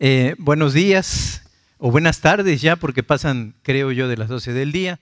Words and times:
Eh, 0.00 0.36
buenos 0.38 0.74
días 0.74 1.42
o 1.78 1.90
buenas 1.90 2.20
tardes 2.20 2.62
ya, 2.62 2.76
porque 2.76 3.02
pasan, 3.02 3.56
creo 3.62 3.90
yo, 3.90 4.06
de 4.06 4.16
las 4.16 4.28
12 4.28 4.52
del 4.52 4.70
día. 4.70 5.00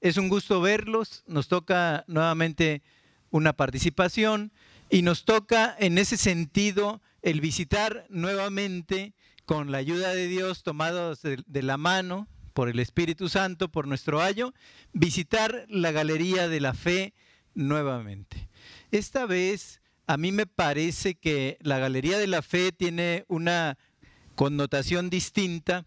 Es 0.00 0.16
un 0.16 0.28
gusto 0.28 0.60
verlos. 0.60 1.24
Nos 1.26 1.48
toca 1.48 2.04
nuevamente 2.06 2.82
una 3.30 3.52
participación 3.52 4.52
y 4.90 5.02
nos 5.02 5.24
toca 5.24 5.74
en 5.80 5.98
ese 5.98 6.16
sentido 6.16 7.02
el 7.22 7.40
visitar 7.40 8.06
nuevamente 8.10 9.12
con 9.44 9.72
la 9.72 9.78
ayuda 9.78 10.14
de 10.14 10.28
Dios, 10.28 10.62
tomados 10.62 11.22
de, 11.22 11.42
de 11.44 11.62
la 11.64 11.76
mano 11.76 12.28
por 12.54 12.68
el 12.68 12.78
Espíritu 12.78 13.28
Santo, 13.28 13.68
por 13.68 13.88
nuestro 13.88 14.20
ayo, 14.20 14.54
visitar 14.92 15.66
la 15.68 15.90
Galería 15.90 16.46
de 16.46 16.60
la 16.60 16.74
Fe 16.74 17.12
nuevamente. 17.54 18.48
Esta 18.92 19.26
vez 19.26 19.80
a 20.06 20.16
mí 20.16 20.30
me 20.30 20.46
parece 20.46 21.16
que 21.16 21.58
la 21.60 21.78
Galería 21.80 22.18
de 22.18 22.28
la 22.28 22.42
Fe 22.42 22.70
tiene 22.70 23.24
una 23.26 23.76
connotación 24.38 25.10
distinta, 25.10 25.84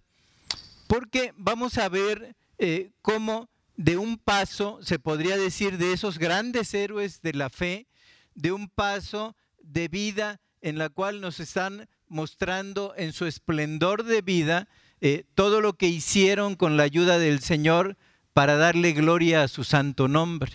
porque 0.88 1.34
vamos 1.38 1.78
a 1.78 1.88
ver 1.88 2.36
eh, 2.58 2.92
cómo 3.02 3.50
de 3.78 3.96
un 3.96 4.18
paso, 4.18 4.80
se 4.82 5.00
podría 5.00 5.38
decir, 5.38 5.78
de 5.78 5.94
esos 5.94 6.20
grandes 6.20 6.73
héroes 6.73 7.22
de 7.22 7.32
la 7.32 7.50
fe, 7.50 7.88
de 8.36 8.52
un 8.52 8.68
paso 8.68 9.38
de 9.62 9.88
vida 9.88 10.42
en 10.59 10.78
la 10.78 10.90
cual 10.90 11.22
nos 11.22 11.40
están 11.40 11.88
mostrando 12.09 12.94
en 12.98 13.14
su 13.14 13.26
esplendor 13.26 14.04
de 14.04 14.22
vida 14.22 14.68
eh, 15.00 15.23
todo 15.34 15.62
lo 15.62 15.78
que 15.78 15.88
hicieron 15.88 16.56
con 16.56 16.76
la 16.76 16.84
ayuda 16.84 17.20
del 17.20 17.40
Señor 17.40 17.95
para 18.34 18.58
darle 18.58 18.92
gloria 18.92 19.44
a 19.44 19.48
su 19.48 19.64
santo 19.64 20.09
nombre. 20.09 20.52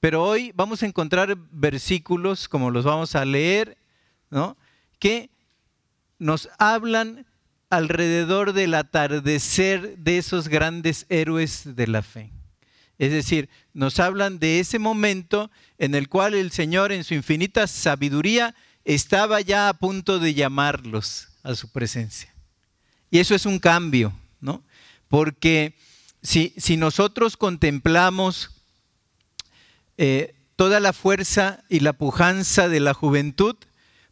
Pero 0.00 0.24
hoy 0.24 0.52
vamos 0.54 0.82
a 0.82 0.86
encontrar 0.86 1.36
versículos, 1.50 2.48
como 2.48 2.70
los 2.70 2.86
vamos 2.86 3.14
a 3.14 3.26
leer, 3.26 3.76
¿no? 4.30 4.56
que 4.98 5.33
nos 6.18 6.48
hablan 6.58 7.26
alrededor 7.70 8.52
del 8.52 8.74
atardecer 8.74 9.98
de 9.98 10.18
esos 10.18 10.48
grandes 10.48 11.06
héroes 11.08 11.76
de 11.76 11.86
la 11.86 12.02
fe. 12.02 12.30
Es 12.98 13.10
decir, 13.10 13.48
nos 13.72 13.98
hablan 13.98 14.38
de 14.38 14.60
ese 14.60 14.78
momento 14.78 15.50
en 15.78 15.94
el 15.94 16.08
cual 16.08 16.34
el 16.34 16.52
Señor 16.52 16.92
en 16.92 17.02
su 17.02 17.14
infinita 17.14 17.66
sabiduría 17.66 18.54
estaba 18.84 19.40
ya 19.40 19.68
a 19.68 19.74
punto 19.74 20.18
de 20.18 20.34
llamarlos 20.34 21.28
a 21.42 21.54
su 21.54 21.72
presencia. 21.72 22.32
Y 23.10 23.18
eso 23.18 23.34
es 23.34 23.46
un 23.46 23.58
cambio, 23.58 24.12
¿no? 24.40 24.62
Porque 25.08 25.76
si, 26.22 26.54
si 26.56 26.76
nosotros 26.76 27.36
contemplamos 27.36 28.50
eh, 29.98 30.34
toda 30.56 30.80
la 30.80 30.92
fuerza 30.92 31.64
y 31.68 31.80
la 31.80 31.92
pujanza 31.92 32.68
de 32.68 32.80
la 32.80 32.94
juventud, 32.94 33.56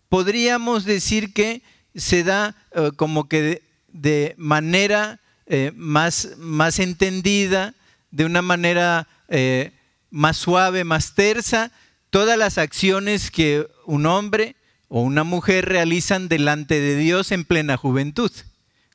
podríamos 0.09 0.84
decir 0.84 1.33
que 1.33 1.62
se 1.94 2.24
da 2.24 2.54
eh, 2.72 2.90
como 2.96 3.28
que 3.28 3.62
de, 3.88 4.34
manera 4.38 5.20
eh, 5.46 5.72
más, 5.74 6.30
más, 6.38 6.78
entendida, 6.78 7.74
de 8.10 8.24
una 8.24 8.42
manera 8.42 9.08
eh, 9.28 9.72
más 10.10 10.36
suave, 10.36 10.84
más 10.84 11.14
tersa, 11.14 11.70
todas 12.10 12.38
las 12.38 12.58
acciones 12.58 13.30
que 13.30 13.66
un 13.86 14.06
hombre 14.06 14.56
o 14.88 15.00
una 15.00 15.24
mujer 15.24 15.66
realizan 15.66 16.28
delante 16.28 16.80
de 16.80 16.96
Dios 16.96 17.32
en 17.32 17.44
plena 17.44 17.76
juventud. 17.76 18.30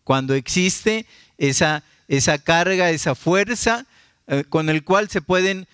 Cuando 0.03 0.35
existe 0.35 1.05
esa, 1.37 1.83
esa 2.07 2.37
carga, 2.37 2.91
esa 2.91 3.15
fuerza 3.15 3.85
con 4.49 4.69
el 4.69 4.83
cual 4.83 5.09
se 5.09 5.21
pueden 5.21 5.67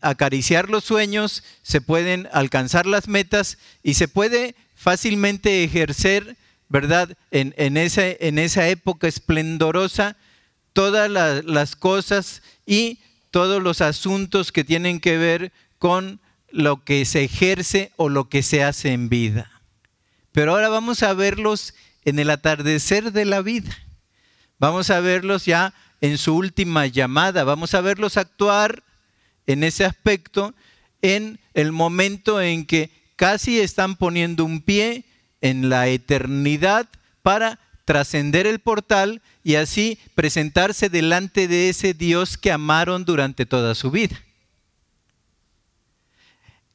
acariciar 0.00 0.68
los 0.68 0.82
sueños, 0.84 1.44
se 1.62 1.80
pueden 1.80 2.28
alcanzar 2.32 2.84
las 2.86 3.06
metas 3.06 3.56
y 3.84 3.94
se 3.94 4.08
puede 4.08 4.56
fácilmente 4.74 5.62
ejercer 5.62 6.36
¿verdad? 6.70 7.18
En, 7.30 7.52
en, 7.58 7.76
en 7.76 8.38
esa 8.38 8.68
época 8.68 9.08
esplendorosa, 9.08 10.16
todas 10.72 11.10
las 11.10 11.76
cosas 11.76 12.42
y 12.64 13.00
todos 13.30 13.62
los 13.62 13.80
asuntos 13.80 14.52
que 14.52 14.64
tienen 14.64 15.00
que 15.00 15.18
ver 15.18 15.52
con 15.78 16.20
lo 16.50 16.84
que 16.84 17.04
se 17.04 17.24
ejerce 17.24 17.92
o 17.96 18.08
lo 18.08 18.28
que 18.28 18.42
se 18.42 18.62
hace 18.62 18.92
en 18.92 19.08
vida. 19.08 19.50
Pero 20.32 20.52
ahora 20.52 20.68
vamos 20.68 21.02
a 21.02 21.12
verlos 21.12 21.74
en 22.04 22.20
el 22.20 22.30
atardecer 22.30 23.12
de 23.12 23.24
la 23.24 23.42
vida. 23.42 23.76
Vamos 24.58 24.90
a 24.90 25.00
verlos 25.00 25.46
ya 25.46 25.74
en 26.00 26.18
su 26.18 26.36
última 26.36 26.86
llamada. 26.86 27.42
Vamos 27.42 27.74
a 27.74 27.80
verlos 27.80 28.16
actuar 28.16 28.84
en 29.46 29.64
ese 29.64 29.84
aspecto 29.84 30.54
en 31.02 31.40
el 31.54 31.72
momento 31.72 32.40
en 32.40 32.64
que 32.64 32.92
casi 33.16 33.58
están 33.58 33.96
poniendo 33.96 34.44
un 34.44 34.60
pie 34.60 35.04
en 35.40 35.68
la 35.68 35.88
eternidad 35.88 36.88
para 37.22 37.58
trascender 37.84 38.46
el 38.46 38.60
portal 38.60 39.20
y 39.42 39.56
así 39.56 39.98
presentarse 40.14 40.88
delante 40.88 41.48
de 41.48 41.68
ese 41.68 41.94
Dios 41.94 42.36
que 42.36 42.52
amaron 42.52 43.04
durante 43.04 43.46
toda 43.46 43.74
su 43.74 43.90
vida. 43.90 44.20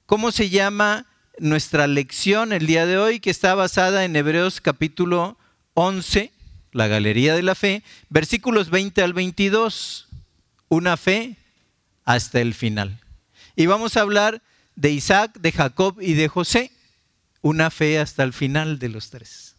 ¿Cómo 0.05 0.31
se 0.31 0.49
llama 0.49 1.05
nuestra 1.39 1.87
lección 1.87 2.53
el 2.53 2.67
día 2.67 2.85
de 2.85 2.97
hoy 2.97 3.19
que 3.19 3.29
está 3.29 3.55
basada 3.55 4.05
en 4.05 4.15
Hebreos 4.15 4.61
capítulo 4.61 5.37
11, 5.73 6.31
la 6.71 6.87
Galería 6.87 7.35
de 7.35 7.43
la 7.43 7.55
Fe, 7.55 7.83
versículos 8.09 8.69
20 8.69 9.01
al 9.01 9.13
22, 9.13 10.07
una 10.69 10.97
fe 10.97 11.37
hasta 12.03 12.41
el 12.41 12.53
final. 12.53 12.99
Y 13.55 13.65
vamos 13.65 13.97
a 13.97 14.01
hablar 14.01 14.41
de 14.75 14.91
Isaac, 14.91 15.39
de 15.39 15.51
Jacob 15.51 15.97
y 16.01 16.13
de 16.13 16.27
José 16.27 16.71
una 17.45 17.69
fe 17.69 17.99
hasta 17.99 18.23
el 18.23 18.33
final 18.33 18.79
de 18.79 18.89
los 18.89 19.11
tres. 19.11 19.55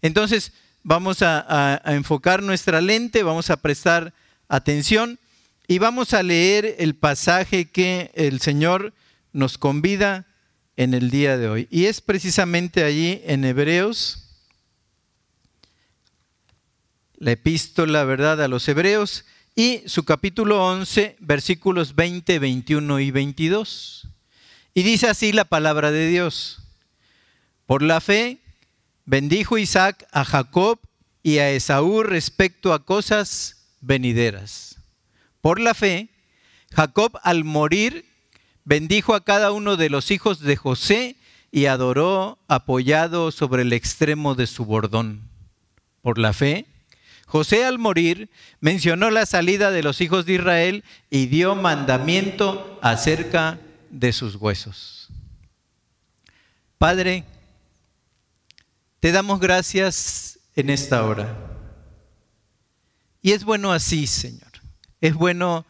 Entonces, 0.00 0.52
vamos 0.84 1.20
a, 1.22 1.82
enfocar 1.84 2.44
nuestra 2.44 2.80
lente, 2.80 3.24
vamos 3.24 3.50
a 3.50 3.56
prestar 3.56 4.14
atención 4.46 5.18
y 5.66 5.78
vamos 5.78 6.14
a 6.14 6.22
leer 6.22 6.76
el 6.78 6.94
pasaje 6.94 7.68
que 7.68 8.12
el 8.14 8.40
Señor 8.40 8.94
nos 9.32 9.58
convida 9.58 10.28
en 10.76 10.94
el 10.94 11.10
día 11.10 11.36
de 11.36 11.48
hoy. 11.48 11.66
Y 11.72 11.86
es 11.86 12.00
precisamente 12.00 12.84
allí 12.84 13.20
en 13.24 13.44
Hebreos, 13.44 14.28
la 17.16 17.32
epístola, 17.32 18.04
¿verdad?, 18.04 18.40
a 18.40 18.46
los 18.46 18.68
Hebreos 18.68 19.24
y 19.56 19.82
su 19.86 20.04
capítulo 20.04 20.64
11, 20.64 21.16
versículos 21.18 21.96
20, 21.96 22.38
21 22.38 23.00
y 23.00 23.10
22. 23.10 24.08
Y 24.74 24.82
dice 24.82 25.08
así 25.08 25.32
la 25.32 25.44
palabra 25.44 25.90
de 25.90 26.08
Dios. 26.08 26.62
Por 27.66 27.82
la 27.82 28.00
fe 28.00 28.38
bendijo 29.04 29.58
Isaac 29.58 30.06
a 30.12 30.24
Jacob 30.24 30.78
y 31.22 31.38
a 31.38 31.50
Esaú 31.50 32.02
respecto 32.02 32.72
a 32.72 32.84
cosas 32.84 33.66
venideras. 33.80 34.76
Por 35.40 35.60
la 35.60 35.74
fe, 35.74 36.08
Jacob 36.74 37.18
al 37.22 37.44
morir 37.44 38.04
bendijo 38.64 39.14
a 39.14 39.24
cada 39.24 39.52
uno 39.52 39.76
de 39.76 39.90
los 39.90 40.10
hijos 40.10 40.40
de 40.40 40.56
José 40.56 41.16
y 41.50 41.66
adoró 41.66 42.38
apoyado 42.48 43.30
sobre 43.30 43.62
el 43.62 43.72
extremo 43.72 44.34
de 44.34 44.46
su 44.46 44.64
bordón. 44.64 45.22
Por 46.02 46.18
la 46.18 46.32
fe, 46.32 46.66
José 47.26 47.64
al 47.64 47.78
morir 47.78 48.30
mencionó 48.60 49.10
la 49.10 49.26
salida 49.26 49.70
de 49.70 49.82
los 49.82 50.00
hijos 50.00 50.26
de 50.26 50.34
Israel 50.34 50.84
y 51.10 51.26
dio 51.26 51.54
mandamiento 51.54 52.78
acerca 52.82 53.58
de 53.90 54.12
sus 54.12 54.36
huesos. 54.36 55.08
Padre, 56.78 57.24
te 59.00 59.12
damos 59.12 59.40
gracias 59.40 60.38
en 60.54 60.70
esta 60.70 61.04
hora. 61.04 61.36
Y 63.22 63.32
es 63.32 63.44
bueno 63.44 63.72
así, 63.72 64.06
Señor. 64.06 64.52
Es 65.00 65.14
bueno 65.14 65.66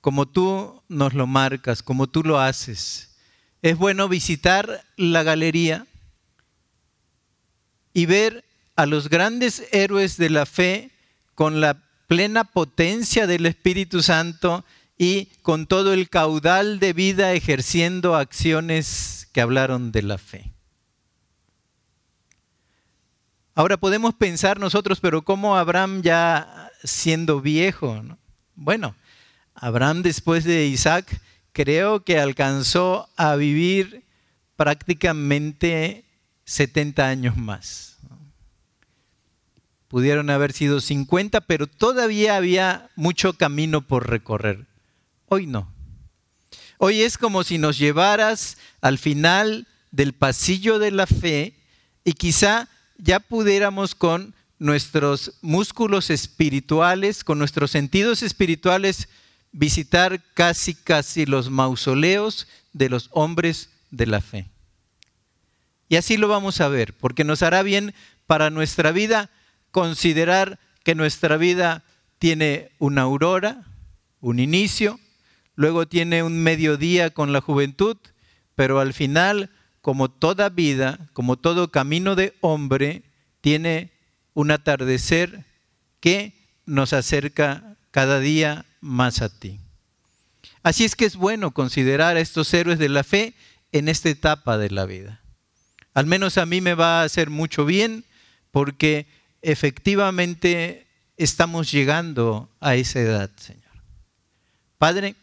como 0.00 0.26
tú 0.26 0.82
nos 0.88 1.14
lo 1.14 1.26
marcas, 1.26 1.82
como 1.82 2.06
tú 2.06 2.22
lo 2.22 2.40
haces. 2.40 3.16
Es 3.62 3.76
bueno 3.76 4.08
visitar 4.08 4.84
la 4.96 5.22
galería 5.22 5.86
y 7.92 8.06
ver 8.06 8.44
a 8.76 8.86
los 8.86 9.08
grandes 9.08 9.64
héroes 9.72 10.16
de 10.16 10.30
la 10.30 10.46
fe 10.46 10.90
con 11.34 11.60
la 11.60 11.82
plena 12.06 12.44
potencia 12.44 13.26
del 13.26 13.46
Espíritu 13.46 14.02
Santo 14.02 14.64
y 14.98 15.26
con 15.42 15.66
todo 15.66 15.94
el 15.94 16.10
caudal 16.10 16.80
de 16.80 16.92
vida 16.92 17.32
ejerciendo 17.32 18.16
acciones 18.16 19.28
que 19.32 19.40
hablaron 19.40 19.92
de 19.92 20.02
la 20.02 20.18
fe. 20.18 20.52
Ahora 23.54 23.76
podemos 23.76 24.14
pensar 24.14 24.60
nosotros, 24.60 25.00
pero 25.00 25.22
¿cómo 25.22 25.56
Abraham 25.56 26.02
ya 26.02 26.70
siendo 26.84 27.40
viejo? 27.40 28.00
Bueno, 28.54 28.94
Abraham 29.54 30.02
después 30.02 30.44
de 30.44 30.66
Isaac 30.66 31.20
creo 31.52 32.04
que 32.04 32.20
alcanzó 32.20 33.08
a 33.16 33.34
vivir 33.34 34.04
prácticamente 34.54 36.04
70 36.44 37.08
años 37.08 37.36
más. 37.36 37.98
Pudieron 39.88 40.30
haber 40.30 40.52
sido 40.52 40.80
50, 40.80 41.40
pero 41.40 41.66
todavía 41.66 42.36
había 42.36 42.90
mucho 42.94 43.32
camino 43.32 43.80
por 43.80 44.08
recorrer. 44.08 44.67
Hoy 45.28 45.46
no. 45.46 45.72
Hoy 46.78 47.02
es 47.02 47.18
como 47.18 47.44
si 47.44 47.58
nos 47.58 47.78
llevaras 47.78 48.56
al 48.80 48.98
final 48.98 49.66
del 49.90 50.14
pasillo 50.14 50.78
de 50.78 50.90
la 50.90 51.06
fe 51.06 51.54
y 52.04 52.12
quizá 52.12 52.68
ya 52.96 53.20
pudiéramos 53.20 53.94
con 53.94 54.34
nuestros 54.58 55.34
músculos 55.42 56.10
espirituales, 56.10 57.24
con 57.24 57.38
nuestros 57.38 57.70
sentidos 57.70 58.22
espirituales, 58.22 59.08
visitar 59.52 60.22
casi, 60.34 60.74
casi 60.74 61.26
los 61.26 61.50
mausoleos 61.50 62.48
de 62.72 62.88
los 62.88 63.10
hombres 63.12 63.70
de 63.90 64.06
la 64.06 64.20
fe. 64.20 64.48
Y 65.88 65.96
así 65.96 66.16
lo 66.16 66.28
vamos 66.28 66.60
a 66.60 66.68
ver, 66.68 66.94
porque 66.94 67.24
nos 67.24 67.42
hará 67.42 67.62
bien 67.62 67.94
para 68.26 68.50
nuestra 68.50 68.92
vida 68.92 69.30
considerar 69.70 70.58
que 70.84 70.94
nuestra 70.94 71.36
vida 71.36 71.84
tiene 72.18 72.70
una 72.78 73.02
aurora, 73.02 73.64
un 74.20 74.38
inicio, 74.38 74.98
luego 75.58 75.88
tiene 75.88 76.22
un 76.22 76.38
mediodía 76.38 77.10
con 77.10 77.32
la 77.32 77.40
juventud, 77.40 77.96
pero 78.54 78.78
al 78.78 78.94
final, 78.94 79.50
como 79.80 80.08
toda 80.08 80.50
vida, 80.50 81.10
como 81.12 81.36
todo 81.36 81.72
camino 81.72 82.14
de 82.14 82.36
hombre, 82.40 83.02
tiene 83.40 83.90
un 84.34 84.52
atardecer 84.52 85.46
que 85.98 86.32
nos 86.64 86.92
acerca 86.92 87.76
cada 87.90 88.20
día 88.20 88.66
más 88.80 89.20
a 89.20 89.36
ti. 89.36 89.58
Así 90.62 90.84
es 90.84 90.94
que 90.94 91.06
es 91.06 91.16
bueno 91.16 91.50
considerar 91.50 92.16
a 92.16 92.20
estos 92.20 92.54
héroes 92.54 92.78
de 92.78 92.88
la 92.88 93.02
fe 93.02 93.34
en 93.72 93.88
esta 93.88 94.10
etapa 94.10 94.58
de 94.58 94.70
la 94.70 94.86
vida. 94.86 95.22
Al 95.92 96.06
menos 96.06 96.38
a 96.38 96.46
mí 96.46 96.60
me 96.60 96.74
va 96.74 97.00
a 97.00 97.04
hacer 97.04 97.30
mucho 97.30 97.64
bien 97.64 98.04
porque 98.52 99.08
efectivamente 99.42 100.86
estamos 101.16 101.72
llegando 101.72 102.48
a 102.60 102.76
esa 102.76 103.00
edad, 103.00 103.30
Señor. 103.36 103.64
Padre, 104.78 105.16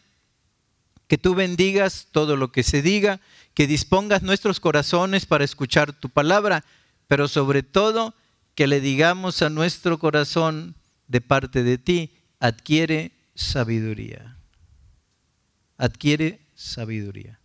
que 1.08 1.18
tú 1.18 1.34
bendigas 1.34 2.08
todo 2.10 2.36
lo 2.36 2.52
que 2.52 2.62
se 2.62 2.82
diga, 2.82 3.20
que 3.54 3.66
dispongas 3.66 4.22
nuestros 4.22 4.60
corazones 4.60 5.26
para 5.26 5.44
escuchar 5.44 5.92
tu 5.92 6.08
palabra, 6.08 6.64
pero 7.06 7.28
sobre 7.28 7.62
todo 7.62 8.14
que 8.54 8.66
le 8.66 8.80
digamos 8.80 9.42
a 9.42 9.50
nuestro 9.50 9.98
corazón 9.98 10.74
de 11.06 11.20
parte 11.20 11.62
de 11.62 11.78
ti, 11.78 12.10
adquiere 12.40 13.12
sabiduría. 13.34 14.36
Adquiere 15.76 16.40
sabiduría. 16.54 17.38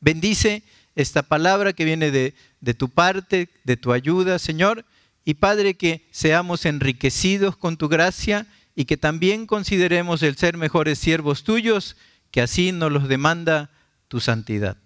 Bendice 0.00 0.62
esta 0.94 1.22
palabra 1.22 1.72
que 1.72 1.84
viene 1.84 2.10
de, 2.10 2.34
de 2.60 2.74
tu 2.74 2.88
parte, 2.88 3.48
de 3.64 3.76
tu 3.76 3.92
ayuda, 3.92 4.38
Señor, 4.38 4.84
y 5.24 5.34
Padre, 5.34 5.74
que 5.74 6.06
seamos 6.10 6.66
enriquecidos 6.66 7.56
con 7.56 7.76
tu 7.76 7.88
gracia 7.88 8.46
y 8.74 8.84
que 8.84 8.96
también 8.96 9.46
consideremos 9.46 10.22
el 10.22 10.36
ser 10.36 10.56
mejores 10.56 10.98
siervos 10.98 11.42
tuyos, 11.42 11.96
que 12.36 12.42
así 12.42 12.70
nos 12.70 12.92
los 12.92 13.08
demanda 13.08 13.70
tu 14.08 14.20
santidad. 14.20 14.76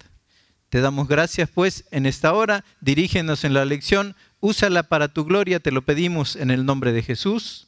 Te 0.69 0.79
damos 0.79 1.09
gracias 1.09 1.49
pues 1.49 1.83
en 1.91 2.05
esta 2.05 2.31
hora, 2.31 2.63
dirígenos 2.79 3.43
en 3.43 3.53
la 3.53 3.65
lección, 3.65 4.15
úsala 4.39 4.83
para 4.83 5.09
tu 5.09 5.25
gloria, 5.25 5.59
te 5.59 5.73
lo 5.73 5.81
pedimos 5.81 6.37
en 6.37 6.49
el 6.49 6.65
nombre 6.65 6.93
de 6.93 7.03
Jesús. 7.03 7.67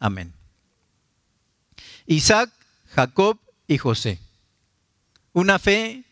Amén. 0.00 0.32
Isaac, 2.06 2.50
Jacob 2.86 3.38
y 3.68 3.78
José. 3.78 4.18
Una 5.32 5.60
fe 5.60 6.02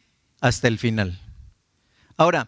hasta 0.41 0.69
el 0.69 0.79
final. 0.79 1.21
Ahora, 2.17 2.47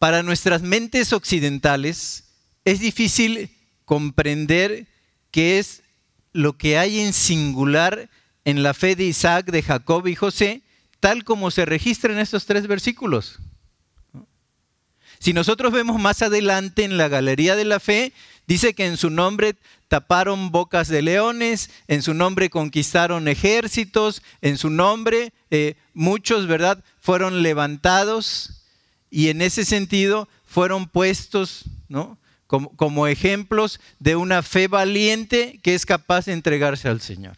para 0.00 0.24
nuestras 0.24 0.62
mentes 0.62 1.12
occidentales 1.12 2.24
es 2.64 2.80
difícil 2.80 3.56
comprender 3.84 4.88
qué 5.30 5.60
es 5.60 5.84
lo 6.32 6.58
que 6.58 6.76
hay 6.76 6.98
en 6.98 7.12
singular 7.12 8.10
en 8.44 8.62
la 8.62 8.74
fe 8.74 8.96
de 8.96 9.04
Isaac, 9.04 9.46
de 9.50 9.62
Jacob 9.62 10.06
y 10.06 10.14
José, 10.14 10.62
tal 11.00 11.24
como 11.24 11.50
se 11.50 11.64
registra 11.64 12.12
en 12.12 12.18
estos 12.18 12.46
tres 12.46 12.66
versículos. 12.66 13.38
Si 15.18 15.34
nosotros 15.34 15.72
vemos 15.72 16.00
más 16.00 16.22
adelante 16.22 16.84
en 16.84 16.96
la 16.96 17.08
galería 17.08 17.54
de 17.54 17.66
la 17.66 17.78
fe, 17.78 18.12
dice 18.46 18.72
que 18.72 18.86
en 18.86 18.96
su 18.96 19.10
nombre 19.10 19.54
taparon 19.88 20.50
bocas 20.50 20.88
de 20.88 21.02
leones, 21.02 21.70
en 21.88 22.02
su 22.02 22.14
nombre 22.14 22.48
conquistaron 22.48 23.28
ejércitos, 23.28 24.22
en 24.40 24.56
su 24.56 24.70
nombre 24.70 25.32
eh, 25.50 25.74
muchos, 25.92 26.46
¿verdad?, 26.46 26.82
fueron 27.00 27.42
levantados 27.42 28.64
y 29.10 29.28
en 29.28 29.42
ese 29.42 29.64
sentido 29.64 30.28
fueron 30.46 30.88
puestos 30.88 31.64
¿no? 31.88 32.18
como, 32.46 32.74
como 32.76 33.06
ejemplos 33.06 33.78
de 33.98 34.16
una 34.16 34.42
fe 34.42 34.68
valiente 34.68 35.60
que 35.62 35.74
es 35.74 35.84
capaz 35.84 36.26
de 36.26 36.32
entregarse 36.32 36.88
al 36.88 37.00
Señor. 37.00 37.36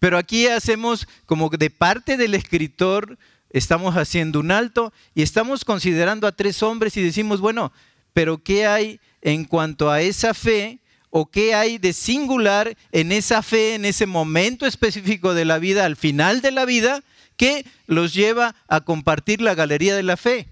Pero 0.00 0.18
aquí 0.18 0.48
hacemos 0.48 1.06
como 1.26 1.48
de 1.50 1.70
parte 1.70 2.16
del 2.16 2.34
escritor, 2.34 3.16
estamos 3.50 3.96
haciendo 3.96 4.40
un 4.40 4.50
alto 4.50 4.92
y 5.14 5.22
estamos 5.22 5.64
considerando 5.64 6.26
a 6.26 6.32
tres 6.32 6.60
hombres 6.64 6.96
y 6.96 7.02
decimos, 7.02 7.40
bueno, 7.40 7.72
pero 8.12 8.42
¿qué 8.42 8.66
hay 8.66 9.00
en 9.22 9.44
cuanto 9.44 9.90
a 9.92 10.00
esa 10.02 10.34
fe 10.34 10.80
o 11.10 11.30
qué 11.30 11.54
hay 11.54 11.78
de 11.78 11.92
singular 11.92 12.76
en 12.90 13.12
esa 13.12 13.42
fe, 13.42 13.74
en 13.74 13.84
ese 13.84 14.06
momento 14.06 14.66
específico 14.66 15.34
de 15.34 15.44
la 15.44 15.60
vida, 15.60 15.84
al 15.84 15.94
final 15.94 16.40
de 16.40 16.50
la 16.50 16.64
vida, 16.64 17.04
¿Qué 17.40 17.64
los 17.86 18.12
lleva 18.12 18.54
a 18.68 18.82
compartir 18.82 19.40
la 19.40 19.54
galería 19.54 19.96
de 19.96 20.02
la 20.02 20.18
fe? 20.18 20.46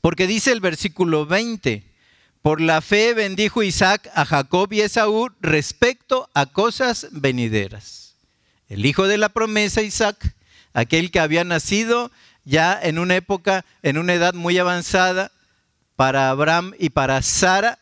Porque 0.00 0.28
dice 0.28 0.52
el 0.52 0.60
versículo 0.60 1.26
20, 1.26 1.82
por 2.44 2.60
la 2.60 2.82
fe 2.82 3.14
bendijo 3.14 3.62
Isaac 3.62 4.10
a 4.14 4.26
Jacob 4.26 4.70
y 4.70 4.82
Esaú 4.82 5.30
respecto 5.40 6.28
a 6.34 6.44
cosas 6.44 7.06
venideras. 7.10 8.16
El 8.68 8.84
hijo 8.84 9.06
de 9.06 9.16
la 9.16 9.30
promesa, 9.30 9.80
Isaac, 9.80 10.34
aquel 10.74 11.10
que 11.10 11.20
había 11.20 11.42
nacido 11.44 12.10
ya 12.44 12.78
en 12.82 12.98
una 12.98 13.16
época, 13.16 13.64
en 13.82 13.96
una 13.96 14.12
edad 14.12 14.34
muy 14.34 14.58
avanzada 14.58 15.32
para 15.96 16.28
Abraham 16.28 16.74
y 16.78 16.90
para 16.90 17.22
Sara. 17.22 17.78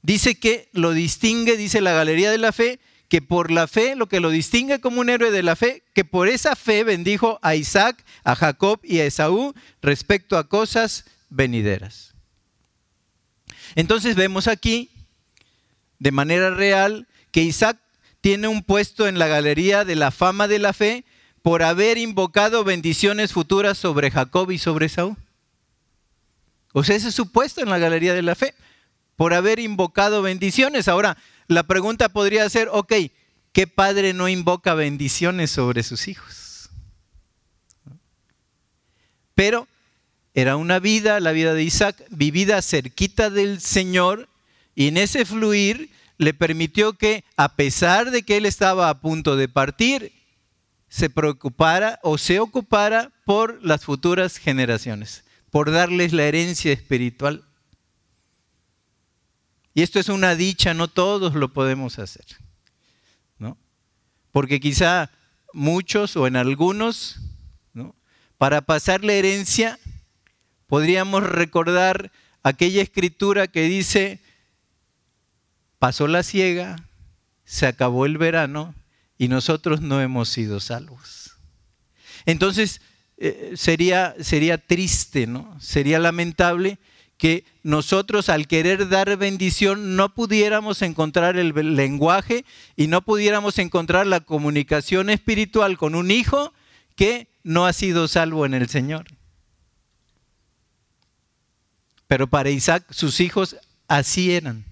Dice 0.00 0.36
que 0.36 0.70
lo 0.72 0.92
distingue, 0.92 1.58
dice 1.58 1.82
la 1.82 1.92
galería 1.92 2.30
de 2.30 2.38
la 2.38 2.52
fe, 2.52 2.80
que 3.10 3.20
por 3.20 3.50
la 3.50 3.66
fe, 3.66 3.96
lo 3.96 4.06
que 4.06 4.20
lo 4.20 4.30
distingue 4.30 4.80
como 4.80 5.02
un 5.02 5.10
héroe 5.10 5.30
de 5.30 5.42
la 5.42 5.56
fe, 5.56 5.82
que 5.92 6.06
por 6.06 6.28
esa 6.28 6.56
fe 6.56 6.84
bendijo 6.84 7.38
a 7.42 7.54
Isaac, 7.54 8.02
a 8.24 8.34
Jacob 8.34 8.80
y 8.82 9.00
a 9.00 9.04
Esaú 9.04 9.52
respecto 9.82 10.38
a 10.38 10.48
cosas 10.48 11.04
venideras. 11.28 12.05
Entonces 13.76 14.16
vemos 14.16 14.48
aquí, 14.48 14.90
de 16.00 16.10
manera 16.10 16.50
real, 16.50 17.06
que 17.30 17.42
Isaac 17.42 17.78
tiene 18.22 18.48
un 18.48 18.62
puesto 18.62 19.06
en 19.06 19.18
la 19.18 19.28
galería 19.28 19.84
de 19.84 19.94
la 19.94 20.10
fama 20.10 20.48
de 20.48 20.58
la 20.58 20.72
fe 20.72 21.04
por 21.42 21.62
haber 21.62 21.98
invocado 21.98 22.64
bendiciones 22.64 23.32
futuras 23.32 23.78
sobre 23.78 24.10
Jacob 24.10 24.50
y 24.50 24.58
sobre 24.58 24.86
Esaú. 24.86 25.16
O 26.72 26.82
sea, 26.82 26.96
ese 26.96 27.08
es 27.08 27.14
su 27.14 27.30
puesto 27.30 27.60
en 27.60 27.68
la 27.68 27.78
galería 27.78 28.14
de 28.14 28.22
la 28.22 28.34
fe, 28.34 28.54
por 29.14 29.34
haber 29.34 29.60
invocado 29.60 30.22
bendiciones. 30.22 30.88
Ahora, 30.88 31.16
la 31.46 31.62
pregunta 31.62 32.08
podría 32.08 32.48
ser, 32.48 32.68
ok, 32.72 32.92
¿qué 33.52 33.66
padre 33.66 34.14
no 34.14 34.28
invoca 34.28 34.74
bendiciones 34.74 35.50
sobre 35.50 35.82
sus 35.82 36.08
hijos? 36.08 36.70
Pero 39.34 39.68
era 40.36 40.56
una 40.56 40.80
vida, 40.80 41.18
la 41.18 41.32
vida 41.32 41.54
de 41.54 41.64
Isaac, 41.64 41.96
vivida 42.10 42.60
cerquita 42.60 43.30
del 43.30 43.58
Señor 43.58 44.28
y 44.74 44.88
en 44.88 44.98
ese 44.98 45.24
fluir 45.24 45.88
le 46.18 46.34
permitió 46.34 46.92
que, 46.92 47.24
a 47.38 47.56
pesar 47.56 48.10
de 48.10 48.22
que 48.22 48.36
él 48.36 48.44
estaba 48.44 48.90
a 48.90 49.00
punto 49.00 49.36
de 49.36 49.48
partir, 49.48 50.12
se 50.90 51.08
preocupara 51.08 52.00
o 52.02 52.18
se 52.18 52.38
ocupara 52.38 53.12
por 53.24 53.64
las 53.64 53.86
futuras 53.86 54.36
generaciones, 54.36 55.24
por 55.50 55.70
darles 55.70 56.12
la 56.12 56.24
herencia 56.24 56.70
espiritual. 56.70 57.42
Y 59.72 59.80
esto 59.80 59.98
es 59.98 60.10
una 60.10 60.34
dicha, 60.34 60.74
no 60.74 60.88
todos 60.88 61.34
lo 61.34 61.54
podemos 61.54 61.98
hacer. 61.98 62.26
¿no? 63.38 63.56
Porque 64.32 64.60
quizá 64.60 65.10
muchos 65.54 66.14
o 66.14 66.26
en 66.26 66.36
algunos, 66.36 67.20
¿no? 67.72 67.96
para 68.36 68.60
pasar 68.60 69.02
la 69.02 69.14
herencia, 69.14 69.78
podríamos 70.66 71.22
recordar 71.22 72.12
aquella 72.42 72.82
escritura 72.82 73.46
que 73.46 73.62
dice, 73.62 74.20
pasó 75.78 76.06
la 76.06 76.22
ciega, 76.22 76.76
se 77.44 77.66
acabó 77.66 78.06
el 78.06 78.18
verano 78.18 78.74
y 79.18 79.28
nosotros 79.28 79.80
no 79.80 80.00
hemos 80.00 80.28
sido 80.28 80.60
salvos. 80.60 81.36
Entonces, 82.24 82.80
eh, 83.18 83.52
sería, 83.56 84.14
sería 84.20 84.58
triste, 84.58 85.26
¿no? 85.26 85.56
Sería 85.60 85.98
lamentable 85.98 86.78
que 87.16 87.44
nosotros 87.62 88.28
al 88.28 88.46
querer 88.46 88.88
dar 88.88 89.16
bendición 89.16 89.96
no 89.96 90.12
pudiéramos 90.12 90.82
encontrar 90.82 91.38
el 91.38 91.54
lenguaje 91.74 92.44
y 92.76 92.88
no 92.88 93.02
pudiéramos 93.02 93.58
encontrar 93.58 94.06
la 94.06 94.20
comunicación 94.20 95.08
espiritual 95.08 95.78
con 95.78 95.94
un 95.94 96.10
hijo 96.10 96.52
que 96.94 97.28
no 97.42 97.66
ha 97.66 97.72
sido 97.72 98.06
salvo 98.06 98.44
en 98.44 98.54
el 98.54 98.68
Señor. 98.68 99.06
Pero 102.06 102.26
para 102.26 102.50
Isaac 102.50 102.84
sus 102.90 103.20
hijos 103.20 103.56
así 103.88 104.32
eran, 104.32 104.64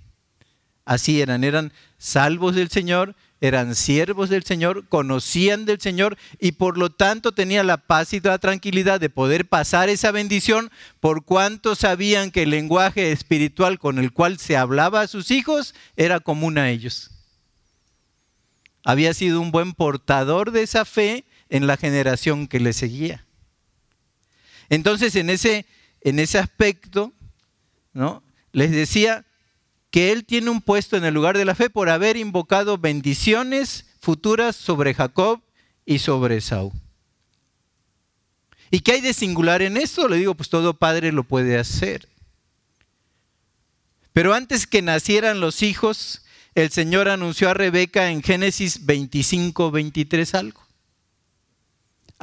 así 0.85 1.21
eran, 1.21 1.45
eran 1.45 1.73
salvos 1.99 2.55
del 2.55 2.71
Señor, 2.71 3.17
eran 3.41 3.75
siervos 3.75 4.31
del 4.31 4.45
Señor, 4.45 4.89
conocían 4.89 5.67
del 5.67 5.81
Señor 5.81 6.17
y 6.41 6.53
por 6.53 6.79
lo 6.79 6.91
tanto 6.91 7.33
tenían 7.33 7.67
la 7.67 7.77
paz 7.77 8.13
y 8.13 8.21
la 8.21 8.39
tranquilidad 8.39 9.01
de 9.01 9.11
poder 9.11 9.47
pasar 9.47 9.89
esa 9.89 10.13
bendición 10.13 10.71
por 11.01 11.25
cuanto 11.25 11.75
sabían 11.75 12.31
que 12.31 12.45
el 12.45 12.51
lenguaje 12.51 13.13
espiritual 13.13 13.79
con 13.79 13.99
el 13.99 14.13
cual 14.13 14.39
se 14.39 14.57
hablaba 14.57 15.03
a 15.03 15.09
sus 15.09 15.31
hijos 15.31 15.75
era 15.97 16.21
común 16.21 16.57
a 16.57 16.71
ellos. 16.71 17.11
Había 18.85 19.13
sido 19.13 19.41
un 19.41 19.51
buen 19.51 19.73
portador 19.73 20.51
de 20.51 20.63
esa 20.63 20.85
fe 20.85 21.25
en 21.49 21.67
la 21.67 21.77
generación 21.77 22.47
que 22.47 22.61
le 22.61 22.73
seguía. 22.73 23.25
Entonces, 24.69 25.17
en 25.17 25.31
ese, 25.31 25.67
en 26.01 26.19
ese 26.19 26.39
aspecto, 26.39 27.13
¿no? 27.95 28.23
les 28.53 28.71
decía 28.71 29.25
que 29.91 30.13
él 30.13 30.25
tiene 30.25 30.51
un 30.51 30.61
puesto 30.61 30.97
en 30.97 31.05
el 31.05 31.15
lugar 31.15 31.39
de 31.39 31.45
la 31.45 31.55
fe 31.55 31.71
por 31.71 31.89
haber 31.89 32.17
invocado 32.17 32.79
bendiciones 32.79 33.87
futuras 34.01 34.57
sobre 34.57 34.93
Jacob 34.95 35.41
y 35.87 36.01
sobre 36.01 36.37
Esaú. 36.37 36.73
¿Y 38.71 38.81
qué 38.81 38.93
hay 38.93 39.01
de 39.01 39.13
singular 39.13 39.63
en 39.63 39.77
esto? 39.77 40.09
Le 40.09 40.17
digo, 40.17 40.35
pues 40.35 40.49
todo 40.49 40.75
padre 40.75 41.13
lo 41.13 41.25
puede 41.25 41.59
hacer. 41.59 42.09
Pero 44.13 44.35
antes 44.35 44.67
que 44.67 44.83
nacieran 44.83 45.41
los 45.41 45.63
hijos, 45.63 46.23
el 46.55 46.71
Señor 46.71 47.09
anunció 47.09 47.51
a 47.51 47.55
Rebeca 47.55 48.11
en 48.11 48.23
Génesis 48.23 48.85
25, 48.85 49.71
23 49.71 50.35
algo 50.35 50.65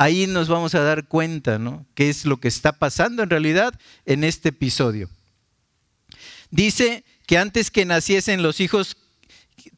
ahí 0.02 0.26
nos 0.26 0.48
vamos 0.48 0.74
a 0.74 0.82
dar 0.82 1.08
cuenta, 1.08 1.60
¿no? 1.60 1.86
¿Qué 1.94 2.10
es 2.10 2.26
lo 2.26 2.38
que 2.38 2.48
está 2.48 2.72
pasando 2.72 3.22
en 3.22 3.30
realidad 3.30 3.74
en 4.06 4.24
este 4.24 4.50
episodio? 4.50 5.10
Dice 6.52 7.04
que 7.26 7.38
antes 7.38 7.72
que 7.72 7.86
naciesen 7.86 8.44
los 8.44 8.60
hijos 8.60 8.98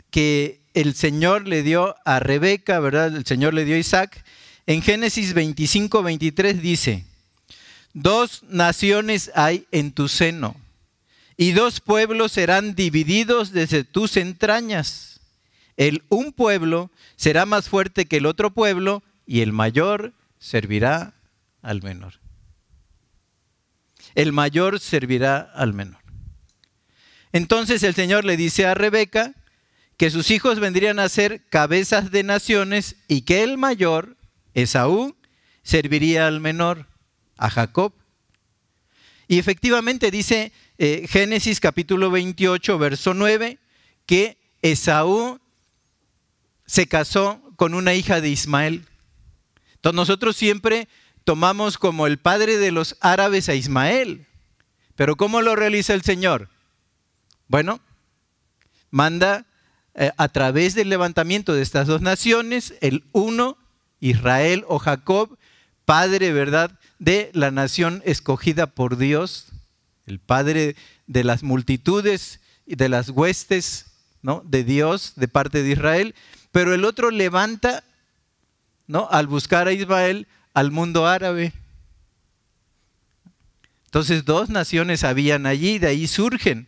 que 0.09 0.59
el 0.73 0.95
Señor 0.95 1.47
le 1.47 1.63
dio 1.63 1.95
a 2.03 2.19
Rebeca, 2.19 2.79
¿verdad? 2.79 3.15
El 3.15 3.25
Señor 3.25 3.53
le 3.53 3.63
dio 3.63 3.75
a 3.75 3.79
Isaac. 3.79 4.25
En 4.65 4.81
Génesis 4.81 5.33
25, 5.33 6.03
23 6.03 6.61
dice, 6.61 7.05
dos 7.93 8.43
naciones 8.49 9.31
hay 9.35 9.67
en 9.71 9.91
tu 9.91 10.07
seno 10.07 10.55
y 11.37 11.51
dos 11.51 11.79
pueblos 11.79 12.31
serán 12.31 12.75
divididos 12.75 13.51
desde 13.51 13.83
tus 13.83 14.17
entrañas. 14.17 15.21
El 15.77 16.03
un 16.09 16.31
pueblo 16.31 16.91
será 17.15 17.45
más 17.45 17.69
fuerte 17.69 18.05
que 18.05 18.17
el 18.17 18.25
otro 18.25 18.51
pueblo 18.51 19.03
y 19.25 19.41
el 19.41 19.51
mayor 19.51 20.13
servirá 20.39 21.13
al 21.61 21.81
menor. 21.81 22.19
El 24.15 24.31
mayor 24.31 24.79
servirá 24.79 25.39
al 25.39 25.73
menor. 25.73 26.02
Entonces 27.33 27.81
el 27.81 27.95
Señor 27.95 28.25
le 28.25 28.37
dice 28.37 28.67
a 28.67 28.75
Rebeca 28.75 29.33
que 29.97 30.11
sus 30.11 30.31
hijos 30.31 30.59
vendrían 30.59 30.99
a 30.99 31.09
ser 31.09 31.41
cabezas 31.49 32.11
de 32.11 32.23
naciones 32.23 32.95
y 33.07 33.21
que 33.21 33.43
el 33.43 33.57
mayor, 33.57 34.17
Esaú, 34.53 35.15
serviría 35.63 36.27
al 36.27 36.39
menor, 36.39 36.87
a 37.37 37.49
Jacob. 37.49 37.93
Y 39.27 39.39
efectivamente 39.39 40.11
dice 40.11 40.51
eh, 40.77 41.07
Génesis 41.09 41.59
capítulo 41.59 42.11
28, 42.11 42.77
verso 42.77 43.15
9, 43.15 43.57
que 44.05 44.37
Esaú 44.61 45.39
se 46.67 46.87
casó 46.87 47.41
con 47.55 47.73
una 47.73 47.95
hija 47.95 48.21
de 48.21 48.29
Ismael. 48.29 48.85
Entonces 49.75 49.95
nosotros 49.95 50.35
siempre 50.35 50.87
tomamos 51.23 51.79
como 51.79 52.05
el 52.05 52.19
padre 52.19 52.57
de 52.57 52.71
los 52.71 52.95
árabes 53.01 53.49
a 53.49 53.55
Ismael. 53.55 54.27
Pero 54.95 55.15
¿cómo 55.15 55.41
lo 55.41 55.55
realiza 55.55 55.95
el 55.95 56.03
Señor? 56.03 56.52
Bueno, 57.47 57.79
manda 58.91 59.45
eh, 59.95 60.11
a 60.17 60.27
través 60.29 60.75
del 60.75 60.89
levantamiento 60.89 61.53
de 61.53 61.61
estas 61.61 61.87
dos 61.87 62.01
naciones, 62.01 62.75
el 62.81 63.03
uno, 63.11 63.57
Israel 63.99 64.65
o 64.67 64.79
Jacob, 64.79 65.37
padre, 65.85 66.31
¿verdad?, 66.33 66.79
de 66.99 67.29
la 67.33 67.51
nación 67.51 68.01
escogida 68.05 68.67
por 68.67 68.97
Dios, 68.97 69.47
el 70.05 70.19
padre 70.19 70.75
de 71.07 71.23
las 71.23 71.43
multitudes 71.43 72.39
y 72.65 72.75
de 72.75 72.89
las 72.89 73.09
huestes, 73.09 73.87
¿no?, 74.21 74.41
de 74.45 74.63
Dios, 74.63 75.13
de 75.15 75.27
parte 75.27 75.63
de 75.63 75.71
Israel, 75.71 76.15
pero 76.51 76.73
el 76.73 76.85
otro 76.85 77.11
levanta 77.11 77.83
¿no? 78.87 79.07
Al 79.09 79.27
buscar 79.27 79.67
a 79.67 79.73
Israel 79.73 80.27
al 80.53 80.71
mundo 80.71 81.07
árabe. 81.07 81.53
Entonces 83.85 84.25
dos 84.25 84.49
naciones 84.49 85.03
habían 85.03 85.45
allí, 85.45 85.79
de 85.79 85.87
ahí 85.87 86.07
surgen. 86.07 86.67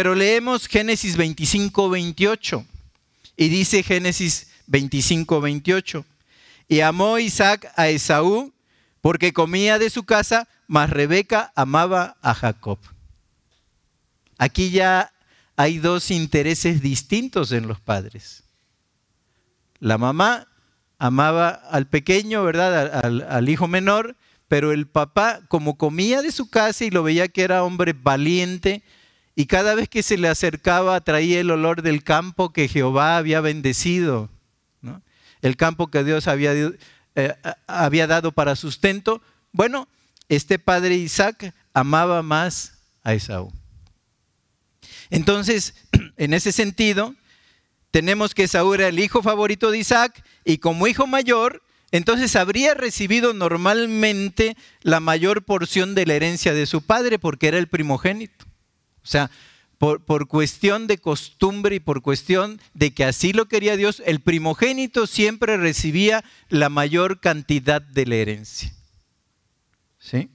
Pero 0.00 0.14
leemos 0.14 0.66
Génesis 0.66 1.14
25, 1.18 1.90
28 1.90 2.64
y 3.36 3.48
dice 3.50 3.82
Génesis 3.82 4.48
25, 4.66 5.42
28. 5.42 6.06
Y 6.68 6.80
amó 6.80 7.18
Isaac 7.18 7.70
a 7.76 7.90
Esaú 7.90 8.54
porque 9.02 9.34
comía 9.34 9.78
de 9.78 9.90
su 9.90 10.04
casa, 10.04 10.48
mas 10.66 10.88
Rebeca 10.88 11.52
amaba 11.54 12.16
a 12.22 12.32
Jacob. 12.32 12.78
Aquí 14.38 14.70
ya 14.70 15.12
hay 15.54 15.76
dos 15.76 16.10
intereses 16.10 16.80
distintos 16.80 17.52
en 17.52 17.68
los 17.68 17.78
padres. 17.78 18.44
La 19.80 19.98
mamá 19.98 20.46
amaba 20.98 21.50
al 21.50 21.88
pequeño, 21.88 22.42
¿verdad? 22.42 23.04
Al, 23.04 23.48
hijo 23.50 23.68
menor, 23.68 24.16
pero 24.48 24.72
el 24.72 24.86
papá, 24.86 25.40
como 25.48 25.76
comía 25.76 26.22
de 26.22 26.32
su 26.32 26.48
casa 26.48 26.86
y 26.86 26.90
lo 26.90 27.02
veía 27.02 27.28
que 27.28 27.42
era 27.42 27.64
hombre 27.64 27.92
valiente, 27.92 28.82
y 29.40 29.46
cada 29.46 29.74
vez 29.74 29.88
que 29.88 30.02
se 30.02 30.18
le 30.18 30.28
acercaba 30.28 31.00
traía 31.00 31.40
el 31.40 31.50
olor 31.50 31.80
del 31.80 32.04
campo 32.04 32.52
que 32.52 32.68
Jehová 32.68 33.16
había 33.16 33.40
bendecido, 33.40 34.28
el 35.40 35.56
campo 35.56 35.86
que 35.86 36.04
Dios 36.04 36.28
había, 36.28 36.52
eh, 36.52 37.34
había 37.66 38.06
dado 38.06 38.32
para 38.32 38.54
sustento. 38.54 39.22
Bueno, 39.50 39.88
este 40.28 40.58
padre 40.58 40.96
Isaac 40.96 41.54
amaba 41.72 42.20
más 42.20 42.82
a 43.02 43.14
Esaú. 43.14 43.50
Entonces, 45.08 45.72
en 46.18 46.34
ese 46.34 46.52
sentido, 46.52 47.14
tenemos 47.92 48.34
que 48.34 48.46
Saúl 48.46 48.74
era 48.74 48.88
el 48.88 48.98
hijo 48.98 49.22
favorito 49.22 49.70
de 49.70 49.78
Isaac 49.78 50.22
y 50.44 50.58
como 50.58 50.86
hijo 50.86 51.06
mayor, 51.06 51.62
entonces 51.92 52.36
habría 52.36 52.74
recibido 52.74 53.32
normalmente 53.32 54.54
la 54.82 55.00
mayor 55.00 55.46
porción 55.46 55.94
de 55.94 56.04
la 56.04 56.12
herencia 56.12 56.52
de 56.52 56.66
su 56.66 56.82
padre 56.82 57.18
porque 57.18 57.48
era 57.48 57.56
el 57.56 57.68
primogénito. 57.68 58.49
O 59.02 59.06
sea, 59.06 59.30
por, 59.78 60.04
por, 60.04 60.28
cuestión 60.28 60.86
de 60.86 60.98
costumbre 60.98 61.76
y 61.76 61.80
por 61.80 62.02
cuestión 62.02 62.60
de 62.74 62.92
que 62.92 63.04
así 63.04 63.32
lo 63.32 63.46
quería 63.46 63.76
Dios, 63.76 64.02
el 64.04 64.20
primogénito 64.20 65.06
siempre 65.06 65.56
recibía 65.56 66.22
la 66.48 66.68
mayor 66.68 67.20
cantidad 67.20 67.80
de 67.80 68.06
la 68.06 68.16
herencia. 68.16 68.74
¿Sí? 69.98 70.28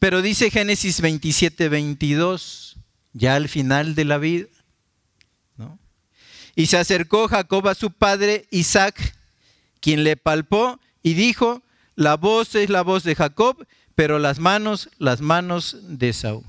Pero 0.00 0.22
dice 0.22 0.50
Génesis 0.50 1.00
27, 1.00 1.68
22, 1.68 2.76
ya 3.12 3.36
al 3.36 3.48
final 3.48 3.94
de 3.94 4.04
la 4.04 4.18
vida, 4.18 4.48
y 6.58 6.66
se 6.66 6.76
acercó 6.76 7.28
Jacob 7.28 7.68
a 7.68 7.76
su 7.76 7.92
padre 7.92 8.48
Isaac, 8.50 9.14
quien 9.80 10.02
le 10.02 10.16
palpó 10.16 10.80
y 11.04 11.14
dijo, 11.14 11.62
la 11.94 12.16
voz 12.16 12.56
es 12.56 12.68
la 12.68 12.82
voz 12.82 13.04
de 13.04 13.14
Jacob, 13.14 13.64
pero 13.94 14.18
las 14.18 14.40
manos, 14.40 14.90
las 14.98 15.20
manos 15.20 15.76
de 15.82 16.12
Saúl. 16.12 16.42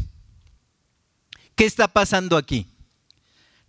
¿Qué 1.59 1.65
está 1.65 1.89
pasando 1.89 2.37
aquí? 2.37 2.67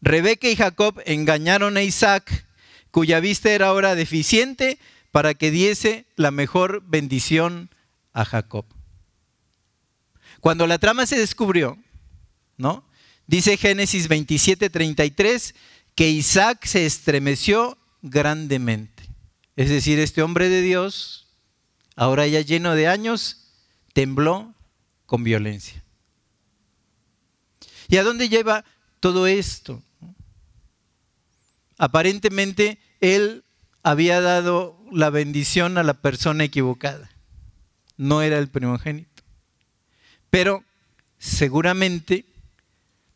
Rebeca 0.01 0.49
y 0.49 0.55
Jacob 0.55 1.03
engañaron 1.07 1.77
a 1.77 1.83
Isaac, 1.83 2.47
cuya 2.93 3.19
vista 3.19 3.51
era 3.51 3.67
ahora 3.67 3.97
deficiente, 3.97 4.79
para 5.11 5.35
que 5.35 5.51
diese 5.51 6.07
la 6.15 6.31
mejor 6.31 6.85
bendición 6.87 7.69
a 8.13 8.25
Jacob. 8.25 8.65
Cuando 10.39 10.69
la 10.69 10.79
trama 10.79 11.05
se 11.05 11.19
descubrió, 11.19 11.79
¿no? 12.57 12.89
Dice 13.27 13.57
Génesis 13.57 14.07
27, 14.07 14.71
33, 14.71 15.57
que 15.97 16.11
Isaac 16.11 16.67
se 16.67 16.87
estremeció 16.87 17.77
grandemente. 18.03 19.03
Es 19.57 19.69
decir, 19.69 19.99
este 19.99 20.23
hombre 20.23 20.49
de 20.49 20.63
Dios, 20.63 21.27
ahora 21.97 22.29
ya 22.29 22.41
lleno 22.41 22.77
de 22.77 22.87
años, 22.87 23.49
tembló 23.95 24.55
con 25.07 25.25
violencia. 25.25 25.80
¿Y 27.91 27.97
a 27.97 28.05
dónde 28.05 28.29
lleva 28.29 28.65
todo 29.01 29.27
esto? 29.27 29.83
Aparentemente 31.77 32.79
él 33.01 33.45
había 33.83 34.21
dado 34.21 34.79
la 34.93 35.11
bendición 35.11 35.77
a 35.77 35.83
la 35.83 35.95
persona 35.95 36.45
equivocada. 36.45 37.11
No 37.97 38.23
era 38.23 38.39
el 38.39 38.49
primogénito. 38.49 39.23
Pero 40.31 40.65
seguramente 41.19 42.27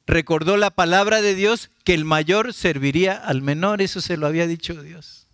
recordó 0.07 0.57
la 0.57 0.71
palabra 0.71 1.23
de 1.23 1.37
Dios 1.37 1.71
que 1.85 1.95
el 1.95 2.04
mayor 2.04 2.52
serviría 2.52 3.14
al 3.14 3.43
menor, 3.43 3.81
eso 3.81 4.00
se 4.00 4.16
lo 4.16 4.26
había 4.26 4.47
dicho 4.47 4.83
Dios. 4.83 5.28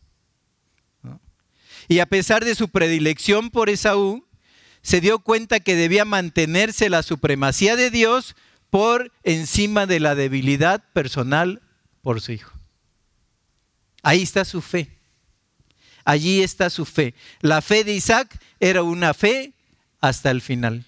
Y 1.88 1.99
a 1.99 2.06
pesar 2.06 2.44
de 2.44 2.54
su 2.54 2.68
predilección 2.68 3.50
por 3.50 3.70
Esaú, 3.70 4.25
se 4.82 5.00
dio 5.00 5.18
cuenta 5.18 5.61
que 5.61 5.76
debía 5.76 6.04
mantenerse 6.04 6.88
la 6.88 7.02
supremacía 7.02 7.75
de 7.75 7.90
Dios 7.90 8.37
por 8.70 9.12
encima 9.24 9.86
de 9.86 10.00
la 10.00 10.14
debilidad 10.14 10.82
personal 10.92 11.60
por 12.02 12.20
su 12.20 12.32
hijo. 12.32 12.52
Ahí 14.02 14.22
está 14.22 14.44
su 14.44 14.62
fe. 14.62 14.96
Allí 16.04 16.42
está 16.42 16.70
su 16.70 16.86
fe. 16.86 17.14
La 17.40 17.60
fe 17.60 17.84
de 17.84 17.94
Isaac 17.94 18.40
era 18.58 18.82
una 18.82 19.12
fe 19.12 19.52
hasta 20.00 20.30
el 20.30 20.40
final. 20.40 20.86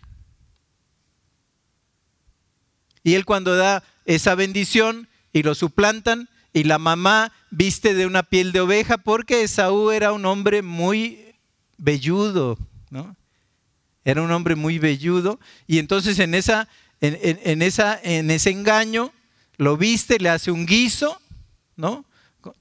Y 3.04 3.14
él 3.14 3.24
cuando 3.24 3.56
da 3.56 3.82
esa 4.04 4.34
bendición 4.34 5.08
y 5.32 5.42
lo 5.42 5.54
suplantan 5.54 6.28
y 6.52 6.64
la 6.64 6.78
mamá 6.78 7.32
viste 7.50 7.94
de 7.94 8.06
una 8.06 8.22
piel 8.22 8.52
de 8.52 8.60
oveja 8.60 8.98
porque 8.98 9.42
Esaú 9.42 9.90
era 9.90 10.12
un 10.12 10.24
hombre 10.24 10.62
muy 10.62 11.34
velludo, 11.78 12.58
¿no? 12.90 13.16
Era 14.04 14.22
un 14.22 14.30
hombre 14.30 14.54
muy 14.54 14.78
velludo 14.78 15.38
y 15.66 15.78
entonces 15.78 16.18
en, 16.18 16.34
esa, 16.34 16.68
en, 17.02 17.62
ese 17.62 18.50
engaño 18.50 19.12
lo 19.56 19.76
viste, 19.76 20.18
le 20.18 20.28
hace 20.28 20.50
un 20.50 20.66
guiso, 20.66 21.20
¿no? 21.76 22.04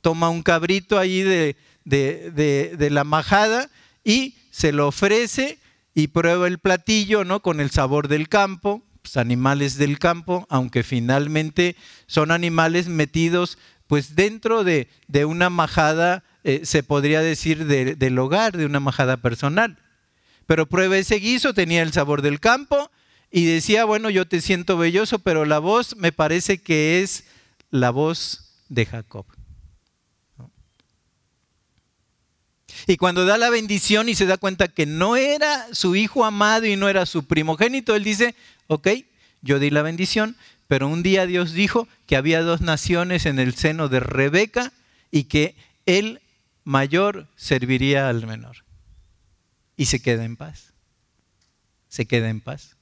Toma 0.01 0.29
un 0.29 0.43
cabrito 0.43 0.97
ahí 0.99 1.21
de, 1.21 1.55
de, 1.85 2.89
la 2.89 3.03
majada 3.03 3.69
y 4.03 4.35
se 4.49 4.71
lo 4.71 4.87
ofrece 4.87 5.59
y 5.93 6.07
prueba 6.07 6.47
el 6.47 6.59
platillo, 6.59 7.23
¿no? 7.23 7.41
Con 7.41 7.59
el 7.59 7.69
sabor 7.69 8.07
del 8.07 8.29
campo, 8.29 8.83
pues, 9.01 9.17
animales 9.17 9.77
del 9.77 9.99
campo, 9.99 10.47
aunque 10.49 10.83
finalmente 10.83 11.75
son 12.07 12.31
animales 12.31 12.87
metidos 12.87 13.57
pues 13.87 14.15
dentro 14.15 14.63
de, 14.63 14.87
una 15.25 15.49
majada, 15.49 16.23
eh, 16.45 16.61
se 16.63 16.81
podría 16.81 17.19
decir, 17.21 17.65
del 17.65 18.19
hogar, 18.19 18.55
de 18.55 18.65
una 18.65 18.79
majada 18.79 19.17
personal. 19.17 19.77
Pero 20.45 20.65
prueba 20.65 20.97
ese 20.97 21.15
guiso, 21.15 21.53
tenía 21.53 21.81
el 21.81 21.91
sabor 21.91 22.21
del 22.21 22.39
campo 22.39 22.89
y 23.31 23.45
decía, 23.45 23.85
bueno, 23.85 24.09
yo 24.09 24.27
te 24.27 24.41
siento 24.41 24.77
belloso, 24.77 25.19
pero 25.19 25.45
la 25.45 25.59
voz 25.59 25.95
me 25.95 26.11
parece 26.11 26.57
que 26.57 27.01
es 27.01 27.23
la 27.69 27.89
voz 27.89 28.51
de 28.67 28.85
Jacob. 28.85 29.25
Y 32.87 32.97
cuando 32.97 33.25
da 33.25 33.37
la 33.37 33.49
bendición 33.49 34.09
y 34.09 34.15
se 34.15 34.25
da 34.25 34.37
cuenta 34.37 34.67
que 34.67 34.85
no 34.85 35.15
era 35.15 35.73
su 35.73 35.95
hijo 35.95 36.25
amado 36.25 36.65
y 36.65 36.75
no 36.75 36.89
era 36.89 37.05
su 37.05 37.25
primogénito, 37.25 37.95
él 37.95 38.03
dice, 38.03 38.35
ok, 38.67 38.87
yo 39.41 39.59
di 39.59 39.69
la 39.69 39.81
bendición, 39.81 40.35
pero 40.67 40.87
un 40.87 41.03
día 41.03 41.25
Dios 41.25 41.53
dijo 41.53 41.87
que 42.07 42.15
había 42.15 42.41
dos 42.41 42.61
naciones 42.61 43.25
en 43.25 43.39
el 43.39 43.55
seno 43.55 43.87
de 43.87 43.99
Rebeca 43.99 44.73
y 45.09 45.25
que 45.25 45.55
el 45.85 46.21
mayor 46.63 47.27
serviría 47.35 48.09
al 48.09 48.25
menor. 48.25 48.65
Y 49.77 49.85
se 49.85 50.01
queda 50.01 50.25
en 50.25 50.35
paz. 50.35 50.73
Se 51.87 52.05
queda 52.05 52.29
en 52.29 52.41
paz. 52.41 52.75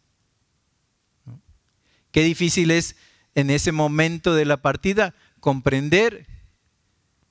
Qué 2.12 2.24
difícil 2.24 2.72
es 2.72 2.96
en 3.36 3.50
ese 3.50 3.72
momento 3.72 4.34
de 4.34 4.46
la 4.46 4.62
partida 4.62 5.16
comprender 5.40 6.28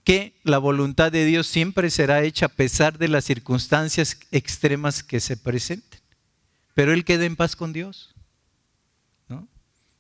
que 0.05 0.35
la 0.43 0.59
voluntad 0.59 1.13
de 1.13 1.25
Dios 1.25 1.47
siempre 1.47 1.91
será 1.91 2.23
hecha 2.23 2.47
a 2.47 2.51
pesar 2.51 2.99
de 2.99 3.09
las 3.09 3.25
circunstancias 3.25 4.19
extremas 4.31 5.03
que 5.03 5.21
se 5.21 5.37
presenten. 5.37 6.01
Pero 6.75 6.93
Él 6.93 7.05
queda 7.05 7.25
en 7.27 7.37
paz 7.37 7.57
con 7.57 7.73
Dios. 7.73 8.15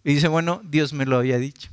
Y 0.04 0.14
dice, 0.14 0.28
bueno, 0.28 0.62
Dios 0.64 0.92
me 0.94 1.04
lo 1.04 1.18
había 1.18 1.38
dicho. 1.38 1.68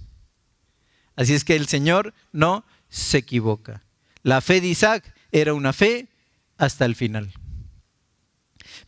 Así 1.15 1.33
es 1.33 1.45
que 1.45 1.55
el 1.55 1.67
Señor 1.67 2.13
no 2.33 2.65
se 2.89 3.19
equivoca. 3.19 3.83
La 4.23 4.41
fe 4.41 4.59
de 4.59 4.67
Isaac 4.67 5.15
era 5.31 5.53
una 5.53 5.71
fe 5.71 6.09
hasta 6.57 6.85
el 6.85 6.95
final. 6.95 7.31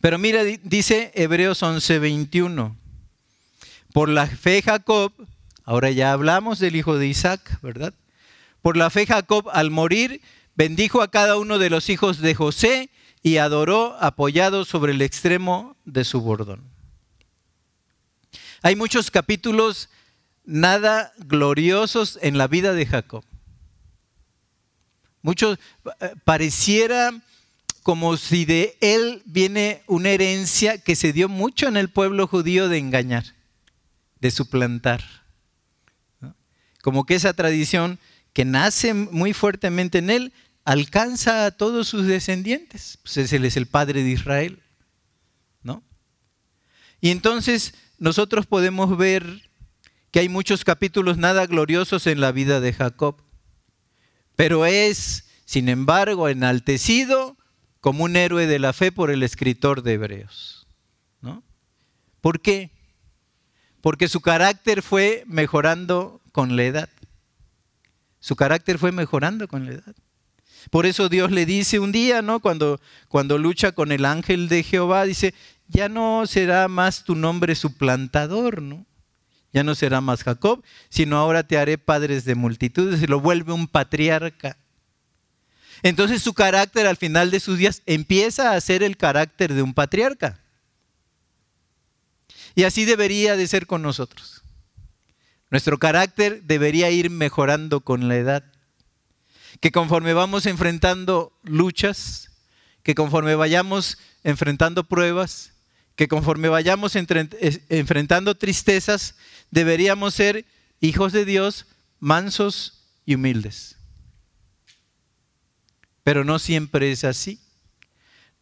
Pero 0.00 0.18
mira, 0.18 0.42
dice 0.44 1.12
Hebreos 1.14 1.62
11:21. 1.62 2.76
Por 3.98 4.10
la 4.10 4.28
fe 4.28 4.62
Jacob, 4.62 5.12
ahora 5.64 5.90
ya 5.90 6.12
hablamos 6.12 6.60
del 6.60 6.76
hijo 6.76 6.98
de 6.98 7.08
Isaac, 7.08 7.58
¿verdad? 7.62 7.92
Por 8.62 8.76
la 8.76 8.90
fe 8.90 9.06
Jacob 9.06 9.48
al 9.52 9.72
morir 9.72 10.22
bendijo 10.54 11.02
a 11.02 11.10
cada 11.10 11.36
uno 11.36 11.58
de 11.58 11.68
los 11.68 11.88
hijos 11.88 12.20
de 12.20 12.32
José 12.36 12.90
y 13.24 13.38
adoró 13.38 13.96
apoyado 13.98 14.64
sobre 14.64 14.92
el 14.92 15.02
extremo 15.02 15.76
de 15.84 16.04
su 16.04 16.20
bordón. 16.20 16.62
Hay 18.62 18.76
muchos 18.76 19.10
capítulos 19.10 19.88
nada 20.44 21.12
gloriosos 21.18 22.20
en 22.22 22.38
la 22.38 22.46
vida 22.46 22.74
de 22.74 22.86
Jacob. 22.86 23.24
Muchos 25.22 25.58
eh, 25.98 26.14
pareciera 26.22 27.20
como 27.82 28.16
si 28.16 28.44
de 28.44 28.76
él 28.80 29.22
viene 29.24 29.82
una 29.88 30.10
herencia 30.10 30.78
que 30.78 30.94
se 30.94 31.12
dio 31.12 31.28
mucho 31.28 31.66
en 31.66 31.76
el 31.76 31.88
pueblo 31.88 32.28
judío 32.28 32.68
de 32.68 32.78
engañar, 32.78 33.24
de 34.20 34.30
suplantar. 34.30 35.02
Como 36.82 37.04
que 37.04 37.14
esa 37.14 37.32
tradición 37.32 37.98
que 38.32 38.44
nace 38.44 38.94
muy 38.94 39.32
fuertemente 39.32 39.98
en 39.98 40.10
él 40.10 40.32
alcanza 40.64 41.46
a 41.46 41.50
todos 41.50 41.88
sus 41.88 42.06
descendientes. 42.06 42.98
Pues 43.02 43.32
él 43.32 43.44
es 43.44 43.56
el 43.56 43.66
padre 43.66 44.02
de 44.02 44.10
Israel. 44.10 44.62
¿no? 45.62 45.82
Y 47.00 47.10
entonces 47.10 47.74
nosotros 47.98 48.46
podemos 48.46 48.96
ver 48.96 49.50
que 50.10 50.20
hay 50.20 50.28
muchos 50.28 50.64
capítulos 50.64 51.18
nada 51.18 51.46
gloriosos 51.46 52.06
en 52.06 52.20
la 52.20 52.32
vida 52.32 52.60
de 52.60 52.72
Jacob, 52.72 53.16
pero 54.36 54.66
es, 54.66 55.28
sin 55.44 55.68
embargo, 55.68 56.28
enaltecido 56.28 57.36
como 57.80 58.04
un 58.04 58.16
héroe 58.16 58.46
de 58.46 58.58
la 58.58 58.72
fe 58.72 58.92
por 58.92 59.10
el 59.10 59.22
escritor 59.22 59.82
de 59.82 59.94
Hebreos. 59.94 60.66
¿no? 61.20 61.42
¿Por 62.20 62.40
qué? 62.40 62.70
Porque 63.88 64.06
su 64.08 64.20
carácter 64.20 64.82
fue 64.82 65.24
mejorando 65.26 66.20
con 66.30 66.56
la 66.56 66.64
edad. 66.64 66.90
Su 68.20 68.36
carácter 68.36 68.76
fue 68.76 68.92
mejorando 68.92 69.48
con 69.48 69.64
la 69.64 69.72
edad. 69.72 69.94
Por 70.70 70.84
eso 70.84 71.08
Dios 71.08 71.30
le 71.30 71.46
dice 71.46 71.78
un 71.78 71.90
día, 71.90 72.20
¿no? 72.20 72.40
Cuando, 72.40 72.82
cuando 73.08 73.38
lucha 73.38 73.72
con 73.72 73.90
el 73.90 74.04
ángel 74.04 74.50
de 74.50 74.62
Jehová, 74.62 75.04
dice, 75.04 75.32
ya 75.68 75.88
no 75.88 76.26
será 76.26 76.68
más 76.68 77.04
tu 77.04 77.14
nombre 77.14 77.54
suplantador, 77.54 78.60
¿no? 78.60 78.84
Ya 79.54 79.64
no 79.64 79.74
será 79.74 80.02
más 80.02 80.22
Jacob, 80.22 80.62
sino 80.90 81.16
ahora 81.16 81.44
te 81.44 81.56
haré 81.56 81.78
padres 81.78 82.26
de 82.26 82.34
multitudes 82.34 83.00
y 83.00 83.06
lo 83.06 83.20
vuelve 83.20 83.54
un 83.54 83.68
patriarca. 83.68 84.58
Entonces 85.82 86.20
su 86.20 86.34
carácter 86.34 86.86
al 86.86 86.98
final 86.98 87.30
de 87.30 87.40
sus 87.40 87.56
días 87.56 87.80
empieza 87.86 88.52
a 88.52 88.60
ser 88.60 88.82
el 88.82 88.98
carácter 88.98 89.54
de 89.54 89.62
un 89.62 89.72
patriarca. 89.72 90.38
Y 92.58 92.64
así 92.64 92.84
debería 92.84 93.36
de 93.36 93.46
ser 93.46 93.68
con 93.68 93.82
nosotros. 93.82 94.42
Nuestro 95.48 95.78
carácter 95.78 96.42
debería 96.42 96.90
ir 96.90 97.08
mejorando 97.08 97.82
con 97.82 98.08
la 98.08 98.16
edad. 98.16 98.52
Que 99.60 99.70
conforme 99.70 100.12
vamos 100.12 100.44
enfrentando 100.44 101.32
luchas, 101.44 102.32
que 102.82 102.96
conforme 102.96 103.36
vayamos 103.36 103.98
enfrentando 104.24 104.82
pruebas, 104.82 105.52
que 105.94 106.08
conforme 106.08 106.48
vayamos 106.48 106.96
enfrentando 106.96 108.34
tristezas, 108.34 109.14
deberíamos 109.52 110.14
ser 110.14 110.44
hijos 110.80 111.12
de 111.12 111.24
Dios, 111.24 111.64
mansos 112.00 112.88
y 113.06 113.14
humildes. 113.14 113.76
Pero 116.02 116.24
no 116.24 116.40
siempre 116.40 116.90
es 116.90 117.04
así. 117.04 117.38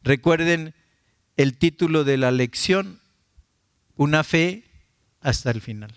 Recuerden 0.03 0.75
el 1.37 1.59
título 1.59 2.03
de 2.03 2.17
la 2.17 2.31
lección, 2.31 3.03
una 3.97 4.25
fe 4.25 4.65
hasta 5.21 5.51
el 5.51 5.61
final. 5.61 5.93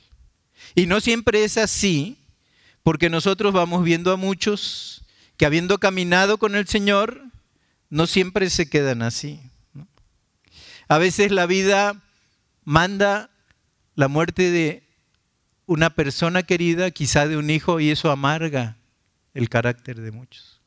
Y 0.75 0.85
no 0.85 0.99
siempre 0.99 1.43
es 1.43 1.57
así, 1.57 2.17
porque 2.83 3.09
nosotros 3.09 3.53
vamos 3.53 3.83
viendo 3.83 4.11
a 4.11 4.17
muchos 4.17 5.03
que 5.37 5.45
habiendo 5.45 5.77
caminado 5.77 6.37
con 6.37 6.55
el 6.55 6.67
Señor, 6.67 7.23
no 7.89 8.07
siempre 8.07 8.49
se 8.49 8.69
quedan 8.69 9.01
así. 9.01 9.39
A 10.87 10.97
veces 10.97 11.31
la 11.31 11.45
vida 11.45 12.01
manda 12.63 13.29
la 13.95 14.07
muerte 14.07 14.51
de 14.51 14.83
una 15.65 15.91
persona 15.91 16.43
querida, 16.43 16.91
quizá 16.91 17.27
de 17.27 17.37
un 17.37 17.49
hijo, 17.49 17.79
y 17.79 17.91
eso 17.91 18.11
amarga 18.11 18.77
el 19.33 19.49
carácter 19.49 20.01
de 20.01 20.11
muchos. 20.11 20.61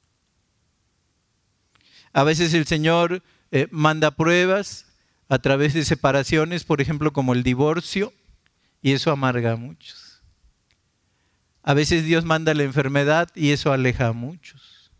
A 2.12 2.24
veces 2.24 2.54
el 2.54 2.66
Señor 2.66 3.22
eh, 3.50 3.68
manda 3.70 4.12
pruebas 4.12 4.86
a 5.32 5.38
través 5.38 5.72
de 5.72 5.82
separaciones, 5.82 6.62
por 6.62 6.82
ejemplo, 6.82 7.14
como 7.14 7.32
el 7.32 7.42
divorcio, 7.42 8.12
y 8.82 8.92
eso 8.92 9.10
amarga 9.10 9.52
a 9.52 9.56
muchos. 9.56 10.20
A 11.62 11.72
veces 11.72 12.04
Dios 12.04 12.26
manda 12.26 12.52
la 12.52 12.64
enfermedad 12.64 13.30
y 13.34 13.52
eso 13.52 13.72
aleja 13.72 14.08
a 14.08 14.12
muchos. 14.12 14.90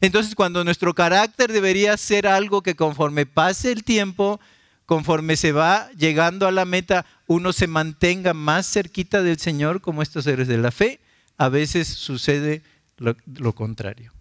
Entonces, 0.00 0.36
cuando 0.36 0.62
nuestro 0.62 0.94
carácter 0.94 1.50
debería 1.50 1.96
ser 1.96 2.28
algo 2.28 2.62
que 2.62 2.76
conforme 2.76 3.26
pase 3.26 3.72
el 3.72 3.82
tiempo, 3.82 4.38
conforme 4.86 5.34
se 5.34 5.50
va 5.50 5.90
llegando 5.98 6.46
a 6.46 6.52
la 6.52 6.64
meta, 6.64 7.04
uno 7.26 7.52
se 7.52 7.66
mantenga 7.66 8.34
más 8.34 8.70
cerquita 8.70 9.24
del 9.24 9.40
Señor 9.40 9.80
como 9.80 10.02
estos 10.02 10.26
seres 10.26 10.46
de 10.46 10.58
la 10.58 10.70
fe, 10.70 11.00
a 11.36 11.48
veces 11.48 11.88
sucede 11.88 12.62
lo, 12.98 13.52
contrario. 13.52 14.12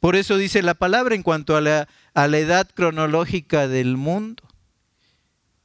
Por 0.00 0.16
eso 0.16 0.36
dice 0.36 0.62
la 0.62 0.74
palabra 0.74 1.14
en 1.14 1.22
cuanto 1.22 1.56
a 1.56 1.60
la, 1.60 1.88
edad 2.14 2.68
cronológica 2.74 3.68
del 3.68 3.96
mundo. 3.96 4.42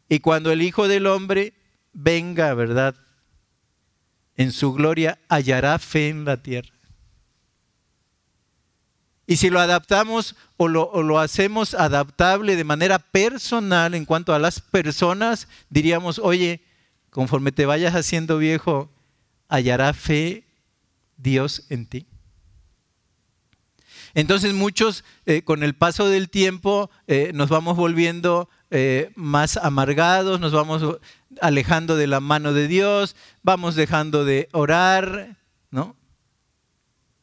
Y 0.09 0.19
cuando 0.19 0.51
el 0.51 0.61
Hijo 0.61 0.87
del 0.87 1.07
Hombre 1.07 1.53
venga, 1.93 2.53
¿verdad? 2.53 2.95
en 4.41 4.51
su 4.51 4.73
gloria 4.73 5.19
hallará 5.29 5.77
fe 5.79 6.09
en 6.09 6.25
la 6.25 6.37
tierra. 6.37 6.73
Y 9.27 9.37
si 9.37 9.49
lo 9.49 9.61
adaptamos 9.61 10.35
o 10.57 10.67
lo, 10.67 11.19
hacemos 11.19 11.73
adaptable 11.73 12.55
de 12.55 12.63
manera 12.63 12.99
personal 12.99 13.93
en 13.93 14.05
cuanto 14.05 14.33
a 14.33 14.39
las 14.39 14.59
personas, 14.59 15.47
diríamos, 15.69 16.19
oye, 16.19 16.61
conforme 17.09 17.51
te 17.51 17.65
vayas 17.65 17.95
haciendo 17.95 18.37
viejo, 18.37 18.89
hallará 19.47 19.93
fe 19.93 20.43
Dios 21.15 21.65
en 21.69 21.85
ti. 21.85 22.07
Entonces 24.13 24.53
muchos 24.53 25.03
eh, 25.25 25.43
con 25.43 25.63
el 25.63 25.73
paso 25.73 26.07
del 26.09 26.29
tiempo 26.29 26.89
eh, 27.07 27.31
nos 27.33 27.49
vamos 27.49 27.77
volviendo 27.77 28.49
eh, 28.69 29.11
más 29.15 29.57
amargados, 29.57 30.39
nos 30.39 30.51
vamos 30.51 30.99
alejando 31.41 31.95
de 31.95 32.07
la 32.07 32.19
mano 32.19 32.53
de 32.53 32.67
Dios, 32.67 33.15
vamos 33.43 33.75
dejando 33.75 34.25
de 34.25 34.49
orar, 34.51 35.37
¿no? 35.69 35.95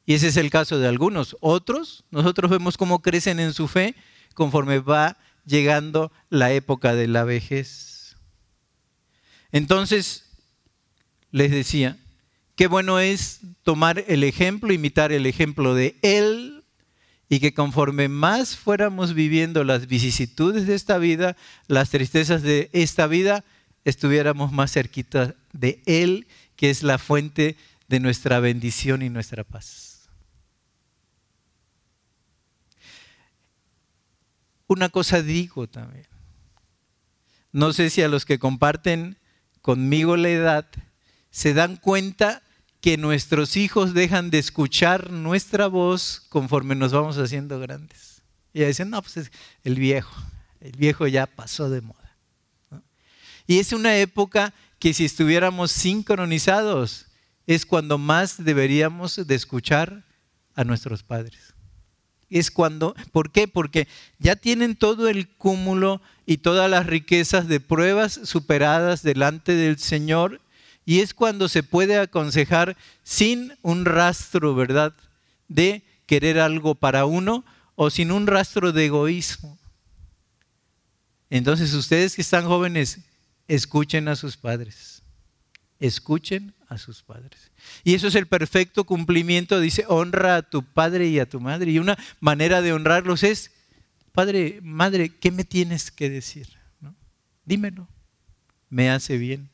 Y 0.06 0.14
ese 0.14 0.28
es 0.28 0.38
el 0.38 0.50
caso 0.50 0.78
de 0.78 0.88
algunos. 0.88 1.36
Otros, 1.40 2.04
nosotros 2.10 2.50
vemos 2.50 2.78
cómo 2.78 3.02
crecen 3.02 3.40
en 3.40 3.52
su 3.52 3.68
fe 3.68 3.94
conforme 4.34 4.78
va 4.78 5.18
llegando 5.44 6.12
la 6.30 6.52
época 6.52 6.94
de 6.94 7.08
la 7.08 7.24
vejez. 7.24 8.16
Entonces, 9.52 10.24
les 11.30 11.50
decía, 11.50 11.98
qué 12.54 12.66
bueno 12.66 13.00
es 13.00 13.40
tomar 13.62 14.04
el 14.08 14.24
ejemplo, 14.24 14.72
imitar 14.72 15.12
el 15.12 15.26
ejemplo 15.26 15.74
de 15.74 15.96
Él, 16.02 16.57
y 17.28 17.40
que 17.40 17.52
conforme 17.52 18.08
más 18.08 18.56
fuéramos 18.56 19.14
viviendo 19.14 19.64
las 19.64 19.86
vicisitudes 19.86 20.66
de 20.66 20.74
esta 20.74 20.98
vida, 20.98 21.36
las 21.66 21.90
tristezas 21.90 22.42
de 22.42 22.70
esta 22.72 23.06
vida, 23.06 23.44
estuviéramos 23.84 24.52
más 24.52 24.72
cerquita 24.72 25.34
de 25.52 25.82
Él, 25.86 26.26
que 26.56 26.70
es 26.70 26.82
la 26.82 26.98
fuente 26.98 27.56
de 27.88 28.00
nuestra 28.00 28.40
bendición 28.40 29.02
y 29.02 29.10
nuestra 29.10 29.44
paz. 29.44 30.08
Una 34.66 34.88
cosa 34.88 35.22
digo 35.22 35.66
también. 35.66 36.06
No 37.52 37.72
sé 37.72 37.88
si 37.88 38.02
a 38.02 38.08
los 38.08 38.24
que 38.26 38.38
comparten 38.38 39.16
conmigo 39.62 40.16
la 40.16 40.28
edad 40.28 40.66
se 41.30 41.54
dan 41.54 41.76
cuenta 41.76 42.42
que 42.80 42.96
nuestros 42.96 43.56
hijos 43.56 43.94
dejan 43.94 44.30
de 44.30 44.38
escuchar 44.38 45.10
nuestra 45.10 45.66
voz 45.66 46.20
conforme 46.28 46.74
nos 46.74 46.92
vamos 46.92 47.18
haciendo 47.18 47.58
grandes. 47.58 48.22
Y 48.52 48.64
dicen, 48.64 48.90
no, 48.90 49.02
pues 49.02 49.16
es 49.16 49.32
el 49.64 49.74
viejo, 49.76 50.14
el 50.60 50.72
viejo 50.72 51.06
ya 51.06 51.26
pasó 51.26 51.70
de 51.70 51.80
moda. 51.80 52.16
Y 53.46 53.58
es 53.58 53.72
una 53.72 53.96
época 53.96 54.52
que 54.78 54.92
si 54.94 55.04
estuviéramos 55.04 55.72
sincronizados, 55.72 57.06
es 57.46 57.64
cuando 57.64 57.98
más 57.98 58.44
deberíamos 58.44 59.26
de 59.26 59.34
escuchar 59.34 60.04
a 60.54 60.64
nuestros 60.64 61.02
padres 61.02 61.54
es 62.30 62.50
cuando, 62.50 62.94
¿por 63.12 63.30
qué? 63.30 63.48
Porque 63.48 63.88
ya 64.18 64.36
tienen 64.36 64.76
todo 64.76 65.08
el 65.08 65.28
cúmulo 65.28 66.02
y 66.26 66.38
todas 66.38 66.70
las 66.70 66.86
riquezas 66.86 67.48
de 67.48 67.60
pruebas 67.60 68.20
superadas 68.24 69.02
delante 69.02 69.54
del 69.54 69.78
Señor 69.78 70.40
y 70.88 71.00
es 71.00 71.12
cuando 71.12 71.50
se 71.50 71.62
puede 71.62 71.98
aconsejar 71.98 72.74
sin 73.02 73.52
un 73.60 73.84
rastro, 73.84 74.54
¿verdad?, 74.54 74.94
de 75.46 75.82
querer 76.06 76.40
algo 76.40 76.76
para 76.76 77.04
uno 77.04 77.44
o 77.74 77.90
sin 77.90 78.10
un 78.10 78.26
rastro 78.26 78.72
de 78.72 78.86
egoísmo. 78.86 79.58
Entonces 81.28 81.74
ustedes 81.74 82.16
que 82.16 82.22
están 82.22 82.46
jóvenes, 82.46 83.00
escuchen 83.48 84.08
a 84.08 84.16
sus 84.16 84.38
padres, 84.38 85.02
escuchen 85.78 86.54
a 86.68 86.78
sus 86.78 87.02
padres. 87.02 87.50
Y 87.84 87.92
eso 87.92 88.08
es 88.08 88.14
el 88.14 88.26
perfecto 88.26 88.84
cumplimiento, 88.84 89.60
dice, 89.60 89.84
honra 89.88 90.36
a 90.36 90.42
tu 90.42 90.62
padre 90.62 91.08
y 91.08 91.18
a 91.18 91.28
tu 91.28 91.38
madre. 91.38 91.70
Y 91.70 91.80
una 91.80 91.98
manera 92.18 92.62
de 92.62 92.72
honrarlos 92.72 93.24
es, 93.24 93.50
padre, 94.12 94.60
madre, 94.62 95.10
¿qué 95.10 95.30
me 95.32 95.44
tienes 95.44 95.90
que 95.90 96.08
decir? 96.08 96.48
Dímelo, 97.44 97.86
me 98.70 98.88
hace 98.88 99.18
bien. 99.18 99.50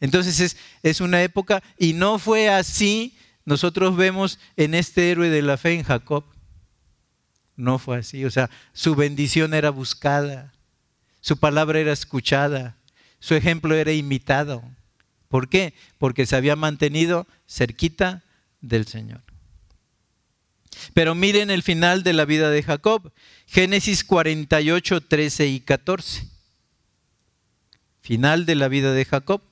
Entonces 0.00 0.56
es, 0.82 1.00
una 1.00 1.22
época, 1.22 1.62
y 1.78 1.92
no 1.92 2.18
fue 2.18 2.48
así, 2.48 3.16
nosotros 3.44 3.96
vemos 3.96 4.38
en 4.56 4.74
este 4.74 5.10
héroe 5.10 5.28
de 5.28 5.42
la 5.42 5.58
fe 5.58 5.74
en 5.74 5.82
Jacob. 5.82 6.24
No 7.56 7.78
fue 7.78 7.98
así, 7.98 8.24
o 8.24 8.30
sea, 8.30 8.48
su 8.72 8.94
bendición 8.94 9.52
era 9.52 9.70
buscada, 9.70 10.54
su 11.20 11.36
palabra 11.36 11.78
era 11.78 11.92
escuchada, 11.92 12.76
su 13.18 13.34
ejemplo 13.34 13.74
era 13.74 13.92
imitado. 13.92 14.64
¿Por 15.28 15.48
qué? 15.48 15.74
Porque 15.98 16.24
se 16.24 16.36
había 16.36 16.56
mantenido 16.56 17.26
cerquita 17.46 18.24
del 18.62 18.86
Señor. 18.86 19.20
Pero 20.94 21.14
miren 21.14 21.50
el 21.50 21.62
final 21.62 22.02
de 22.02 22.14
la 22.14 22.24
vida 22.24 22.50
de 22.50 22.62
Jacob, 22.62 23.12
Génesis 23.46 24.02
48, 24.04 25.02
13 25.02 25.48
y 25.48 25.60
14. 25.60 26.26
Final 28.00 28.46
de 28.46 28.54
la 28.54 28.68
vida 28.68 28.92
de 28.92 29.04
Jacob. 29.04 29.42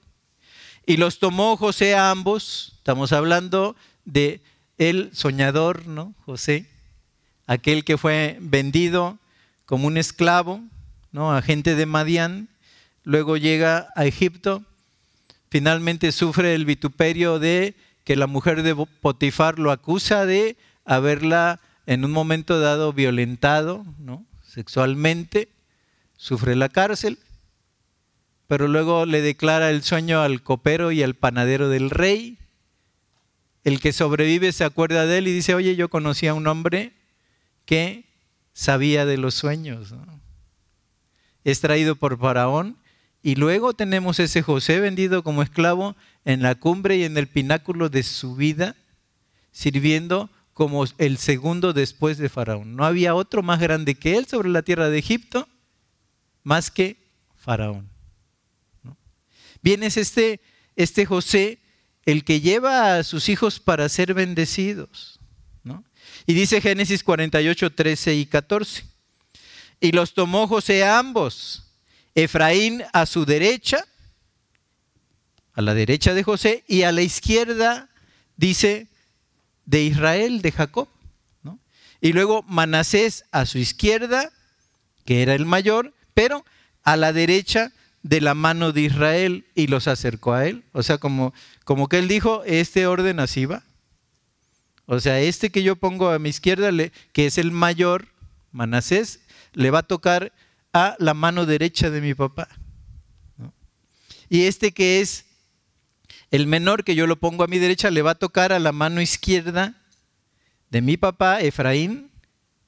Y 0.89 0.97
los 0.97 1.19
tomó 1.19 1.59
José 1.59 1.95
a 1.95 2.11
ambos, 2.11 2.73
estamos 2.79 3.13
hablando 3.13 3.77
de 4.07 4.41
el 4.79 5.11
soñador, 5.13 5.87
¿no? 5.87 6.15
José, 6.25 6.67
aquel 7.47 7.85
que 7.85 7.99
fue 7.99 8.39
vendido 8.41 9.19
como 9.67 9.87
un 9.87 9.99
esclavo, 9.99 10.63
¿no? 11.13 11.31
Agente 11.31 11.75
de 11.75 11.85
Madián, 11.85 12.49
luego 13.05 13.37
llega 13.37 13.89
a 13.97 14.07
Egipto 14.07 14.65
finalmente 15.51 16.11
sufre 16.11 16.55
el 16.55 16.65
vituperio 16.65 17.39
de 17.39 17.75
que 18.05 18.17
la 18.17 18.27
mujer 18.27 18.63
de 18.63 18.75
Potifar 18.75 19.59
lo 19.59 19.73
acusa 19.73 20.25
de 20.25 20.57
haberla 20.87 21.61
en 21.85 22.07
un 22.07 22.13
momento 22.13 22.61
dado 22.61 22.95
violentado 22.95 23.85
¿no? 23.99 24.25
sexualmente, 24.43 25.51
sufre 26.17 26.57
la 26.57 26.71
cárcel, 26.71 27.19
pero 28.49 28.67
luego 28.67 29.05
le 29.05 29.21
declara 29.21 29.71
el 29.71 29.83
sueño 29.83 30.23
al 30.23 30.43
copero 30.43 30.91
y 30.91 31.03
al 31.03 31.15
panadero 31.15 31.69
del 31.69 31.91
rey. 31.91 32.39
El 33.63 33.79
que 33.79 33.93
sobrevive 33.93 34.53
se 34.53 34.65
acuerda 34.65 35.05
de 35.05 35.19
él 35.19 35.29
y 35.29 35.33
dice, 35.33 35.55
oye, 35.55 35.77
yo 35.77 35.91
conocí 35.91 36.27
a 36.27 36.35
un 36.35 36.47
hombre 36.47 36.95
que 37.67 38.07
sabía 38.55 39.05
de 39.05 39.19
los 39.19 39.35
sueños. 39.35 39.95
Es 41.45 41.61
traído 41.61 41.95
por 41.95 42.19
Faraón 42.19 42.79
y 43.23 43.35
luego 43.35 43.75
tenemos 43.75 44.19
ese 44.19 44.41
José 44.41 44.81
vendido 44.81 45.23
como 45.23 45.43
esclavo 45.43 45.95
en 46.25 46.41
la 46.41 46.55
cumbre 46.55 46.97
y 46.97 47.05
en 47.05 47.19
el 47.19 47.27
pináculo 47.27 47.91
de 47.91 48.03
su 48.03 48.35
vida, 48.35 48.77
sirviendo 49.53 50.31
como 50.55 50.87
el 50.97 51.19
segundo 51.19 51.75
después 51.75 52.17
de 52.17 52.31
Faraón. 52.31 52.77
No 52.77 52.87
había 52.87 53.15
otro 53.15 53.43
más 53.43 53.61
grande 53.61 53.95
que 53.95 54.17
él 54.17 54.25
sobre 54.25 54.49
la 54.49 54.63
tierra 54.63 54.89
de 54.89 54.99
Egipto, 54.99 55.47
más 56.45 56.71
que 56.71 56.97
Faraón. 57.37 57.98
Bien, 59.63 59.83
es 59.83 59.97
este, 59.97 60.41
este 60.77 61.07
José 61.07 61.59
el 62.05 62.25
que 62.25 62.41
lleva 62.41 62.97
a 62.97 63.05
sus 63.05 63.29
hijos 63.29 63.61
para 63.61 63.89
ser 63.89 64.15
bendecidos. 64.15 65.21
Y 66.27 66.35
dice 66.35 66.61
Génesis 66.61 67.03
48, 67.03 67.73
13 67.73 68.15
y 68.15 68.27
14. 68.27 68.85
Y 69.81 69.93
los 69.93 70.15
tomó 70.15 70.47
José 70.47 70.85
a 70.85 70.99
ambos 70.99 71.65
Efraín 72.15 72.83
a 72.93 73.07
su 73.07 73.25
derecha, 73.25 73.87
a 75.55 75.63
la 75.63 75.75
derecha 75.75 76.15
de 76.15 76.23
José, 76.23 76.65
y 76.67 76.83
a 76.83 76.93
la 76.93 77.03
izquierda, 77.03 77.89
dice, 78.37 78.89
de 79.67 79.85
Israel, 79.85 80.43
de 80.43 80.53
Jacob. 80.53 80.89
Y 82.01 82.13
luego 82.13 82.43
Manasés 82.49 83.25
a 83.33 83.45
su 83.47 83.59
izquierda, 83.59 84.31
que 85.05 85.23
era 85.23 85.35
el 85.35 85.47
mayor, 85.47 85.95
pero 86.15 86.45
a 86.85 86.97
la 86.97 87.13
derecha 87.13 87.73
de 88.03 88.21
la 88.21 88.35
mano 88.35 88.73
de 88.73 88.83
Israel 88.83 89.47
y 89.55 89.67
los 89.67 89.89
acercó 89.89 90.33
a 90.33 90.47
él. 90.47 90.65
O 90.73 90.83
sea, 90.83 90.99
como, 90.99 91.35
como 91.65 91.89
que 91.89 91.99
él 91.99 92.09
dijo, 92.09 92.43
este 92.45 92.87
orden 92.87 93.21
así 93.21 93.45
va. 93.47 93.63
O 94.87 95.01
sea, 95.01 95.21
este 95.21 95.51
que 95.51 95.63
yo 95.63 95.77
pongo 95.77 96.09
a 96.11 96.19
mi 96.19 96.31
izquierda, 96.31 96.71
que 97.13 97.27
es 97.27 97.39
el 97.39 97.51
mayor, 97.51 98.09
Manasés, 98.53 99.21
le 99.53 99.71
va 99.71 99.81
a 99.81 99.83
tocar 99.83 100.33
a 100.73 100.97
la 100.99 101.15
mano 101.15 101.45
derecha 101.45 101.91
de 101.91 102.01
mi 102.01 102.15
papá. 102.15 102.49
Y 104.31 104.45
este 104.45 104.73
que 104.73 105.01
es 105.01 105.27
el 106.31 106.47
menor 106.47 106.85
que 106.85 106.95
yo 106.95 107.07
lo 107.07 107.17
pongo 107.17 107.45
a 107.45 107.49
mi 107.49 107.59
derecha 107.59 107.91
le 107.91 108.03
va 108.03 108.13
a 108.13 108.19
tocar 108.19 108.53
a 108.53 108.59
la 108.59 108.73
mano 108.73 109.01
izquierda 109.01 109.75
de 110.71 110.83
mi 110.83 110.97
papá, 110.97 111.41
Efraín, 111.41 112.11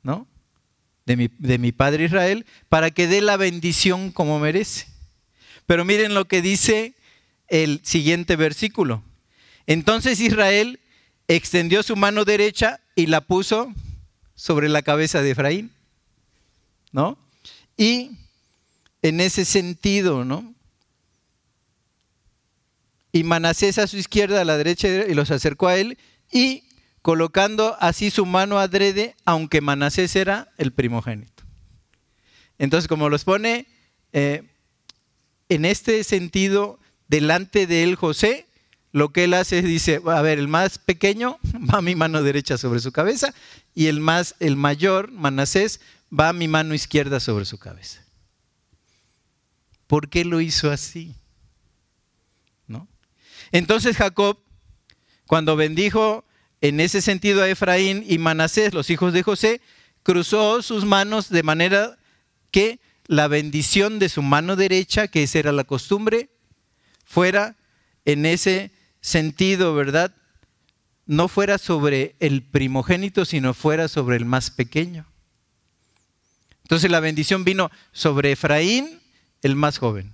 ¿no? 0.02 0.26
De 1.04 1.16
mi, 1.16 1.28
de 1.38 1.58
mi 1.58 1.72
padre 1.72 2.04
Israel, 2.04 2.46
para 2.68 2.90
que 2.90 3.06
dé 3.06 3.20
la 3.20 3.36
bendición 3.36 4.10
como 4.12 4.38
merece. 4.40 4.86
Pero 5.70 5.84
miren 5.84 6.14
lo 6.14 6.24
que 6.24 6.42
dice 6.42 6.94
el 7.46 7.80
siguiente 7.84 8.34
versículo. 8.34 9.04
Entonces 9.68 10.18
Israel 10.18 10.80
extendió 11.28 11.84
su 11.84 11.94
mano 11.94 12.24
derecha 12.24 12.80
y 12.96 13.06
la 13.06 13.20
puso 13.20 13.72
sobre 14.34 14.68
la 14.68 14.82
cabeza 14.82 15.22
de 15.22 15.30
Efraín, 15.30 15.70
¿no? 16.90 17.16
Y 17.76 18.18
en 19.02 19.20
ese 19.20 19.44
sentido, 19.44 20.24
¿no? 20.24 20.56
y 23.12 23.22
Manasés 23.22 23.78
a 23.78 23.86
su 23.86 23.96
izquierda, 23.96 24.40
a 24.40 24.44
la 24.44 24.56
derecha, 24.56 24.88
y 24.88 25.14
los 25.14 25.30
acercó 25.30 25.68
a 25.68 25.76
él, 25.76 25.98
y 26.32 26.64
colocando 27.00 27.76
así 27.78 28.10
su 28.10 28.26
mano 28.26 28.58
adrede, 28.58 29.14
aunque 29.24 29.60
Manasés 29.60 30.16
era 30.16 30.48
el 30.58 30.72
primogénito. 30.72 31.44
Entonces, 32.58 32.88
como 32.88 33.08
los 33.08 33.22
pone 33.22 33.68
eh, 34.12 34.49
en 35.50 35.64
este 35.64 36.02
sentido 36.04 36.78
delante 37.08 37.66
de 37.66 37.82
él 37.82 37.96
José, 37.96 38.46
lo 38.92 39.12
que 39.12 39.24
él 39.24 39.34
hace 39.34 39.58
es 39.58 39.64
dice, 39.64 40.00
a 40.06 40.22
ver, 40.22 40.38
el 40.38 40.48
más 40.48 40.78
pequeño 40.78 41.38
va 41.70 41.78
a 41.78 41.82
mi 41.82 41.94
mano 41.94 42.22
derecha 42.22 42.56
sobre 42.56 42.80
su 42.80 42.92
cabeza 42.92 43.34
y 43.74 43.86
el 43.86 44.00
más 44.00 44.36
el 44.40 44.56
mayor, 44.56 45.10
Manasés, 45.10 45.80
va 46.16 46.30
a 46.30 46.32
mi 46.32 46.48
mano 46.48 46.72
izquierda 46.72 47.20
sobre 47.20 47.44
su 47.44 47.58
cabeza. 47.58 48.02
¿Por 49.86 50.08
qué 50.08 50.24
lo 50.24 50.40
hizo 50.40 50.70
así? 50.70 51.14
¿No? 52.68 52.88
Entonces 53.50 53.96
Jacob, 53.96 54.38
cuando 55.26 55.56
bendijo 55.56 56.24
en 56.60 56.78
ese 56.78 57.02
sentido 57.02 57.42
a 57.42 57.48
Efraín 57.48 58.04
y 58.06 58.18
Manasés, 58.18 58.72
los 58.72 58.88
hijos 58.88 59.12
de 59.12 59.24
José, 59.24 59.60
cruzó 60.04 60.62
sus 60.62 60.84
manos 60.84 61.28
de 61.28 61.42
manera 61.42 61.98
que 62.52 62.78
la 63.10 63.26
bendición 63.26 63.98
de 63.98 64.08
su 64.08 64.22
mano 64.22 64.54
derecha, 64.54 65.08
que 65.08 65.24
esa 65.24 65.40
era 65.40 65.50
la 65.50 65.64
costumbre, 65.64 66.30
fuera 67.04 67.56
en 68.04 68.24
ese 68.24 68.70
sentido, 69.00 69.74
¿verdad? 69.74 70.14
No 71.06 71.26
fuera 71.26 71.58
sobre 71.58 72.14
el 72.20 72.44
primogénito, 72.44 73.24
sino 73.24 73.52
fuera 73.52 73.88
sobre 73.88 74.16
el 74.16 74.26
más 74.26 74.52
pequeño. 74.52 75.06
Entonces 76.62 76.88
la 76.88 77.00
bendición 77.00 77.42
vino 77.42 77.72
sobre 77.90 78.30
Efraín, 78.30 79.00
el 79.42 79.56
más 79.56 79.78
joven. 79.78 80.12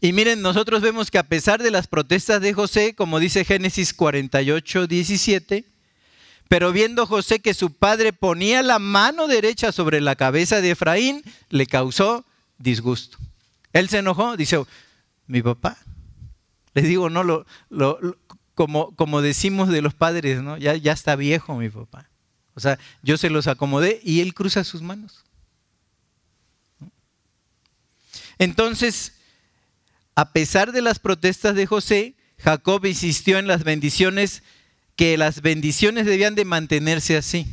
Y 0.00 0.14
miren, 0.14 0.40
nosotros 0.40 0.80
vemos 0.80 1.10
que 1.10 1.18
a 1.18 1.24
pesar 1.24 1.62
de 1.62 1.70
las 1.70 1.88
protestas 1.88 2.40
de 2.40 2.54
José, 2.54 2.94
como 2.94 3.18
dice 3.18 3.44
Génesis 3.44 3.92
48, 3.92 4.86
17, 4.86 5.66
pero 6.50 6.72
viendo 6.72 7.06
José 7.06 7.38
que 7.38 7.54
su 7.54 7.72
padre 7.72 8.12
ponía 8.12 8.64
la 8.64 8.80
mano 8.80 9.28
derecha 9.28 9.70
sobre 9.70 10.00
la 10.00 10.16
cabeza 10.16 10.60
de 10.60 10.72
Efraín, 10.72 11.22
le 11.48 11.64
causó 11.64 12.26
disgusto. 12.58 13.18
Él 13.72 13.88
se 13.88 13.98
enojó, 13.98 14.36
dice, 14.36 14.60
mi 15.28 15.42
papá. 15.42 15.78
Le 16.74 16.82
digo, 16.82 17.08
no, 17.08 17.22
lo, 17.22 17.46
como, 18.56 19.22
decimos 19.22 19.68
de 19.68 19.80
los 19.80 19.94
padres. 19.94 20.42
Ya, 20.58 20.74
ya 20.74 20.90
está 20.90 21.14
viejo 21.14 21.54
mi 21.54 21.68
papá. 21.68 22.10
O 22.54 22.60
sea, 22.60 22.80
yo 23.00 23.16
se 23.16 23.30
los 23.30 23.46
acomodé 23.46 24.00
y 24.02 24.18
él 24.18 24.34
cruza 24.34 24.64
sus 24.64 24.82
manos. 24.82 25.24
Entonces, 28.38 29.12
a 30.16 30.32
pesar 30.32 30.72
de 30.72 30.82
las 30.82 30.98
protestas 30.98 31.54
de 31.54 31.66
José, 31.66 32.16
Jacob 32.38 32.84
insistió 32.86 33.38
en 33.38 33.46
las 33.46 33.62
bendiciones 33.62 34.42
que 35.00 35.16
las 35.16 35.40
bendiciones 35.40 36.04
debían 36.04 36.34
de 36.34 36.44
mantenerse 36.44 37.16
así. 37.16 37.46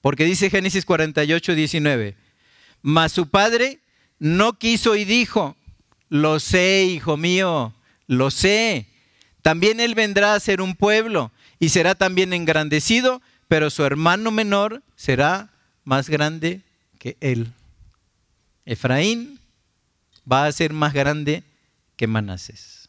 Porque 0.00 0.24
dice 0.24 0.50
Génesis 0.50 0.84
48, 0.84 1.54
19, 1.54 2.16
mas 2.82 3.12
su 3.12 3.28
padre 3.28 3.78
no 4.18 4.58
quiso 4.58 4.96
y 4.96 5.04
dijo, 5.04 5.54
lo 6.08 6.40
sé, 6.40 6.82
hijo 6.82 7.16
mío, 7.16 7.72
lo 8.08 8.32
sé. 8.32 8.88
También 9.40 9.78
él 9.78 9.94
vendrá 9.94 10.34
a 10.34 10.40
ser 10.40 10.60
un 10.60 10.74
pueblo 10.74 11.30
y 11.60 11.68
será 11.68 11.94
también 11.94 12.32
engrandecido, 12.32 13.22
pero 13.46 13.70
su 13.70 13.84
hermano 13.84 14.32
menor 14.32 14.82
será 14.96 15.48
más 15.84 16.08
grande 16.08 16.60
que 16.98 17.16
él. 17.20 17.52
Efraín 18.66 19.38
va 20.30 20.46
a 20.46 20.50
ser 20.50 20.72
más 20.72 20.92
grande 20.92 21.44
que 21.94 22.08
Manasés. 22.08 22.88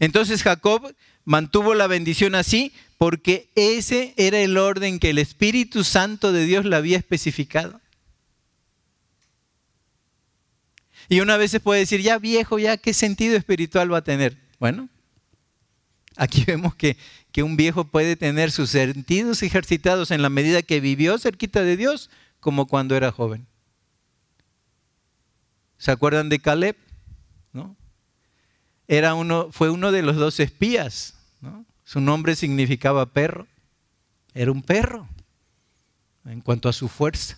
Entonces 0.00 0.42
Jacob 0.42 0.92
mantuvo 1.24 1.74
la 1.74 1.86
bendición 1.86 2.34
así 2.34 2.72
porque 3.00 3.50
ese 3.54 4.12
era 4.18 4.40
el 4.40 4.58
orden 4.58 4.98
que 4.98 5.08
el 5.08 5.16
Espíritu 5.16 5.84
Santo 5.84 6.32
de 6.32 6.44
Dios 6.44 6.66
le 6.66 6.76
había 6.76 6.98
especificado. 6.98 7.80
Y 11.08 11.20
una 11.20 11.38
vez 11.38 11.50
se 11.50 11.60
puede 11.60 11.80
decir, 11.80 12.02
ya 12.02 12.18
viejo, 12.18 12.58
ya 12.58 12.76
qué 12.76 12.92
sentido 12.92 13.38
espiritual 13.38 13.90
va 13.90 13.96
a 13.96 14.04
tener. 14.04 14.36
Bueno, 14.58 14.90
aquí 16.14 16.44
vemos 16.46 16.74
que, 16.74 16.98
que 17.32 17.42
un 17.42 17.56
viejo 17.56 17.84
puede 17.84 18.16
tener 18.16 18.50
sus 18.50 18.68
sentidos 18.68 19.42
ejercitados 19.42 20.10
en 20.10 20.20
la 20.20 20.28
medida 20.28 20.60
que 20.60 20.80
vivió 20.80 21.16
cerquita 21.16 21.62
de 21.62 21.78
Dios 21.78 22.10
como 22.38 22.66
cuando 22.66 22.94
era 22.96 23.10
joven. 23.10 23.46
¿Se 25.78 25.90
acuerdan 25.90 26.28
de 26.28 26.38
Caleb? 26.38 26.76
¿No? 27.54 27.78
Era 28.88 29.14
uno, 29.14 29.48
fue 29.52 29.70
uno 29.70 29.90
de 29.90 30.02
los 30.02 30.16
dos 30.16 30.38
espías. 30.38 31.14
¿no? 31.40 31.64
Su 31.90 32.00
nombre 32.00 32.36
significaba 32.36 33.04
perro. 33.12 33.48
Era 34.32 34.52
un 34.52 34.62
perro 34.62 35.08
en 36.24 36.40
cuanto 36.40 36.68
a 36.68 36.72
su 36.72 36.86
fuerza. 36.86 37.36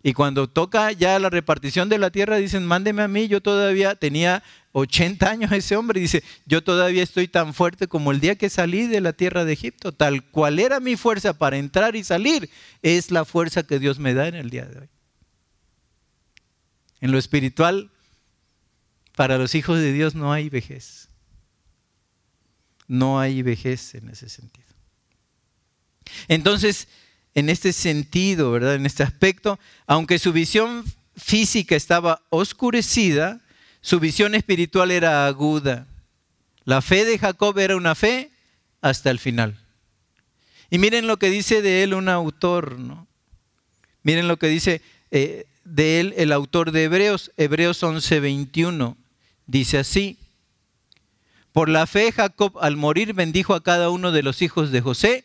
Y 0.00 0.12
cuando 0.12 0.48
toca 0.48 0.92
ya 0.92 1.18
la 1.18 1.28
repartición 1.28 1.88
de 1.88 1.98
la 1.98 2.12
tierra, 2.12 2.36
dicen, 2.36 2.64
mándeme 2.64 3.02
a 3.02 3.08
mí, 3.08 3.26
yo 3.26 3.40
todavía 3.40 3.96
tenía 3.96 4.44
80 4.70 5.28
años 5.28 5.50
ese 5.50 5.74
hombre, 5.74 5.98
dice, 5.98 6.22
yo 6.46 6.62
todavía 6.62 7.02
estoy 7.02 7.26
tan 7.26 7.52
fuerte 7.52 7.88
como 7.88 8.12
el 8.12 8.20
día 8.20 8.36
que 8.36 8.48
salí 8.48 8.86
de 8.86 9.00
la 9.00 9.12
tierra 9.12 9.44
de 9.44 9.54
Egipto, 9.54 9.90
tal 9.90 10.22
cual 10.30 10.60
era 10.60 10.78
mi 10.78 10.94
fuerza 10.94 11.36
para 11.36 11.56
entrar 11.56 11.96
y 11.96 12.04
salir, 12.04 12.48
es 12.82 13.10
la 13.10 13.24
fuerza 13.24 13.64
que 13.64 13.80
Dios 13.80 13.98
me 13.98 14.14
da 14.14 14.28
en 14.28 14.36
el 14.36 14.50
día 14.50 14.66
de 14.66 14.82
hoy. 14.82 14.88
En 17.00 17.10
lo 17.10 17.18
espiritual, 17.18 17.90
para 19.16 19.36
los 19.36 19.56
hijos 19.56 19.80
de 19.80 19.92
Dios 19.92 20.14
no 20.14 20.32
hay 20.32 20.48
vejez 20.48 21.07
no 22.88 23.20
hay 23.20 23.42
vejez 23.42 23.94
en 23.94 24.08
ese 24.08 24.28
sentido. 24.28 24.66
Entonces, 26.26 26.88
en 27.34 27.50
este 27.50 27.72
sentido, 27.72 28.50
¿verdad? 28.50 28.74
En 28.74 28.86
este 28.86 29.02
aspecto, 29.02 29.60
aunque 29.86 30.18
su 30.18 30.32
visión 30.32 30.84
física 31.16 31.76
estaba 31.76 32.22
oscurecida, 32.30 33.40
su 33.80 34.00
visión 34.00 34.34
espiritual 34.34 34.90
era 34.90 35.26
aguda. 35.26 35.86
La 36.64 36.82
fe 36.82 37.04
de 37.04 37.18
Jacob 37.18 37.58
era 37.58 37.76
una 37.76 37.94
fe 37.94 38.30
hasta 38.80 39.10
el 39.10 39.18
final. 39.18 39.56
Y 40.70 40.78
miren 40.78 41.06
lo 41.06 41.18
que 41.18 41.30
dice 41.30 41.62
de 41.62 41.82
él 41.82 41.94
un 41.94 42.08
autor, 42.08 42.78
¿no? 42.78 43.06
Miren 44.02 44.28
lo 44.28 44.38
que 44.38 44.48
dice 44.48 44.82
eh, 45.10 45.46
de 45.64 46.00
él 46.00 46.14
el 46.16 46.32
autor 46.32 46.72
de 46.72 46.84
Hebreos, 46.84 47.32
Hebreos 47.36 47.82
11:21. 47.82 48.96
Dice 49.46 49.78
así, 49.78 50.17
por 51.58 51.68
la 51.68 51.88
fe, 51.88 52.12
Jacob 52.12 52.56
al 52.60 52.76
morir 52.76 53.14
bendijo 53.14 53.52
a 53.52 53.64
cada 53.64 53.90
uno 53.90 54.12
de 54.12 54.22
los 54.22 54.42
hijos 54.42 54.70
de 54.70 54.80
José. 54.80 55.24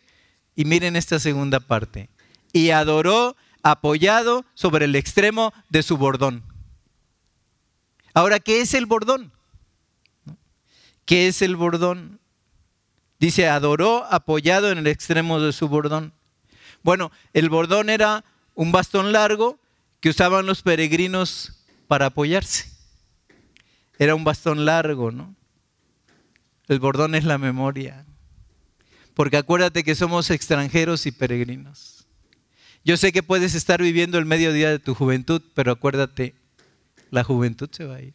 Y 0.55 0.65
miren 0.65 0.95
esta 0.95 1.19
segunda 1.19 1.59
parte. 1.59 2.09
Y 2.51 2.71
adoró 2.71 3.35
apoyado 3.61 4.43
sobre 4.55 4.85
el 4.85 4.95
extremo 4.95 5.53
de 5.69 5.83
su 5.83 5.95
bordón. 5.95 6.41
Ahora, 8.15 8.39
¿qué 8.39 8.61
es 8.61 8.73
el 8.73 8.87
bordón? 8.87 9.31
¿Qué 11.05 11.27
es 11.27 11.43
el 11.43 11.55
bordón? 11.55 12.19
Dice, 13.19 13.47
adoró 13.47 14.03
apoyado 14.09 14.71
en 14.71 14.79
el 14.79 14.87
extremo 14.87 15.39
de 15.39 15.53
su 15.53 15.67
bordón. 15.67 16.13
Bueno, 16.81 17.11
el 17.33 17.51
bordón 17.51 17.91
era 17.91 18.25
un 18.55 18.71
bastón 18.71 19.11
largo 19.11 19.59
que 19.99 20.09
usaban 20.09 20.47
los 20.47 20.63
peregrinos 20.63 21.63
para 21.87 22.07
apoyarse. 22.07 22.71
Era 23.99 24.15
un 24.15 24.23
bastón 24.23 24.65
largo, 24.65 25.11
¿no? 25.11 25.35
El 26.67 26.79
bordón 26.79 27.15
es 27.15 27.23
la 27.23 27.37
memoria. 27.37 28.05
Porque 29.13 29.37
acuérdate 29.37 29.83
que 29.83 29.95
somos 29.95 30.31
extranjeros 30.31 31.05
y 31.05 31.11
peregrinos. 31.11 32.07
Yo 32.83 32.97
sé 32.97 33.11
que 33.11 33.23
puedes 33.23 33.55
estar 33.55 33.81
viviendo 33.81 34.17
el 34.17 34.25
mediodía 34.25 34.69
de 34.69 34.79
tu 34.79 34.95
juventud, 34.95 35.41
pero 35.53 35.71
acuérdate, 35.71 36.35
la 37.11 37.23
juventud 37.23 37.69
se 37.71 37.85
va 37.85 37.95
a 37.95 38.01
ir. 38.01 38.13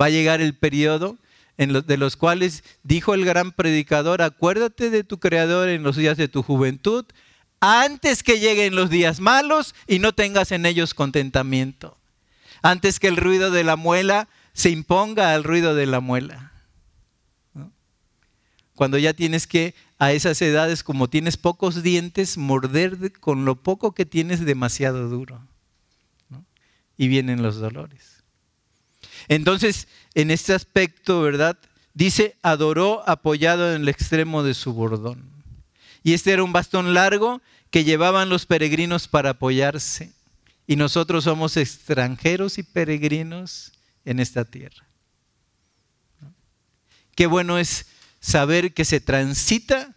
Va 0.00 0.06
a 0.06 0.10
llegar 0.10 0.40
el 0.40 0.54
periodo 0.54 1.16
en 1.56 1.86
de 1.86 1.96
los 1.96 2.16
cuales 2.16 2.64
dijo 2.82 3.14
el 3.14 3.24
gran 3.24 3.52
predicador, 3.52 4.22
acuérdate 4.22 4.90
de 4.90 5.04
tu 5.04 5.18
Creador 5.20 5.68
en 5.68 5.82
los 5.82 5.96
días 5.96 6.16
de 6.16 6.28
tu 6.28 6.42
juventud, 6.42 7.04
antes 7.60 8.22
que 8.22 8.40
lleguen 8.40 8.74
los 8.74 8.90
días 8.90 9.20
malos 9.20 9.74
y 9.86 10.00
no 10.00 10.12
tengas 10.12 10.52
en 10.52 10.66
ellos 10.66 10.94
contentamiento. 10.94 11.96
Antes 12.62 12.98
que 12.98 13.08
el 13.08 13.16
ruido 13.16 13.50
de 13.50 13.64
la 13.64 13.76
muela 13.76 14.28
se 14.54 14.70
imponga 14.70 15.34
al 15.34 15.44
ruido 15.44 15.74
de 15.74 15.84
la 15.86 16.00
muela. 16.00 16.52
Cuando 18.74 18.98
ya 18.98 19.12
tienes 19.12 19.46
que, 19.46 19.74
a 19.98 20.12
esas 20.12 20.40
edades, 20.42 20.82
como 20.82 21.08
tienes 21.08 21.36
pocos 21.36 21.82
dientes, 21.82 22.38
morder 22.38 23.12
con 23.20 23.44
lo 23.44 23.56
poco 23.62 23.92
que 23.92 24.06
tienes 24.06 24.44
demasiado 24.44 25.08
duro. 25.08 25.46
Y 26.96 27.08
vienen 27.08 27.42
los 27.42 27.56
dolores. 27.56 28.22
Entonces, 29.28 29.88
en 30.14 30.30
este 30.30 30.54
aspecto, 30.54 31.20
¿verdad? 31.20 31.58
Dice, 31.92 32.36
adoró 32.42 33.08
apoyado 33.08 33.74
en 33.74 33.82
el 33.82 33.88
extremo 33.88 34.42
de 34.42 34.54
su 34.54 34.72
bordón. 34.72 35.30
Y 36.02 36.12
este 36.12 36.32
era 36.32 36.44
un 36.44 36.52
bastón 36.52 36.94
largo 36.94 37.40
que 37.70 37.84
llevaban 37.84 38.28
los 38.28 38.46
peregrinos 38.46 39.08
para 39.08 39.30
apoyarse. 39.30 40.12
Y 40.66 40.76
nosotros 40.76 41.24
somos 41.24 41.56
extranjeros 41.56 42.58
y 42.58 42.62
peregrinos 42.62 43.73
en 44.04 44.20
esta 44.20 44.44
tierra. 44.44 44.86
Qué 47.14 47.26
bueno 47.26 47.58
es 47.58 47.86
saber 48.20 48.74
que 48.74 48.84
se 48.84 49.00
transita 49.00 49.94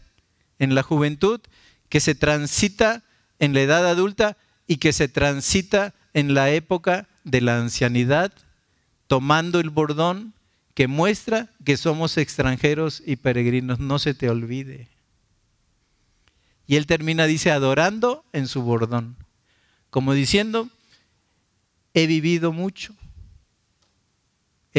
en 0.59 0.75
la 0.75 0.83
juventud, 0.83 1.41
que 1.89 1.99
se 1.99 2.15
transita 2.15 3.03
en 3.39 3.53
la 3.53 3.61
edad 3.61 3.87
adulta 3.87 4.37
y 4.67 4.77
que 4.77 4.93
se 4.93 5.07
transita 5.07 5.93
en 6.13 6.33
la 6.33 6.51
época 6.51 7.07
de 7.23 7.41
la 7.41 7.57
ancianidad, 7.57 8.33
tomando 9.07 9.59
el 9.59 9.69
bordón 9.69 10.33
que 10.73 10.87
muestra 10.87 11.49
que 11.63 11.77
somos 11.77 12.17
extranjeros 12.17 13.01
y 13.05 13.15
peregrinos. 13.15 13.79
No 13.79 13.99
se 13.99 14.13
te 14.13 14.29
olvide. 14.29 14.89
Y 16.67 16.75
él 16.75 16.85
termina, 16.85 17.25
dice, 17.25 17.49
adorando 17.51 18.25
en 18.33 18.47
su 18.47 18.61
bordón, 18.61 19.15
como 19.89 20.13
diciendo, 20.13 20.69
he 21.93 22.05
vivido 22.07 22.51
mucho, 22.51 22.93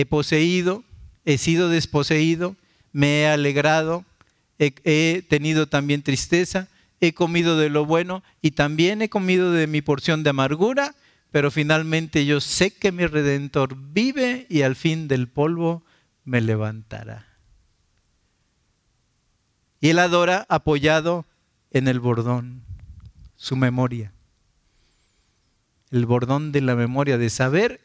he 0.00 0.06
poseído, 0.06 0.84
he 1.24 1.38
sido 1.38 1.68
desposeído, 1.68 2.56
me 2.92 3.22
he 3.22 3.28
alegrado, 3.28 4.04
he, 4.58 5.24
tenido 5.28 5.66
también 5.66 6.02
tristeza, 6.02 6.68
he 7.00 7.12
comido 7.12 7.56
de 7.56 7.68
lo 7.68 7.84
bueno 7.84 8.22
y 8.40 8.52
también 8.52 9.02
he 9.02 9.08
comido 9.08 9.52
de 9.52 9.66
mi 9.66 9.82
porción 9.82 10.22
de 10.22 10.30
amargura, 10.30 10.94
pero 11.30 11.50
finalmente 11.50 12.26
yo 12.26 12.40
sé 12.40 12.70
que 12.70 12.92
mi 12.92 13.06
redentor 13.06 13.76
vive 13.76 14.46
y 14.48 14.62
al 14.62 14.76
fin 14.76 15.08
del 15.08 15.28
polvo 15.28 15.82
me 16.24 16.40
levantará. 16.40 17.26
Y 19.80 19.90
él 19.90 19.98
adora 19.98 20.46
apoyado 20.48 21.26
en 21.70 21.88
el 21.88 22.00
bordón, 22.00 22.62
su 23.36 23.56
memoria. 23.56 24.12
El 25.90 26.06
bordón 26.06 26.52
de 26.52 26.60
la 26.60 26.74
memoria, 26.74 27.16
de 27.16 27.30
saber 27.30 27.80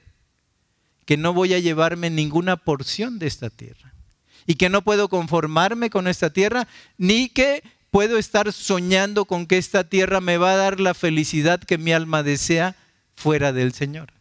que 1.06 1.18
no 1.18 1.34
voy 1.34 1.54
a 1.54 1.60
llevarme 1.60 2.10
ninguna 2.10 2.58
porción 2.58 3.20
de 3.20 3.28
esta 3.28 3.50
tierra 3.50 3.94
y 4.46 4.56
que 4.56 4.70
no 4.70 4.82
puedo 4.82 5.10
conformarme 5.10 5.90
con 5.90 6.08
esta 6.08 6.32
tierra, 6.32 6.68
ni 6.98 7.30
que 7.30 7.64
puedo 7.92 8.18
estar 8.18 8.52
soñando 8.52 9.26
con 9.26 9.46
que 9.46 9.58
esta 9.58 9.84
tierra 9.84 10.20
me 10.20 10.38
va 10.38 10.54
a 10.54 10.58
dar 10.58 10.80
la 10.80 10.94
felicidad 10.94 11.60
que 11.60 11.78
mi 11.78 11.94
alma 11.94 12.24
desea 12.24 12.76
fuera 13.16 13.54
del 13.54 13.74
Señor. 13.74 14.12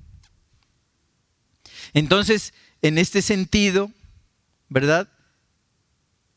Entonces, 1.95 2.53
en 2.83 2.99
este 2.99 3.23
sentido, 3.23 3.91
¿verdad? 4.69 5.09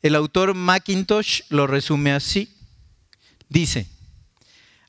El 0.01 0.15
autor 0.15 0.53
Mackintosh 0.53 1.41
lo 1.49 1.67
resume 1.67 2.12
así. 2.12 2.55
Dice, 3.49 3.88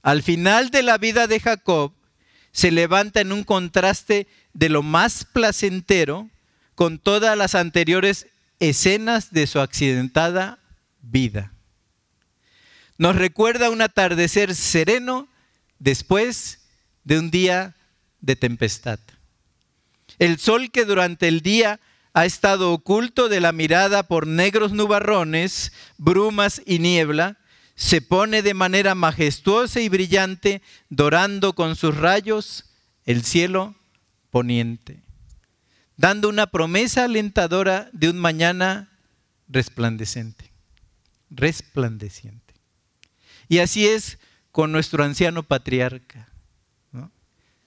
al 0.03 0.23
final 0.23 0.71
de 0.71 0.83
la 0.83 0.99
vida 0.99 1.27
de 1.27 1.41
Jacob 1.41 1.93
se 2.57 2.71
levanta 2.71 3.21
en 3.21 3.33
un 3.33 3.45
contraste 3.45 4.27
de 4.55 4.71
lo 4.71 4.83
más 4.83 5.27
placentero 5.27 6.31
con 6.75 6.99
todas 6.99 7.37
las 7.37 7.55
anteriores 7.55 8.29
escenas 8.61 9.31
de 9.31 9.47
su 9.47 9.61
accidentada 9.61 10.59
vida. 11.03 11.53
Nos 12.97 13.15
recuerda 13.15 13.69
un 13.69 13.83
atardecer 13.83 14.55
sereno 14.55 15.29
después 15.79 16.67
de 17.05 17.19
un 17.19 17.31
día 17.31 17.77
de 18.23 18.37
tempestad. 18.37 19.01
El 20.19 20.39
sol 20.39 20.71
que 20.71 20.87
durante 20.87 21.29
el 21.29 21.43
día 21.43 21.79
ha 22.15 22.25
estado 22.25 22.73
oculto 22.73 23.29
de 23.29 23.41
la 23.41 23.53
mirada 23.53 24.05
por 24.05 24.27
negros 24.27 24.73
nubarrones, 24.73 25.75
brumas 25.99 26.63
y 26.65 26.79
niebla, 26.79 27.37
se 27.77 28.01
pone 28.01 28.43
de 28.43 28.55
manera 28.55 28.97
majestuosa 28.97 29.81
y 29.81 29.89
brillante, 29.89 30.63
dorando 30.89 31.55
con 31.55 31.77
sus 31.77 31.97
rayos 31.97 32.65
el 33.05 33.23
cielo 33.23 33.77
poniente 34.31 35.07
dando 35.97 36.29
una 36.29 36.47
promesa 36.47 37.05
alentadora 37.05 37.89
de 37.93 38.11
un 38.11 38.19
mañana 38.19 38.91
resplandecente, 39.49 40.51
resplandeciente. 41.31 42.55
Y 43.49 43.59
así 43.59 43.87
es 43.87 44.19
con 44.53 44.73
nuestro 44.73 45.05
anciano 45.05 45.43
patriarca. 45.43 46.29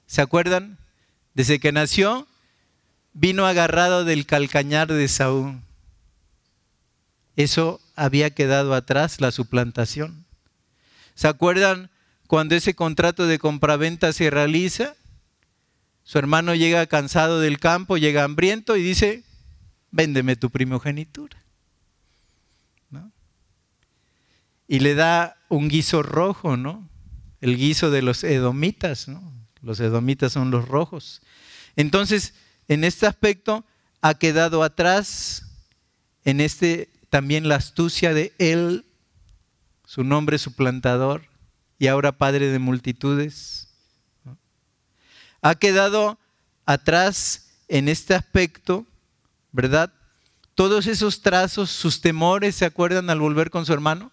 ¿Se 0.06 0.22
acuerdan? 0.22 0.78
Desde 1.34 1.60
que 1.60 1.72
nació, 1.72 2.28
vino 3.14 3.46
agarrado 3.46 4.04
del 4.06 4.26
calcañar 4.26 4.88
de 4.88 5.08
Saúl. 5.08 5.62
Eso 7.36 7.80
había 8.00 8.30
quedado 8.32 8.74
atrás, 8.74 9.20
la 9.22 9.32
suplantación. 9.32 10.26
¿Se 11.16 11.28
acuerdan 11.28 11.92
cuando 12.28 12.56
ese 12.56 12.74
contrato 12.74 13.28
de 13.28 13.40
compraventa 13.40 14.14
se 14.14 14.30
realiza? 14.30 14.96
Su 16.04 16.18
hermano 16.18 16.56
llega 16.56 16.88
cansado 16.88 17.40
del 17.40 17.60
campo, 17.60 17.98
llega 17.98 18.24
hambriento 18.24 18.78
y 18.78 18.84
dice, 18.84 19.24
véndeme 19.92 20.36
tu 20.36 20.50
primogenitura. 20.50 21.38
Y 24.68 24.80
le 24.80 24.94
da 24.94 25.36
un 25.50 25.68
guiso 25.68 26.04
rojo, 26.04 26.56
¿no? 26.56 26.88
El 27.42 27.58
guiso 27.58 27.90
de 27.90 28.04
los 28.04 28.24
edomitas, 28.24 29.08
¿no? 29.08 29.34
Los 29.62 29.80
edomitas 29.80 30.32
son 30.32 30.52
los 30.52 30.68
rojos. 30.68 31.22
Entonces, 31.76 32.36
en 32.68 32.84
este 32.84 33.08
aspecto 33.08 33.66
ha 34.02 34.14
quedado 34.14 34.62
atrás, 34.62 35.44
en 36.24 36.40
este 36.40 36.90
también 37.10 37.48
la 37.48 37.56
astucia 37.56 38.14
de 38.14 38.34
él, 38.38 38.86
su 39.86 40.04
nombre 40.04 40.38
suplantador, 40.38 41.24
y 41.78 41.88
ahora 41.88 42.12
padre 42.12 42.48
de 42.52 42.60
multitudes 42.60 43.70
ha 45.42 45.56
quedado 45.56 46.20
atrás 46.66 47.50
en 47.68 47.88
este 47.88 48.14
aspecto, 48.14 48.86
¿verdad? 49.52 49.94
Todos 50.56 50.88
esos 50.88 51.22
trazos, 51.22 51.70
sus 51.70 52.02
temores, 52.02 52.56
¿se 52.56 52.66
acuerdan 52.66 53.10
al 53.10 53.20
volver 53.20 53.50
con 53.50 53.66
su 53.66 53.74
hermano? 53.74 54.12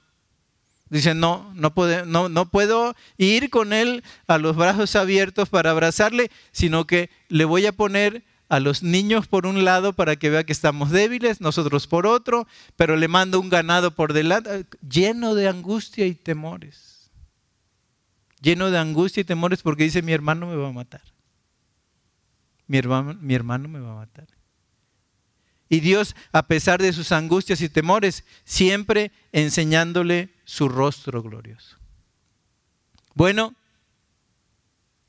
Dicen, 0.89 1.19
no, 1.19 1.53
no, 1.55 1.75
no, 2.07 2.29
no 2.29 2.49
puedo 2.49 2.95
ir 3.17 3.51
con 3.51 3.73
él 3.73 4.05
a 4.29 4.39
los 4.39 4.55
brazos 4.55 4.95
abiertos 4.95 5.49
para 5.49 5.73
abrazarle, 5.73 6.31
sino 6.53 6.87
que 6.87 7.11
le 7.29 7.45
voy 7.45 7.67
a 7.67 7.73
poner 7.73 8.25
a 8.49 8.61
los 8.61 8.83
niños 8.83 9.27
por 9.27 9.47
un 9.47 9.65
lado 9.65 9.93
para 9.93 10.17
que 10.17 10.31
vea 10.31 10.45
que 10.45 10.53
estamos 10.53 10.91
débiles, 10.91 11.41
nosotros 11.41 11.87
por 11.87 12.07
otro, 12.07 12.47
pero 12.77 12.97
le 12.97 13.09
mando 13.09 13.41
un 13.41 13.49
ganado 13.49 13.91
por 13.91 14.13
delante, 14.13 14.67
lleno 14.89 15.35
de 15.35 15.49
angustia 15.49 16.07
y 16.07 16.15
temores. 16.15 17.11
Lleno 18.41 18.71
de 18.71 18.79
angustia 18.79 19.23
y 19.23 19.25
temores 19.25 19.63
porque 19.63 19.85
dice, 19.85 20.03
mi 20.03 20.13
hermano 20.13 20.47
me 20.47 20.57
va 20.57 20.69
a 20.69 20.73
matar 20.73 21.03
mi 22.67 22.79
hermano, 22.79 23.15
mi 23.21 23.35
hermano 23.35 23.69
me 23.69 23.81
va 23.81 23.93
a 23.93 23.97
matar. 23.97 24.27
Y 25.69 25.81
Dios, 25.81 26.15
a 26.33 26.47
pesar 26.47 26.81
de 26.81 26.93
sus 26.93 27.13
angustias 27.13 27.61
y 27.61 27.69
temores, 27.69 28.25
siempre 28.45 29.11
enseñándole 29.33 30.35
su 30.45 30.69
rostro 30.69 31.23
glorioso. 31.23 31.77
Bueno, 33.15 33.55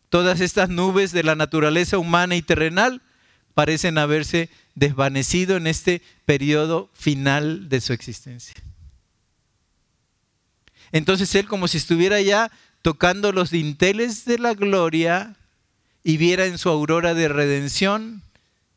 todas 0.10 0.40
estas 0.40 0.70
nubes 0.70 1.12
de 1.12 1.24
la 1.24 1.36
naturaleza 1.36 2.00
humana 2.00 2.36
y 2.36 2.42
terrenal 2.42 3.02
parecen 3.58 3.98
haberse 3.98 4.52
desvanecido 4.76 5.58
en 5.58 5.66
este 5.66 6.04
periodo 6.26 6.92
final 6.94 7.70
de 7.70 7.82
su 7.82 7.92
existencia. 7.92 8.54
Entonces 10.92 11.34
Él 11.34 11.48
como 11.48 11.68
si 11.68 11.80
estuviera 11.80 12.22
ya 12.22 12.52
tocando 12.84 13.32
los 13.32 13.50
dinteles 13.50 14.26
de 14.26 14.38
la 14.38 14.54
gloria 14.54 15.38
y 16.04 16.18
viera 16.18 16.46
en 16.46 16.60
su 16.60 16.70
aurora 16.70 17.16
de 17.16 17.30
redención 17.30 18.22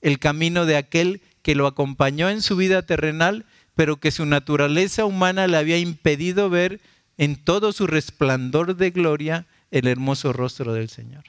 el 0.00 0.18
camino 0.18 0.64
de 0.64 0.78
aquel 0.78 1.20
que 1.42 1.54
lo 1.54 1.66
acompañó 1.66 2.30
en 2.30 2.40
su 2.40 2.56
vida 2.56 2.80
terrenal, 2.80 3.44
pero 3.74 3.98
que 3.98 4.10
su 4.10 4.24
naturaleza 4.24 5.04
humana 5.04 5.46
le 5.46 5.58
había 5.58 5.76
impedido 5.76 6.48
ver 6.48 6.80
en 7.18 7.36
todo 7.36 7.74
su 7.74 7.86
resplandor 7.86 8.76
de 8.76 8.92
gloria 8.92 9.44
el 9.70 9.86
hermoso 9.86 10.32
rostro 10.32 10.72
del 10.72 10.88
Señor. 10.88 11.24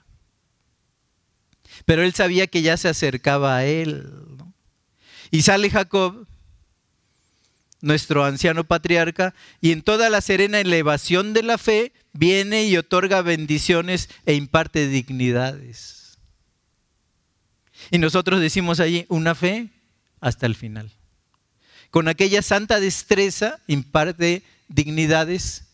Pero 1.85 2.03
él 2.03 2.13
sabía 2.13 2.47
que 2.47 2.61
ya 2.61 2.77
se 2.77 2.89
acercaba 2.89 3.57
a 3.57 3.65
él. 3.65 4.07
Y 5.31 5.41
sale 5.43 5.69
Jacob, 5.69 6.27
nuestro 7.81 8.25
anciano 8.25 8.63
patriarca, 8.63 9.33
y 9.59 9.71
en 9.71 9.81
toda 9.81 10.09
la 10.09 10.21
serena 10.21 10.59
elevación 10.59 11.33
de 11.33 11.43
la 11.43 11.57
fe 11.57 11.93
viene 12.13 12.65
y 12.65 12.77
otorga 12.77 13.21
bendiciones 13.21 14.09
e 14.25 14.33
imparte 14.33 14.87
dignidades. 14.87 16.19
Y 17.89 17.97
nosotros 17.97 18.39
decimos 18.39 18.79
allí 18.79 19.05
una 19.09 19.35
fe 19.35 19.69
hasta 20.19 20.45
el 20.45 20.55
final. 20.55 20.91
Con 21.89 22.07
aquella 22.07 22.41
santa 22.41 22.79
destreza 22.79 23.59
imparte 23.67 24.43
dignidades, 24.67 25.65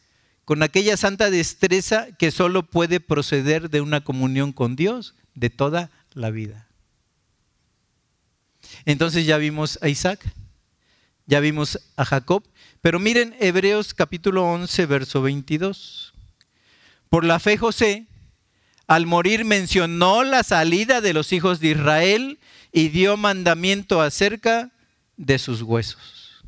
con 0.45 0.63
aquella 0.63 0.97
santa 0.97 1.29
destreza 1.29 2.07
que 2.17 2.31
solo 2.31 2.63
puede 2.63 2.99
proceder 2.99 3.69
de 3.69 3.81
una 3.81 4.03
comunión 4.03 4.53
con 4.53 4.75
Dios 4.75 5.13
de 5.35 5.49
toda 5.49 5.91
la 6.17 6.31
vida. 6.31 6.67
Entonces 8.85 9.25
ya 9.25 9.37
vimos 9.37 9.79
a 9.81 9.89
Isaac, 9.89 10.19
ya 11.25 11.39
vimos 11.39 11.79
a 11.95 12.05
Jacob, 12.05 12.43
pero 12.81 12.99
miren 12.99 13.35
Hebreos 13.39 13.93
capítulo 13.93 14.45
11, 14.45 14.85
verso 14.85 15.21
22. 15.21 16.13
Por 17.09 17.23
la 17.23 17.39
fe 17.39 17.57
José, 17.57 18.07
al 18.87 19.05
morir 19.05 19.45
mencionó 19.45 20.23
la 20.23 20.43
salida 20.43 21.01
de 21.01 21.13
los 21.13 21.33
hijos 21.33 21.59
de 21.59 21.69
Israel 21.69 22.39
y 22.71 22.89
dio 22.89 23.17
mandamiento 23.17 24.01
acerca 24.01 24.71
de 25.17 25.39
sus 25.39 25.61
huesos. 25.61 26.43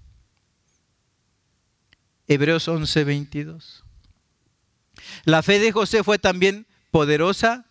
Hebreos 2.28 2.68
11, 2.68 3.04
22. 3.04 3.84
La 5.26 5.44
fe 5.44 5.60
de 5.60 5.72
José 5.72 6.04
fue 6.04 6.20
también 6.20 6.68
poderosa 6.92 7.66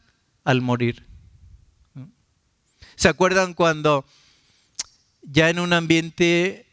al 0.44 0.60
morir. 0.60 1.07
¿Se 2.98 3.08
acuerdan 3.08 3.54
cuando 3.54 4.04
ya 5.22 5.50
en 5.50 5.60
un 5.60 5.72
ambiente 5.72 6.66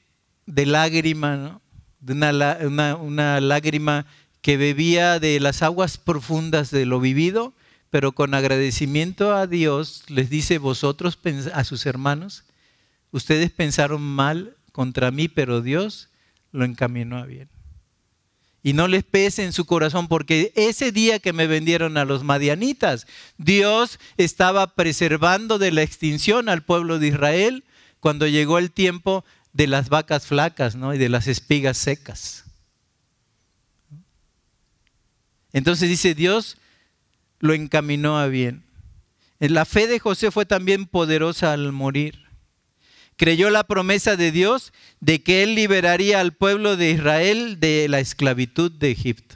de 0.48 0.66
lágrima, 0.66 1.62
una, 2.04 2.98
una, 2.98 3.40
lágrima 3.40 4.08
que 4.42 4.58
bebía 4.58 5.20
de 5.20 5.40
las 5.40 5.62
aguas 5.62 6.00
profundas 6.00 6.72
de 6.72 6.88
lo 6.88 7.00
vivido, 7.00 7.54
pero 7.92 8.14
con 8.14 8.34
agradecimiento 8.34 9.36
a 9.36 9.46
Dios 9.46 10.04
les 10.08 10.32
dice 10.32 10.58
vosotros 10.58 11.20
a 11.54 11.64
sus 11.64 11.86
hermanos, 11.86 12.44
ustedes 13.12 13.52
pensaron 13.52 14.02
mal 14.02 14.58
contra 14.72 15.12
mí, 15.12 15.28
pero 15.28 15.62
Dios 15.62 16.10
lo 16.52 16.66
encaminó 16.66 17.20
a 17.20 17.28
bien. 17.28 17.55
Y 18.66 18.74
no 18.74 18.88
les 18.88 19.04
pese 19.04 19.44
en 19.44 19.54
su 19.54 19.66
corazón, 19.66 20.08
porque 20.08 20.52
ese 20.56 20.92
día 20.92 21.20
que 21.20 21.34
me 21.34 21.46
vendieron 21.46 21.98
a 21.98 22.04
los 22.04 22.24
madianitas, 22.24 23.06
Dios 23.38 24.00
estaba 24.18 24.74
preservando 24.74 25.60
de 25.60 25.72
la 25.72 25.84
extinción 25.84 26.50
al 26.50 26.64
pueblo 26.64 26.98
de 26.98 27.10
Israel 27.10 27.64
cuando 28.00 28.26
llegó 28.26 28.58
el 28.58 28.72
tiempo 28.72 29.24
de 29.54 29.68
las 29.68 29.90
vacas 29.90 30.26
flacas 30.26 30.76
¿no? 30.76 30.96
y 30.96 30.98
de 30.98 31.10
las 31.10 31.28
espigas 31.28 31.78
secas. 31.78 32.46
Entonces 35.54 35.88
dice, 35.88 36.16
Dios 36.16 36.58
lo 37.38 37.54
encaminó 37.54 38.18
a 38.18 38.26
bien. 38.26 38.64
La 39.38 39.66
fe 39.66 39.86
de 39.86 40.00
José 40.00 40.32
fue 40.32 40.48
también 40.48 40.88
poderosa 40.88 41.54
al 41.54 41.72
morir. 41.72 42.25
Creyó 43.18 43.50
la 43.50 43.64
promesa 43.64 44.16
de 44.16 44.32
Dios 44.32 44.74
de 45.00 45.24
que 45.24 45.44
él 45.44 45.56
liberaría 45.56 46.20
al 46.20 46.34
pueblo 46.34 46.76
de 46.76 46.92
Israel 46.92 47.60
de 47.60 47.88
la 47.88 48.00
esclavitud 48.00 48.72
de 48.72 48.92
Egipto. 48.92 49.36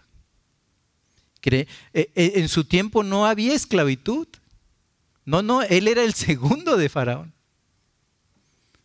Eh, 1.52 1.68
eh, 1.94 2.34
en 2.36 2.50
su 2.50 2.66
tiempo 2.66 3.04
no 3.04 3.26
había 3.26 3.54
esclavitud. 3.54 4.28
No, 5.26 5.42
no, 5.42 5.62
él 5.62 5.88
era 5.88 6.04
el 6.04 6.14
segundo 6.16 6.78
de 6.78 6.90
Faraón. 6.90 7.34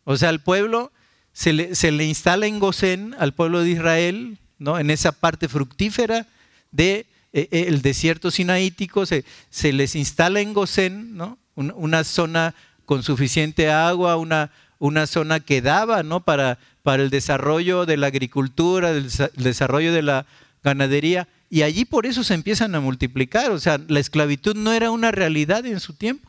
O 0.05 0.17
sea, 0.17 0.31
el 0.31 0.41
pueblo 0.41 0.93
se 1.33 1.53
le, 1.53 2.05
instala 2.05 2.47
en 2.47 2.59
Gosén 2.59 3.15
al 3.19 3.35
pueblo 3.35 3.63
de 3.63 3.71
Israel, 3.71 4.39
¿no? 4.59 4.79
en 4.79 4.91
esa 4.91 5.13
parte 5.13 5.49
fructífera 5.49 6.29
del 6.71 7.07
de, 7.33 7.49
eh, 7.51 7.79
desierto 7.83 8.31
sinaítico, 8.31 9.07
se, 9.07 9.25
se, 9.51 9.73
les 9.73 9.97
instala 9.97 10.41
en 10.41 10.53
Gosén, 10.53 11.17
¿no? 11.17 11.39
una, 11.57 12.05
zona 12.05 12.55
con 12.85 13.03
suficiente 13.03 13.71
agua, 13.71 14.17
una, 14.17 14.53
una 14.79 15.07
zona 15.07 15.41
que 15.41 15.63
daba 15.63 16.03
¿no? 16.03 16.21
para, 16.21 16.59
para 16.83 17.03
el 17.03 17.11
desarrollo 17.11 17.87
de 17.87 17.97
la 17.97 18.09
agricultura, 18.09 18.91
el 18.91 19.11
desarrollo 19.37 19.93
de 19.93 20.03
la 20.03 20.27
ganadería, 20.63 21.29
y 21.51 21.63
allí 21.63 21.85
por 21.85 22.07
eso 22.07 22.25
se 22.25 22.35
empiezan 22.35 22.75
a 22.75 22.81
multiplicar, 22.81 23.51
o 23.51 23.61
sea, 23.61 23.81
la 23.87 24.01
esclavitud 24.01 24.57
no 24.57 24.73
era 24.73 24.91
una 24.91 25.13
realidad 25.13 25.65
en 25.67 25.79
su 25.79 25.93
tiempo. 25.93 26.29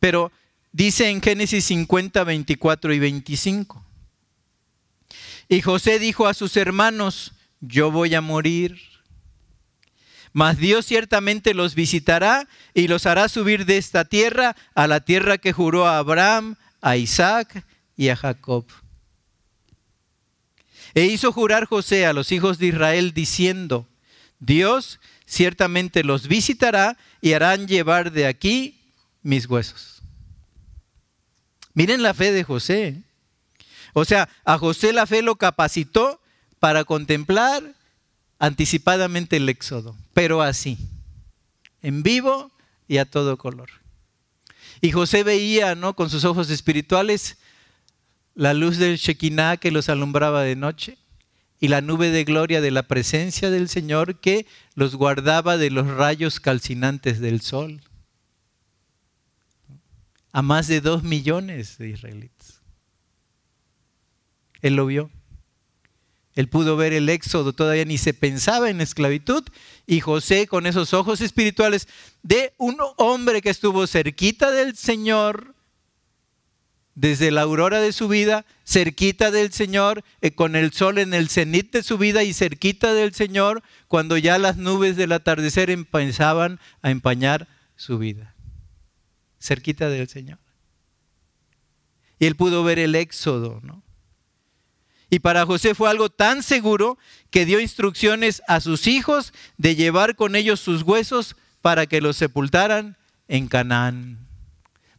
Pero 0.00 0.30
Dice 0.72 1.08
en 1.08 1.22
Génesis 1.22 1.64
50, 1.64 2.22
24 2.24 2.92
y 2.92 2.98
25. 2.98 3.84
Y 5.48 5.60
José 5.62 5.98
dijo 5.98 6.26
a 6.26 6.34
sus 6.34 6.56
hermanos, 6.56 7.32
yo 7.60 7.90
voy 7.90 8.14
a 8.14 8.20
morir, 8.20 8.78
mas 10.32 10.58
Dios 10.58 10.84
ciertamente 10.84 11.54
los 11.54 11.74
visitará 11.74 12.46
y 12.74 12.86
los 12.86 13.06
hará 13.06 13.28
subir 13.28 13.64
de 13.64 13.78
esta 13.78 14.04
tierra 14.04 14.54
a 14.74 14.86
la 14.86 15.00
tierra 15.00 15.38
que 15.38 15.52
juró 15.52 15.88
a 15.88 15.98
Abraham, 15.98 16.56
a 16.80 16.96
Isaac 16.96 17.64
y 17.96 18.08
a 18.08 18.16
Jacob. 18.16 18.64
E 20.94 21.04
hizo 21.04 21.32
jurar 21.32 21.66
José 21.66 22.06
a 22.06 22.12
los 22.12 22.32
hijos 22.32 22.58
de 22.58 22.66
Israel 22.68 23.12
diciendo, 23.12 23.86
Dios 24.40 25.00
ciertamente 25.26 26.04
los 26.04 26.28
visitará 26.28 26.96
y 27.20 27.32
harán 27.32 27.68
llevar 27.68 28.12
de 28.12 28.26
aquí 28.26 28.80
mis 29.22 29.46
huesos. 29.46 30.02
Miren 31.74 32.02
la 32.02 32.14
fe 32.14 32.32
de 32.32 32.44
José. 32.44 33.02
O 33.92 34.04
sea, 34.04 34.28
a 34.44 34.58
José 34.58 34.92
la 34.92 35.06
fe 35.06 35.22
lo 35.22 35.36
capacitó 35.36 36.20
para 36.58 36.84
contemplar 36.84 37.62
anticipadamente 38.38 39.36
el 39.36 39.48
éxodo, 39.48 39.96
pero 40.14 40.42
así, 40.42 40.78
en 41.82 42.02
vivo 42.02 42.50
y 42.86 42.98
a 42.98 43.04
todo 43.04 43.36
color. 43.36 43.70
Y 44.80 44.92
José 44.92 45.24
veía, 45.24 45.74
¿no? 45.74 45.94
Con 45.94 46.10
sus 46.10 46.24
ojos 46.24 46.50
espirituales 46.50 47.38
la 48.34 48.54
luz 48.54 48.78
del 48.78 48.98
Shekinah 48.98 49.56
que 49.56 49.72
los 49.72 49.88
alumbraba 49.88 50.42
de 50.42 50.54
noche 50.54 50.96
y 51.58 51.68
la 51.68 51.80
nube 51.80 52.10
de 52.10 52.22
gloria 52.22 52.60
de 52.60 52.70
la 52.70 52.84
presencia 52.84 53.50
del 53.50 53.68
Señor 53.68 54.20
que 54.20 54.46
los 54.74 54.94
guardaba 54.94 55.56
de 55.56 55.70
los 55.70 55.88
rayos 55.88 56.38
calcinantes 56.38 57.18
del 57.20 57.40
sol 57.40 57.82
a 60.30 60.42
más 60.42 60.68
de 60.68 60.80
dos 60.80 61.02
millones 61.02 61.78
de 61.78 61.88
israelitas. 61.88 62.62
Él 64.60 64.76
lo 64.76 64.86
vio. 64.86 65.10
Él 66.38 66.48
pudo 66.48 66.76
ver 66.76 66.92
el 66.92 67.08
éxodo, 67.08 67.52
todavía 67.52 67.84
ni 67.84 67.98
se 67.98 68.14
pensaba 68.14 68.70
en 68.70 68.80
esclavitud. 68.80 69.42
Y 69.88 69.98
José, 69.98 70.46
con 70.46 70.66
esos 70.66 70.94
ojos 70.94 71.20
espirituales 71.20 71.88
de 72.22 72.54
un 72.58 72.76
hombre 72.96 73.42
que 73.42 73.50
estuvo 73.50 73.88
cerquita 73.88 74.52
del 74.52 74.76
Señor, 74.76 75.56
desde 76.94 77.32
la 77.32 77.42
aurora 77.42 77.80
de 77.80 77.90
su 77.90 78.06
vida, 78.06 78.46
cerquita 78.64 79.32
del 79.32 79.52
Señor, 79.52 80.04
eh, 80.20 80.30
con 80.30 80.54
el 80.54 80.72
sol 80.72 80.98
en 80.98 81.12
el 81.12 81.28
cenit 81.28 81.72
de 81.72 81.82
su 81.82 81.98
vida 81.98 82.22
y 82.22 82.32
cerquita 82.32 82.94
del 82.94 83.14
Señor, 83.14 83.64
cuando 83.88 84.16
ya 84.16 84.38
las 84.38 84.58
nubes 84.58 84.94
del 84.94 85.10
atardecer 85.10 85.70
empezaban 85.70 86.60
a 86.82 86.92
empañar 86.92 87.48
su 87.74 87.98
vida 87.98 88.36
cerquita 89.40 89.90
del 89.90 90.06
Señor. 90.08 90.38
Y 92.20 92.26
él 92.26 92.36
pudo 92.36 92.62
ver 92.62 92.78
el 92.78 92.94
éxodo, 92.94 93.58
¿no? 93.64 93.82
Y 95.10 95.20
para 95.20 95.46
José 95.46 95.74
fue 95.74 95.88
algo 95.88 96.10
tan 96.10 96.42
seguro 96.42 96.98
que 97.30 97.46
dio 97.46 97.60
instrucciones 97.60 98.42
a 98.46 98.60
sus 98.60 98.86
hijos 98.86 99.32
de 99.56 99.74
llevar 99.74 100.16
con 100.16 100.36
ellos 100.36 100.60
sus 100.60 100.82
huesos 100.82 101.36
para 101.62 101.86
que 101.86 102.00
los 102.00 102.16
sepultaran 102.16 102.96
en 103.26 103.48
Canaán, 103.48 104.18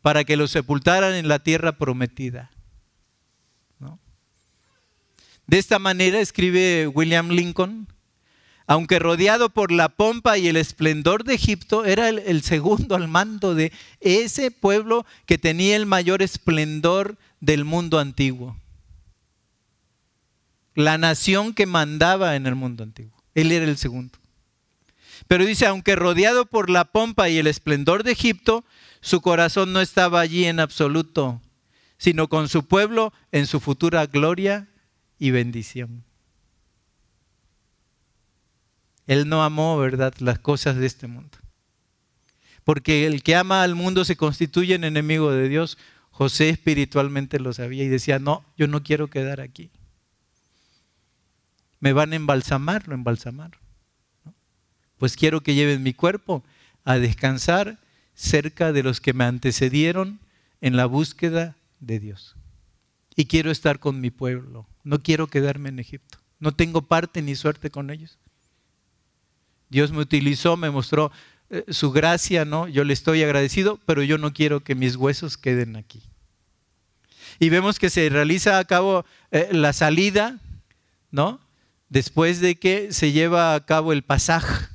para 0.01 0.23
que 0.23 0.35
los 0.37 0.51
sepultaran 0.51 1.13
en 1.13 1.27
la 1.27 1.39
tierra 1.39 1.77
prometida. 1.77 2.51
De 5.49 5.57
esta 5.57 5.79
manera 5.79 6.19
escribe 6.19 6.85
William 6.85 7.29
Lincoln, 7.29 7.87
aunque 8.67 8.99
rodeado 8.99 9.49
por 9.49 9.71
la 9.71 9.89
pompa 9.89 10.37
y 10.37 10.47
el 10.47 10.57
esplendor 10.57 11.23
de 11.23 11.33
Egipto, 11.33 11.85
era 11.85 12.07
el, 12.07 12.43
segundo 12.43 12.93
al 12.93 13.07
mando 13.07 13.55
de 13.55 13.71
ese 13.99 14.51
pueblo 14.51 15.07
que 15.25 15.39
tenía 15.39 15.75
el 15.75 15.87
mayor 15.87 16.21
esplendor 16.21 17.17
del 17.39 17.65
mundo 17.65 17.97
antiguo. 17.97 18.57
La 20.79 20.97
nación 20.97 21.53
que 21.53 21.65
mandaba 21.65 22.37
en 22.37 22.47
el 22.47 22.55
mundo 22.55 22.85
antiguo. 22.85 23.21
Él 23.35 23.51
era 23.51 23.65
el 23.65 23.75
segundo. 23.75 24.17
Pero 25.27 25.45
dice, 25.45 25.65
aunque 25.65 25.97
rodeado 25.97 26.45
por 26.45 26.69
la 26.69 26.85
pompa 26.85 27.27
y 27.27 27.37
el 27.37 27.47
esplendor 27.47 28.03
de 28.03 28.13
Egipto, 28.13 28.63
su 29.01 29.19
corazón 29.19 29.73
no 29.73 29.81
estaba 29.81 30.21
allí 30.21 30.45
en 30.45 30.61
absoluto, 30.61 31.41
sino 31.97 32.29
con 32.29 32.47
su 32.47 32.65
pueblo 32.65 33.11
en 33.33 33.45
su 33.45 33.59
futura 33.59 34.05
gloria 34.05 34.69
y 35.17 35.31
bendición. 35.31 36.05
Él 39.05 39.27
no 39.27 39.43
amó, 39.43 39.77
¿verdad?, 39.77 40.13
las 40.19 40.39
cosas 40.39 40.77
de 40.77 40.85
este 40.85 41.07
mundo. 41.07 41.37
Porque 42.63 43.05
el 43.05 43.21
que 43.21 43.35
ama 43.35 43.63
al 43.63 43.75
mundo 43.75 44.05
se 44.05 44.15
constituye 44.15 44.75
en 44.75 44.85
enemigo 44.85 45.33
de 45.33 45.49
Dios. 45.49 45.77
José 46.09 46.47
espiritualmente 46.47 47.37
lo 47.37 47.51
sabía 47.51 47.83
y 47.83 47.89
decía, 47.89 48.17
no, 48.17 48.45
yo 48.55 48.67
no 48.67 48.81
quiero 48.81 49.09
quedar 49.09 49.41
aquí. 49.41 49.71
Me 51.79 51.93
van 51.93 52.13
a 52.13 52.15
embalsamar, 52.15 52.87
lo 52.87 52.93
embalsamar. 52.93 53.59
Pues 54.97 55.15
quiero 55.15 55.41
que 55.41 55.55
lleven 55.55 55.83
mi 55.83 55.93
cuerpo 55.93 56.43
a 56.83 56.97
descansar 56.97 57.79
cerca 58.13 58.73
de 58.73 58.83
los 58.83 58.99
que 58.99 59.13
me 59.13 59.23
antecedieron 59.23 60.19
en 60.61 60.75
la 60.75 60.85
búsqueda 60.85 61.55
de 61.79 61.99
Dios. 61.99 62.35
Y 63.15 63.25
quiero 63.25 63.49
estar 63.51 63.79
con 63.79 64.01
mi 64.01 64.11
pueblo. 64.11 64.67
No 64.83 65.01
quiero 65.01 65.27
quedarme 65.27 65.69
en 65.69 65.79
Egipto. 65.79 66.19
No 66.39 66.53
tengo 66.53 66.81
parte 66.81 67.21
ni 67.21 67.35
suerte 67.35 67.69
con 67.69 67.89
ellos. 67.89 68.17
Dios 69.69 69.91
me 69.91 69.99
utilizó, 69.99 70.57
me 70.57 70.69
mostró 70.69 71.11
eh, 71.49 71.65
su 71.69 71.91
gracia, 71.91 72.45
¿no? 72.45 72.67
Yo 72.67 72.83
le 72.83 72.93
estoy 72.93 73.23
agradecido, 73.23 73.79
pero 73.85 74.03
yo 74.03 74.17
no 74.17 74.33
quiero 74.33 74.61
que 74.61 74.75
mis 74.75 74.95
huesos 74.95 75.37
queden 75.37 75.75
aquí. 75.75 76.01
Y 77.39 77.49
vemos 77.49 77.79
que 77.79 77.89
se 77.89 78.09
realiza 78.09 78.59
a 78.59 78.65
cabo 78.65 79.05
eh, 79.31 79.49
la 79.51 79.73
salida, 79.73 80.39
¿no? 81.11 81.39
Después 81.89 82.39
de 82.39 82.55
que 82.55 82.93
se 82.93 83.11
lleva 83.11 83.55
a 83.55 83.65
cabo 83.65 83.91
el 83.91 84.03
pasaje, 84.03 84.67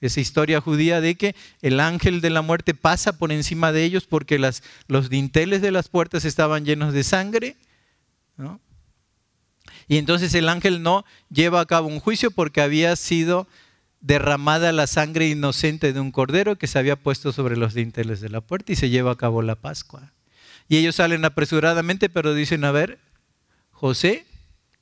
esa 0.00 0.20
historia 0.20 0.60
judía 0.60 1.00
de 1.00 1.14
que 1.14 1.34
el 1.62 1.80
ángel 1.80 2.20
de 2.20 2.30
la 2.30 2.42
muerte 2.42 2.74
pasa 2.74 3.16
por 3.16 3.32
encima 3.32 3.72
de 3.72 3.84
ellos 3.84 4.04
porque 4.06 4.38
los 4.38 5.10
dinteles 5.10 5.62
de 5.62 5.70
las 5.70 5.88
puertas 5.88 6.24
estaban 6.24 6.64
llenos 6.64 6.92
de 6.92 7.04
sangre. 7.04 7.56
Y 9.88 9.98
entonces 9.98 10.34
el 10.34 10.48
ángel 10.48 10.82
no 10.82 11.04
lleva 11.30 11.60
a 11.60 11.66
cabo 11.66 11.88
un 11.88 12.00
juicio 12.00 12.30
porque 12.30 12.60
había 12.60 12.96
sido 12.96 13.46
derramada 14.00 14.72
la 14.72 14.86
sangre 14.86 15.28
inocente 15.28 15.94
de 15.94 16.00
un 16.00 16.12
cordero 16.12 16.56
que 16.56 16.66
se 16.66 16.78
había 16.78 16.96
puesto 16.96 17.32
sobre 17.32 17.56
los 17.56 17.72
dinteles 17.72 18.20
de 18.20 18.28
la 18.28 18.42
puerta 18.42 18.72
y 18.72 18.76
se 18.76 18.90
lleva 18.90 19.12
a 19.12 19.16
cabo 19.16 19.40
la 19.40 19.54
Pascua. 19.54 20.12
Y 20.68 20.76
ellos 20.76 20.96
salen 20.96 21.24
apresuradamente, 21.24 22.10
pero 22.10 22.34
dicen, 22.34 22.64
a 22.64 22.72
ver, 22.72 22.98
José, 23.70 24.26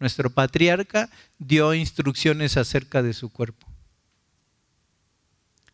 nuestro 0.03 0.29
patriarca, 0.29 1.09
dio 1.39 1.73
instrucciones 1.73 2.59
acerca 2.59 3.03
de 3.03 3.15
su 3.15 3.31
cuerpo. 3.31 3.67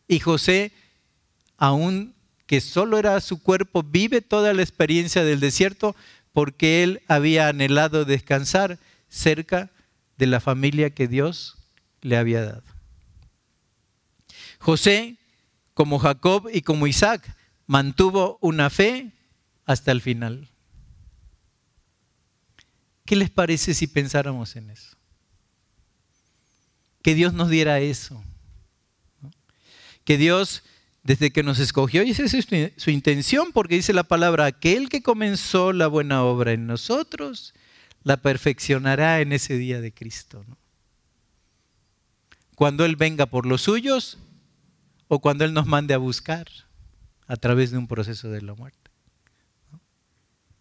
Y 0.07 0.19
José, 0.19 0.71
aún 1.57 2.15
que 2.47 2.61
solo 2.61 2.97
era 2.97 3.19
su 3.19 3.43
cuerpo, 3.43 3.83
vive 3.83 4.21
toda 4.21 4.53
la 4.53 4.61
experiencia 4.61 5.23
del 5.23 5.39
desierto 5.39 5.95
porque 6.31 6.83
él 6.83 7.01
había 7.07 7.47
anhelado 7.47 8.05
descansar 8.05 8.79
cerca 9.09 9.69
de 10.17 10.27
la 10.27 10.39
familia 10.39 10.91
que 10.91 11.07
Dios 11.07 11.57
le 12.01 12.17
había 12.17 12.45
dado. 12.45 12.63
José, 14.59 15.17
como 15.73 15.99
Jacob 15.99 16.49
y 16.53 16.61
como 16.61 16.87
Isaac, 16.87 17.35
mantuvo 17.67 18.37
una 18.41 18.69
fe 18.69 19.11
hasta 19.65 19.91
el 19.91 20.01
final. 20.01 20.49
¿Qué 23.09 23.15
les 23.15 23.31
parece 23.31 23.73
si 23.73 23.87
pensáramos 23.87 24.55
en 24.55 24.69
eso? 24.69 24.95
Que 27.01 27.15
Dios 27.15 27.33
nos 27.33 27.49
diera 27.49 27.79
eso. 27.79 28.23
Que 30.03 30.15
Dios, 30.15 30.61
desde 31.01 31.31
que 31.31 31.41
nos 31.41 31.57
escogió, 31.57 32.03
y 32.03 32.11
esa 32.11 32.25
es 32.25 32.47
su 32.77 32.91
intención, 32.91 33.51
porque 33.51 33.73
dice 33.73 33.93
la 33.93 34.03
palabra, 34.03 34.45
aquel 34.45 34.89
que 34.89 35.01
comenzó 35.01 35.73
la 35.73 35.87
buena 35.87 36.23
obra 36.23 36.51
en 36.51 36.67
nosotros, 36.67 37.55
la 38.03 38.17
perfeccionará 38.17 39.21
en 39.21 39.31
ese 39.31 39.57
día 39.57 39.81
de 39.81 39.91
Cristo. 39.91 40.45
Cuando 42.53 42.85
Él 42.85 42.95
venga 42.95 43.25
por 43.25 43.47
los 43.47 43.63
suyos 43.63 44.19
o 45.07 45.17
cuando 45.17 45.45
Él 45.45 45.55
nos 45.55 45.65
mande 45.65 45.95
a 45.95 45.97
buscar 45.97 46.47
a 47.25 47.37
través 47.37 47.71
de 47.71 47.79
un 47.79 47.87
proceso 47.87 48.29
de 48.29 48.43
la 48.43 48.53
muerte. 48.53 48.91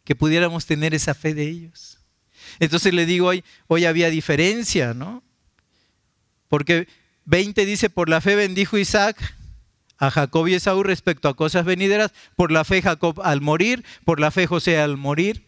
Que 0.04 0.16
pudiéramos 0.16 0.64
tener 0.64 0.94
esa 0.94 1.12
fe 1.12 1.34
de 1.34 1.46
ellos. 1.46 1.97
Entonces 2.58 2.94
le 2.94 3.06
digo, 3.06 3.28
hoy, 3.28 3.44
hoy 3.66 3.84
había 3.84 4.10
diferencia, 4.10 4.94
¿no? 4.94 5.22
Porque 6.48 6.88
20 7.24 7.66
dice, 7.66 7.90
por 7.90 8.08
la 8.08 8.20
fe 8.20 8.36
bendijo 8.36 8.78
Isaac 8.78 9.36
a 9.98 10.10
Jacob 10.10 10.46
y 10.46 10.54
Esaú 10.54 10.82
respecto 10.82 11.28
a 11.28 11.36
cosas 11.36 11.64
venideras, 11.64 12.12
por 12.36 12.52
la 12.52 12.64
fe 12.64 12.80
Jacob 12.80 13.20
al 13.22 13.40
morir, 13.40 13.84
por 14.04 14.20
la 14.20 14.30
fe 14.30 14.46
José 14.46 14.78
al 14.78 14.96
morir. 14.96 15.44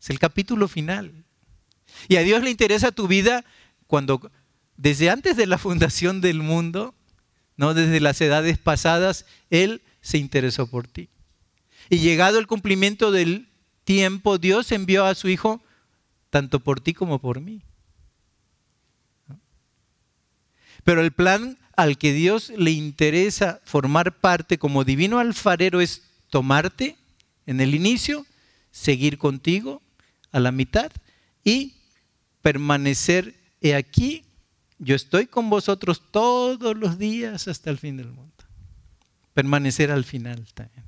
Es 0.00 0.10
el 0.10 0.18
capítulo 0.18 0.68
final. 0.68 1.24
Y 2.08 2.16
a 2.16 2.20
Dios 2.20 2.42
le 2.42 2.50
interesa 2.50 2.92
tu 2.92 3.08
vida 3.08 3.44
cuando, 3.86 4.30
desde 4.76 5.10
antes 5.10 5.36
de 5.36 5.46
la 5.46 5.58
fundación 5.58 6.20
del 6.20 6.42
mundo, 6.42 6.94
no 7.56 7.74
desde 7.74 8.00
las 8.00 8.20
edades 8.20 8.58
pasadas, 8.58 9.24
Él 9.50 9.82
se 10.02 10.18
interesó 10.18 10.66
por 10.66 10.86
ti. 10.86 11.08
Y 11.88 11.98
llegado 11.98 12.38
el 12.38 12.46
cumplimiento 12.46 13.10
del 13.10 13.48
tiempo, 13.84 14.38
Dios 14.38 14.70
envió 14.72 15.04
a 15.06 15.14
su 15.14 15.28
Hijo 15.28 15.62
tanto 16.36 16.60
por 16.60 16.82
ti 16.82 16.92
como 16.92 17.18
por 17.18 17.40
mí. 17.40 17.62
Pero 20.84 21.00
el 21.00 21.10
plan 21.10 21.56
al 21.74 21.96
que 21.96 22.12
Dios 22.12 22.52
le 22.54 22.72
interesa 22.72 23.62
formar 23.64 24.18
parte 24.18 24.58
como 24.58 24.84
divino 24.84 25.18
alfarero 25.18 25.80
es 25.80 26.02
tomarte 26.28 26.98
en 27.46 27.62
el 27.62 27.74
inicio, 27.74 28.26
seguir 28.70 29.16
contigo 29.16 29.80
a 30.30 30.38
la 30.38 30.52
mitad 30.52 30.92
y 31.42 31.76
permanecer 32.42 33.34
aquí, 33.74 34.26
yo 34.78 34.94
estoy 34.94 35.24
con 35.28 35.48
vosotros 35.48 36.02
todos 36.10 36.76
los 36.76 36.98
días 36.98 37.48
hasta 37.48 37.70
el 37.70 37.78
fin 37.78 37.96
del 37.96 38.12
mundo. 38.12 38.44
Permanecer 39.32 39.90
al 39.90 40.04
final 40.04 40.46
también. 40.52 40.84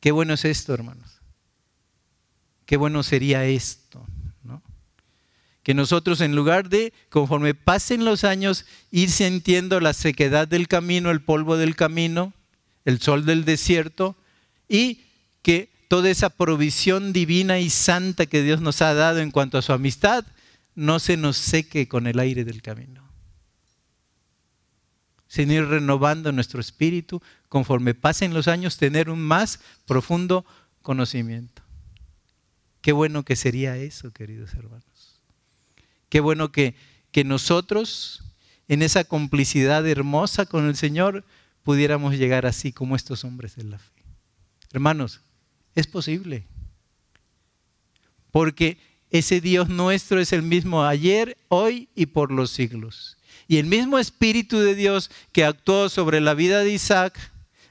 Qué 0.00 0.10
bueno 0.10 0.34
es 0.34 0.44
esto, 0.44 0.74
hermanos. 0.74 1.20
Qué 2.66 2.76
bueno 2.76 3.04
sería 3.04 3.44
esto. 3.44 4.04
Que 5.70 5.74
nosotros 5.74 6.20
en 6.20 6.34
lugar 6.34 6.68
de, 6.68 6.92
conforme 7.10 7.54
pasen 7.54 8.04
los 8.04 8.24
años, 8.24 8.66
ir 8.90 9.08
sintiendo 9.08 9.78
la 9.78 9.92
sequedad 9.92 10.48
del 10.48 10.66
camino, 10.66 11.12
el 11.12 11.22
polvo 11.22 11.56
del 11.56 11.76
camino, 11.76 12.32
el 12.84 13.00
sol 13.00 13.24
del 13.24 13.44
desierto, 13.44 14.16
y 14.68 15.04
que 15.42 15.70
toda 15.86 16.10
esa 16.10 16.28
provisión 16.28 17.12
divina 17.12 17.60
y 17.60 17.70
santa 17.70 18.26
que 18.26 18.42
Dios 18.42 18.60
nos 18.60 18.82
ha 18.82 18.94
dado 18.94 19.20
en 19.20 19.30
cuanto 19.30 19.58
a 19.58 19.62
su 19.62 19.72
amistad, 19.72 20.26
no 20.74 20.98
se 20.98 21.16
nos 21.16 21.36
seque 21.36 21.86
con 21.86 22.08
el 22.08 22.18
aire 22.18 22.44
del 22.44 22.62
camino. 22.62 23.08
Sino 25.28 25.52
ir 25.52 25.66
renovando 25.66 26.32
nuestro 26.32 26.60
espíritu 26.60 27.22
conforme 27.48 27.94
pasen 27.94 28.34
los 28.34 28.48
años, 28.48 28.76
tener 28.76 29.08
un 29.08 29.20
más 29.20 29.60
profundo 29.86 30.44
conocimiento. 30.82 31.62
Qué 32.80 32.90
bueno 32.90 33.22
que 33.24 33.36
sería 33.36 33.76
eso, 33.76 34.10
queridos 34.10 34.52
hermanos. 34.54 34.89
Qué 36.10 36.20
bueno 36.20 36.52
que, 36.52 36.74
que 37.12 37.24
nosotros, 37.24 38.22
en 38.68 38.82
esa 38.82 39.04
complicidad 39.04 39.86
hermosa 39.88 40.44
con 40.44 40.68
el 40.68 40.76
Señor, 40.76 41.24
pudiéramos 41.62 42.16
llegar 42.16 42.44
así 42.44 42.72
como 42.72 42.96
estos 42.96 43.24
hombres 43.24 43.56
de 43.56 43.64
la 43.64 43.78
fe. 43.78 44.02
Hermanos, 44.72 45.20
es 45.74 45.86
posible. 45.86 46.44
Porque 48.30 48.78
ese 49.10 49.40
Dios 49.40 49.68
nuestro 49.68 50.20
es 50.20 50.32
el 50.32 50.42
mismo 50.42 50.84
ayer, 50.84 51.36
hoy 51.48 51.88
y 51.94 52.06
por 52.06 52.32
los 52.32 52.50
siglos. 52.50 53.16
Y 53.48 53.58
el 53.58 53.66
mismo 53.66 53.98
Espíritu 53.98 54.58
de 54.58 54.74
Dios 54.74 55.10
que 55.32 55.44
actuó 55.44 55.88
sobre 55.88 56.20
la 56.20 56.34
vida 56.34 56.60
de 56.60 56.72
Isaac, 56.72 57.18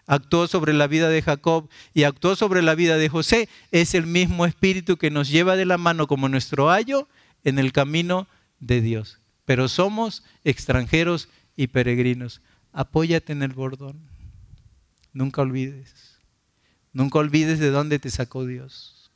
actuó 0.06 0.48
sobre 0.48 0.74
la 0.74 0.88
vida 0.88 1.10
de 1.10 1.22
Jacob 1.22 1.70
y 1.94 2.04
actuó 2.04 2.36
sobre 2.36 2.62
la 2.62 2.76
vida 2.76 2.98
de 2.98 3.10
José, 3.10 3.50
es 3.72 3.94
el 3.96 4.08
mismo 4.08 4.46
Espíritu 4.46 4.98
que 4.98 5.12
nos 5.12 5.30
lleva 5.30 5.56
de 5.56 5.66
la 5.66 5.78
mano 5.78 6.08
como 6.08 6.30
nuestro 6.30 6.72
ayo 6.72 7.08
en 7.44 7.60
el 7.60 7.72
camino 7.72 8.28
de 8.60 8.82
Dios. 8.82 9.20
Pero 9.46 9.68
somos 9.68 10.24
extranjeros 10.44 11.30
y 11.56 11.68
peregrinos. 11.68 12.42
Apóyate 12.72 13.34
en 13.34 13.44
el 13.44 13.54
bordón. 13.54 14.00
Nunca 15.14 15.42
olvides. 15.42 16.20
Nunca 16.94 17.20
olvides 17.20 17.60
de 17.60 17.70
dónde 17.70 18.00
te 18.00 18.10
sacó 18.10 18.46
Dios. 18.46 19.12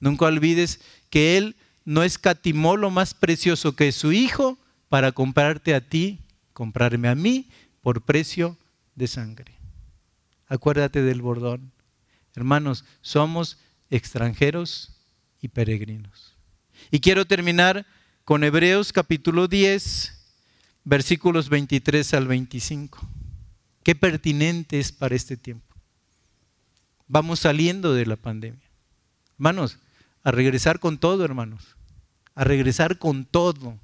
Nunca 0.00 0.26
olvides 0.26 0.80
que 1.10 1.36
Él 1.36 1.56
no 1.84 2.02
escatimó 2.02 2.76
lo 2.76 2.90
más 2.90 3.14
precioso 3.14 3.74
que 3.74 3.88
es 3.88 3.96
su 3.96 4.12
Hijo 4.12 4.58
para 4.88 5.12
comprarte 5.12 5.74
a 5.74 5.80
ti, 5.80 6.20
comprarme 6.52 7.08
a 7.08 7.14
mí 7.14 7.48
por 7.80 8.02
precio 8.02 8.56
de 8.94 9.06
sangre. 9.06 9.54
Acuérdate 10.46 11.02
del 11.02 11.22
bordón. 11.22 11.72
Hermanos, 12.34 12.84
somos 13.00 13.58
extranjeros 13.90 14.92
y 15.40 15.48
peregrinos. 15.48 16.27
Y 16.90 17.00
quiero 17.00 17.26
terminar 17.26 17.86
con 18.24 18.44
Hebreos 18.44 18.92
capítulo 18.92 19.48
10, 19.48 20.14
versículos 20.84 21.48
23 21.48 22.14
al 22.14 22.26
25. 22.26 23.00
Qué 23.82 23.94
pertinente 23.94 24.78
es 24.78 24.92
para 24.92 25.14
este 25.14 25.36
tiempo 25.36 25.68
vamos 27.08 27.40
saliendo 27.40 27.94
de 27.94 28.06
la 28.06 28.16
pandemia. 28.16 28.70
Hermanos, 29.38 29.78
a 30.22 30.30
regresar 30.30 30.78
con 30.78 30.98
todo, 30.98 31.24
hermanos. 31.24 31.76
A 32.34 32.44
regresar 32.44 32.98
con 32.98 33.24
todo. 33.24 33.78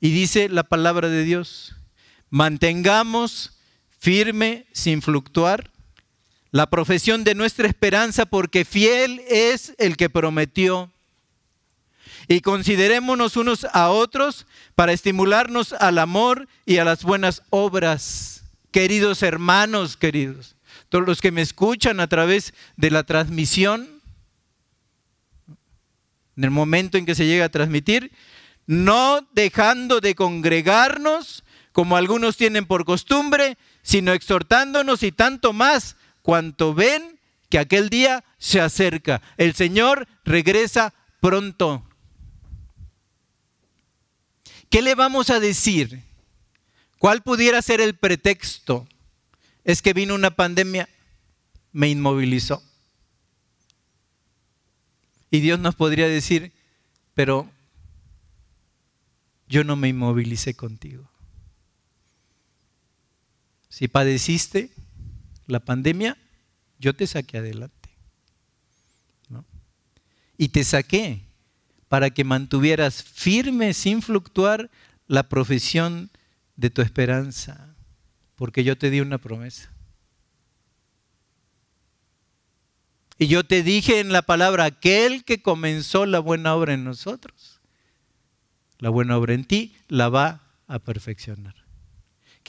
Y 0.00 0.10
dice 0.10 0.48
la 0.48 0.62
palabra 0.62 1.08
de 1.08 1.24
Dios, 1.24 1.74
mantengamos 2.30 3.58
firme, 3.98 4.66
sin 4.72 5.02
fluctuar, 5.02 5.70
la 6.52 6.68
profesión 6.68 7.24
de 7.24 7.34
nuestra 7.34 7.68
esperanza, 7.68 8.26
porque 8.26 8.64
fiel 8.64 9.22
es 9.28 9.74
el 9.78 9.96
que 9.96 10.10
prometió. 10.10 10.90
Y 12.28 12.40
considerémonos 12.40 13.36
unos 13.36 13.66
a 13.72 13.90
otros 13.90 14.46
para 14.74 14.92
estimularnos 14.92 15.72
al 15.72 15.98
amor 15.98 16.48
y 16.66 16.78
a 16.78 16.84
las 16.84 17.02
buenas 17.02 17.42
obras 17.50 18.40
queridos 18.70 19.22
hermanos, 19.22 19.96
queridos, 19.96 20.56
todos 20.88 21.06
los 21.06 21.20
que 21.20 21.32
me 21.32 21.42
escuchan 21.42 22.00
a 22.00 22.08
través 22.08 22.54
de 22.76 22.90
la 22.90 23.02
transmisión, 23.02 24.00
en 26.36 26.44
el 26.44 26.50
momento 26.50 26.96
en 26.96 27.06
que 27.06 27.14
se 27.14 27.26
llega 27.26 27.46
a 27.46 27.50
transmitir, 27.50 28.12
no 28.66 29.26
dejando 29.32 30.00
de 30.00 30.14
congregarnos 30.14 31.44
como 31.72 31.96
algunos 31.96 32.36
tienen 32.36 32.66
por 32.66 32.84
costumbre, 32.84 33.58
sino 33.82 34.12
exhortándonos 34.12 35.02
y 35.02 35.12
tanto 35.12 35.52
más 35.52 35.96
cuanto 36.22 36.74
ven 36.74 37.18
que 37.48 37.58
aquel 37.58 37.90
día 37.90 38.24
se 38.38 38.60
acerca. 38.60 39.20
El 39.36 39.54
Señor 39.54 40.08
regresa 40.24 40.94
pronto. 41.20 41.84
¿Qué 44.70 44.82
le 44.82 44.94
vamos 44.94 45.30
a 45.30 45.40
decir? 45.40 46.02
¿Cuál 46.98 47.22
pudiera 47.22 47.60
ser 47.60 47.80
el 47.80 47.94
pretexto? 47.94 48.86
Es 49.64 49.82
que 49.82 49.92
vino 49.92 50.14
una 50.14 50.30
pandemia, 50.30 50.88
me 51.72 51.88
inmovilizó. 51.88 52.62
Y 55.30 55.40
Dios 55.40 55.58
nos 55.58 55.74
podría 55.74 56.08
decir, 56.08 56.52
pero 57.14 57.50
yo 59.48 59.64
no 59.64 59.76
me 59.76 59.88
inmovilicé 59.88 60.54
contigo. 60.54 61.08
Si 63.68 63.88
padeciste 63.88 64.70
la 65.50 65.60
pandemia, 65.60 66.16
yo 66.78 66.94
te 66.94 67.06
saqué 67.06 67.38
adelante. 67.38 67.76
Y 70.38 70.48
te 70.48 70.64
saqué 70.64 71.26
para 71.88 72.08
que 72.08 72.24
mantuvieras 72.24 73.02
firme, 73.02 73.74
sin 73.74 74.00
fluctuar, 74.00 74.70
la 75.06 75.28
profesión 75.28 76.10
de 76.56 76.70
tu 76.70 76.80
esperanza, 76.80 77.74
porque 78.36 78.64
yo 78.64 78.78
te 78.78 78.88
di 78.88 79.00
una 79.00 79.18
promesa. 79.18 79.70
Y 83.18 83.26
yo 83.26 83.44
te 83.44 83.62
dije 83.62 84.00
en 84.00 84.12
la 84.12 84.22
palabra, 84.22 84.64
aquel 84.64 85.24
que 85.24 85.42
comenzó 85.42 86.06
la 86.06 86.20
buena 86.20 86.54
obra 86.54 86.72
en 86.72 86.84
nosotros, 86.84 87.60
la 88.78 88.88
buena 88.88 89.18
obra 89.18 89.34
en 89.34 89.44
ti, 89.44 89.76
la 89.88 90.08
va 90.08 90.40
a 90.68 90.78
perfeccionar. 90.78 91.54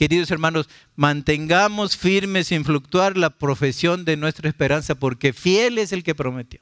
Queridos 0.02 0.32
hermanos, 0.32 0.68
mantengamos 0.96 1.96
firme 1.96 2.42
sin 2.42 2.64
fluctuar 2.64 3.16
la 3.16 3.30
profesión 3.30 4.04
de 4.04 4.16
nuestra 4.16 4.48
esperanza, 4.48 4.96
porque 4.96 5.32
fiel 5.32 5.78
es 5.78 5.92
el 5.92 6.02
que 6.02 6.12
prometió. 6.12 6.58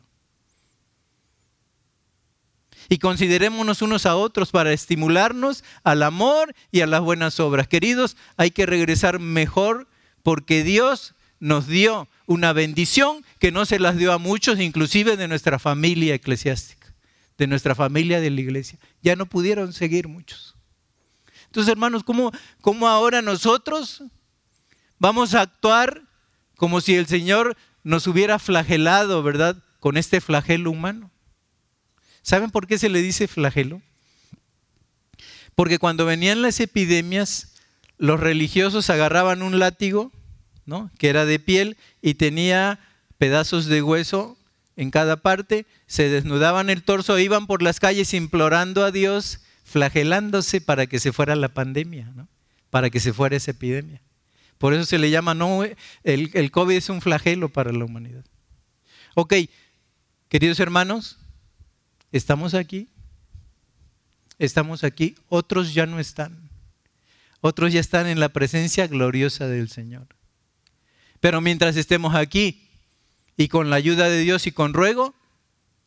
Y 2.90 2.98
considerémonos 2.98 3.80
unos 3.80 4.04
a 4.04 4.14
otros 4.14 4.50
para 4.50 4.74
estimularnos 4.74 5.64
al 5.84 6.02
amor 6.02 6.54
y 6.70 6.82
a 6.82 6.86
las 6.86 7.00
buenas 7.00 7.40
obras. 7.40 7.66
Queridos, 7.66 8.18
hay 8.36 8.50
que 8.50 8.66
regresar 8.66 9.20
mejor 9.20 9.88
porque 10.22 10.62
Dios 10.62 11.14
nos 11.38 11.66
dio 11.66 12.08
una 12.26 12.52
bendición 12.52 13.24
que 13.38 13.52
no 13.52 13.64
se 13.64 13.78
las 13.78 13.96
dio 13.96 14.12
a 14.12 14.18
muchos, 14.18 14.60
inclusive 14.60 15.16
de 15.16 15.28
nuestra 15.28 15.58
familia 15.58 16.14
eclesiástica, 16.14 16.92
de 17.38 17.46
nuestra 17.46 17.74
familia 17.74 18.20
de 18.20 18.28
la 18.28 18.40
iglesia. 18.42 18.78
Ya 19.00 19.16
no 19.16 19.24
pudieron 19.24 19.72
seguir 19.72 20.08
muchos. 20.08 20.59
Entonces, 21.50 21.72
hermanos, 21.72 22.04
¿cómo, 22.04 22.30
cómo 22.60 22.86
ahora 22.86 23.22
nosotros 23.22 24.04
vamos 25.00 25.34
a 25.34 25.40
actuar 25.40 26.02
como 26.54 26.80
si 26.80 26.94
el 26.94 27.08
Señor 27.08 27.56
nos 27.82 28.06
hubiera 28.06 28.38
flagelado, 28.38 29.24
¿verdad? 29.24 29.56
Con 29.80 29.96
este 29.96 30.20
flagelo 30.20 30.70
humano. 30.70 31.10
¿Saben 32.22 32.52
por 32.52 32.68
qué 32.68 32.78
se 32.78 32.88
le 32.88 33.02
dice 33.02 33.26
flagelo? 33.26 33.82
Porque 35.56 35.80
cuando 35.80 36.06
venían 36.06 36.40
las 36.40 36.60
epidemias, 36.60 37.54
los 37.98 38.20
religiosos 38.20 38.88
agarraban 38.88 39.42
un 39.42 39.58
látigo, 39.58 40.12
¿no? 40.66 40.88
que 40.98 41.08
era 41.08 41.24
de 41.24 41.40
piel 41.40 41.76
y 42.00 42.14
tenía 42.14 42.78
pedazos 43.18 43.66
de 43.66 43.82
hueso 43.82 44.38
en 44.76 44.92
cada 44.92 45.16
parte, 45.16 45.66
se 45.88 46.08
desnudaban 46.08 46.70
el 46.70 46.84
torso, 46.84 47.18
iban 47.18 47.48
por 47.48 47.60
las 47.60 47.80
calles 47.80 48.14
implorando 48.14 48.84
a 48.84 48.92
Dios 48.92 49.40
flagelándose 49.70 50.60
para 50.60 50.88
que 50.88 50.98
se 50.98 51.12
fuera 51.12 51.36
la 51.36 51.48
pandemia, 51.48 52.10
¿no? 52.16 52.26
para 52.70 52.90
que 52.90 52.98
se 52.98 53.12
fuera 53.12 53.36
esa 53.36 53.52
epidemia. 53.52 54.02
Por 54.58 54.74
eso 54.74 54.84
se 54.84 54.98
le 54.98 55.10
llama, 55.10 55.32
no, 55.32 55.62
el, 55.62 56.30
el 56.34 56.50
COVID 56.50 56.74
es 56.74 56.88
un 56.88 57.00
flagelo 57.00 57.48
para 57.48 57.72
la 57.72 57.84
humanidad. 57.84 58.24
Ok, 59.14 59.34
queridos 60.28 60.58
hermanos, 60.58 61.18
estamos 62.10 62.54
aquí, 62.54 62.88
estamos 64.40 64.82
aquí, 64.82 65.14
otros 65.28 65.72
ya 65.72 65.86
no 65.86 66.00
están, 66.00 66.50
otros 67.40 67.72
ya 67.72 67.78
están 67.78 68.08
en 68.08 68.18
la 68.18 68.30
presencia 68.30 68.88
gloriosa 68.88 69.46
del 69.46 69.68
Señor. 69.68 70.08
Pero 71.20 71.40
mientras 71.40 71.76
estemos 71.76 72.16
aquí 72.16 72.68
y 73.36 73.46
con 73.46 73.70
la 73.70 73.76
ayuda 73.76 74.08
de 74.08 74.18
Dios 74.18 74.48
y 74.48 74.52
con 74.52 74.74
ruego, 74.74 75.14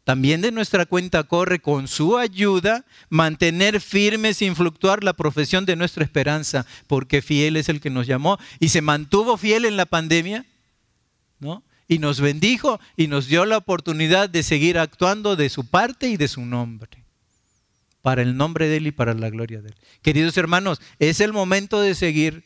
también 0.04 0.42
de 0.42 0.52
nuestra 0.52 0.86
cuenta 0.86 1.24
corre 1.24 1.60
con 1.60 1.88
su 1.88 2.18
ayuda 2.18 2.86
mantener 3.10 3.80
firme 3.80 4.34
sin 4.34 4.56
fluctuar 4.56 5.04
la 5.04 5.14
profesión 5.14 5.66
de 5.66 5.76
nuestra 5.76 6.04
esperanza, 6.04 6.66
porque 6.88 7.22
fiel 7.22 7.56
es 7.56 7.70
el 7.70 7.80
que 7.80 7.90
nos 7.90 8.06
llamó 8.06 8.38
y 8.60 8.70
se 8.70 8.82
mantuvo 8.82 9.38
fiel 9.38 9.66
en 9.66 9.78
la 9.78 9.86
pandemia, 9.86 10.46
¿no? 11.40 11.64
Y 11.88 12.00
nos 12.00 12.20
bendijo 12.20 12.80
y 12.98 13.08
nos 13.08 13.28
dio 13.28 13.46
la 13.46 13.58
oportunidad 13.58 14.30
de 14.30 14.44
seguir 14.44 14.78
actuando 14.78 15.36
de 15.36 15.50
su 15.50 15.66
parte 15.66 16.10
y 16.10 16.18
de 16.18 16.28
su 16.28 16.46
nombre, 16.46 17.06
para 18.02 18.22
el 18.22 18.36
nombre 18.36 18.68
de 18.68 18.78
Él 18.78 18.88
y 18.88 18.92
para 18.92 19.14
la 19.14 19.30
gloria 19.30 19.62
de 19.62 19.70
Él. 19.70 19.76
Queridos 20.02 20.36
hermanos, 20.38 20.82
es 21.00 21.22
el 21.22 21.32
momento 21.32 21.80
de 21.80 21.96
seguir. 21.96 22.44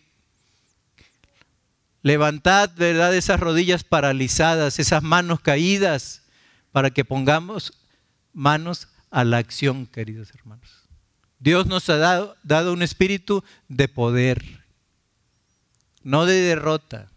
Levantad, 2.04 2.70
¿verdad?, 2.78 3.16
esas 3.16 3.40
rodillas 3.40 3.84
paralizadas, 3.84 4.80
esas 4.80 5.02
manos 5.02 5.40
caídas 5.40 6.27
para 6.78 6.92
que 6.92 7.04
pongamos 7.04 7.74
manos 8.34 8.88
a 9.10 9.24
la 9.24 9.38
acción, 9.38 9.88
queridos 9.88 10.30
hermanos. 10.36 10.70
Dios 11.40 11.66
nos 11.66 11.90
ha 11.90 11.98
dado, 11.98 12.72
un 12.72 12.84
espíritu 12.84 13.44
de 13.68 13.88
poder, 13.88 14.64
no 16.04 16.28
de 16.28 16.36
derrota. 16.36 17.10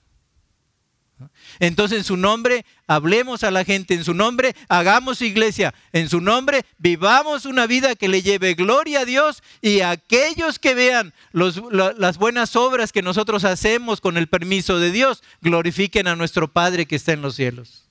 Entonces 1.58 1.98
en 1.98 2.04
su 2.04 2.16
nombre 2.16 2.64
hablemos 2.86 3.44
a 3.44 3.50
la 3.50 3.62
gente, 3.62 3.92
en 3.92 4.02
su 4.02 4.14
nombre 4.14 4.56
hagamos 4.70 5.20
iglesia, 5.20 5.74
en 5.92 6.08
su 6.08 6.22
nombre 6.22 6.64
vivamos 6.78 7.44
una 7.44 7.66
vida 7.66 7.96
que 7.96 8.08
le 8.08 8.22
lleve 8.22 8.54
gloria 8.54 9.00
a 9.00 9.04
Dios 9.04 9.42
y 9.60 9.80
a 9.80 9.90
aquellos 9.90 10.58
que 10.58 10.74
vean 10.74 11.12
las 11.32 12.16
buenas 12.16 12.56
obras 12.56 12.92
que 12.92 13.02
nosotros 13.02 13.44
hacemos 13.44 14.00
con 14.00 14.16
el 14.16 14.26
permiso 14.26 14.78
de 14.78 14.90
Dios, 14.90 15.22
glorifiquen 15.42 16.08
a 16.08 16.16
nuestro 16.16 16.48
Padre 16.48 16.86
que 16.86 16.96
está 16.96 17.12
en 17.12 17.20
los 17.20 17.34
cielos. 17.34 17.89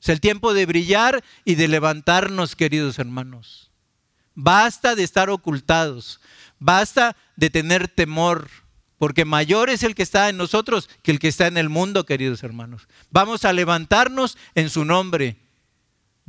Es 0.00 0.08
el 0.08 0.20
tiempo 0.20 0.54
de 0.54 0.66
brillar 0.66 1.24
y 1.44 1.54
de 1.54 1.68
levantarnos, 1.68 2.56
queridos 2.56 2.98
hermanos. 2.98 3.70
Basta 4.34 4.94
de 4.94 5.02
estar 5.02 5.30
ocultados, 5.30 6.20
basta 6.58 7.16
de 7.36 7.48
tener 7.48 7.88
temor, 7.88 8.50
porque 8.98 9.24
mayor 9.24 9.70
es 9.70 9.82
el 9.82 9.94
que 9.94 10.02
está 10.02 10.28
en 10.28 10.36
nosotros 10.36 10.90
que 11.02 11.10
el 11.10 11.18
que 11.18 11.28
está 11.28 11.46
en 11.46 11.56
el 11.56 11.68
mundo, 11.68 12.04
queridos 12.04 12.42
hermanos. 12.42 12.86
Vamos 13.10 13.44
a 13.44 13.52
levantarnos 13.52 14.36
en 14.54 14.70
su 14.70 14.84
nombre. 14.84 15.36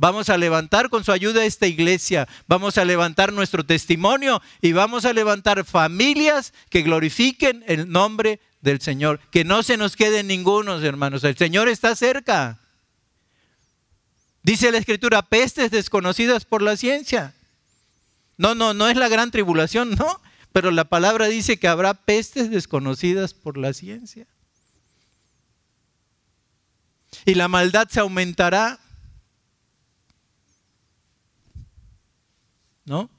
Vamos 0.00 0.28
a 0.28 0.38
levantar 0.38 0.90
con 0.90 1.02
su 1.02 1.10
ayuda 1.10 1.44
esta 1.44 1.66
iglesia, 1.66 2.28
vamos 2.46 2.78
a 2.78 2.84
levantar 2.84 3.32
nuestro 3.32 3.66
testimonio 3.66 4.40
y 4.62 4.70
vamos 4.70 5.04
a 5.04 5.12
levantar 5.12 5.64
familias 5.64 6.54
que 6.70 6.82
glorifiquen 6.82 7.64
el 7.66 7.90
nombre 7.90 8.38
del 8.60 8.80
Señor. 8.80 9.18
Que 9.32 9.42
no 9.42 9.64
se 9.64 9.76
nos 9.76 9.96
quede 9.96 10.22
ninguno, 10.22 10.80
hermanos. 10.80 11.24
El 11.24 11.36
Señor 11.36 11.68
está 11.68 11.96
cerca. 11.96 12.60
Dice 14.48 14.72
la 14.72 14.78
escritura, 14.78 15.20
pestes 15.20 15.70
desconocidas 15.70 16.46
por 16.46 16.62
la 16.62 16.74
ciencia. 16.74 17.34
No, 18.38 18.54
no, 18.54 18.72
no 18.72 18.88
es 18.88 18.96
la 18.96 19.08
gran 19.08 19.30
tribulación, 19.30 19.90
no, 19.90 20.22
pero 20.54 20.70
la 20.70 20.86
palabra 20.86 21.26
dice 21.26 21.58
que 21.58 21.68
habrá 21.68 21.92
pestes 21.92 22.48
desconocidas 22.48 23.34
por 23.34 23.58
la 23.58 23.74
ciencia. 23.74 24.26
Y 27.26 27.34
la 27.34 27.46
maldad 27.46 27.88
se 27.90 28.00
aumentará. 28.00 28.80
¿No? 32.86 33.10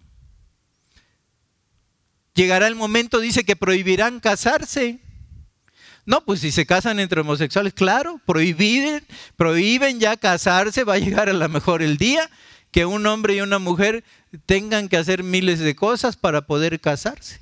Llegará 2.33 2.65
el 2.65 2.73
momento, 2.73 3.19
dice, 3.19 3.43
que 3.43 3.55
prohibirán 3.55 4.19
casarse. 4.19 4.99
No, 6.09 6.21
pues 6.21 6.39
si 6.39 6.51
se 6.51 6.65
casan 6.65 6.99
entre 6.99 7.21
homosexuales, 7.21 7.71
claro, 7.71 8.19
prohíben, 8.25 9.05
prohíben 9.37 9.99
ya 9.99 10.17
casarse, 10.17 10.83
va 10.83 10.95
a 10.95 10.97
llegar 10.97 11.29
a 11.29 11.33
lo 11.33 11.47
mejor 11.49 11.83
el 11.83 11.97
día 11.97 12.27
que 12.71 12.87
un 12.87 13.05
hombre 13.05 13.35
y 13.35 13.41
una 13.41 13.59
mujer 13.59 14.03
tengan 14.47 14.89
que 14.89 14.97
hacer 14.97 15.21
miles 15.21 15.59
de 15.59 15.75
cosas 15.75 16.17
para 16.17 16.47
poder 16.47 16.79
casarse. 16.79 17.39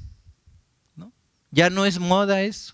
¿no? 0.97 1.13
Ya 1.49 1.69
no 1.69 1.85
es 1.85 1.97
moda 1.97 2.41
eso. 2.41 2.73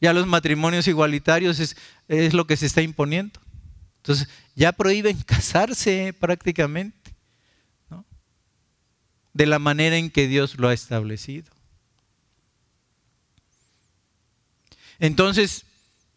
Ya 0.00 0.12
los 0.12 0.28
matrimonios 0.28 0.86
igualitarios 0.86 1.58
es, 1.58 1.76
es 2.06 2.32
lo 2.32 2.46
que 2.46 2.56
se 2.56 2.66
está 2.66 2.82
imponiendo. 2.82 3.40
Entonces, 3.96 4.28
ya 4.54 4.70
prohíben 4.70 5.20
casarse 5.26 6.14
prácticamente, 6.16 7.16
¿no? 7.90 8.04
de 9.34 9.46
la 9.46 9.58
manera 9.58 9.96
en 9.96 10.08
que 10.08 10.28
Dios 10.28 10.56
lo 10.56 10.68
ha 10.68 10.72
establecido. 10.72 11.55
Entonces, 14.98 15.66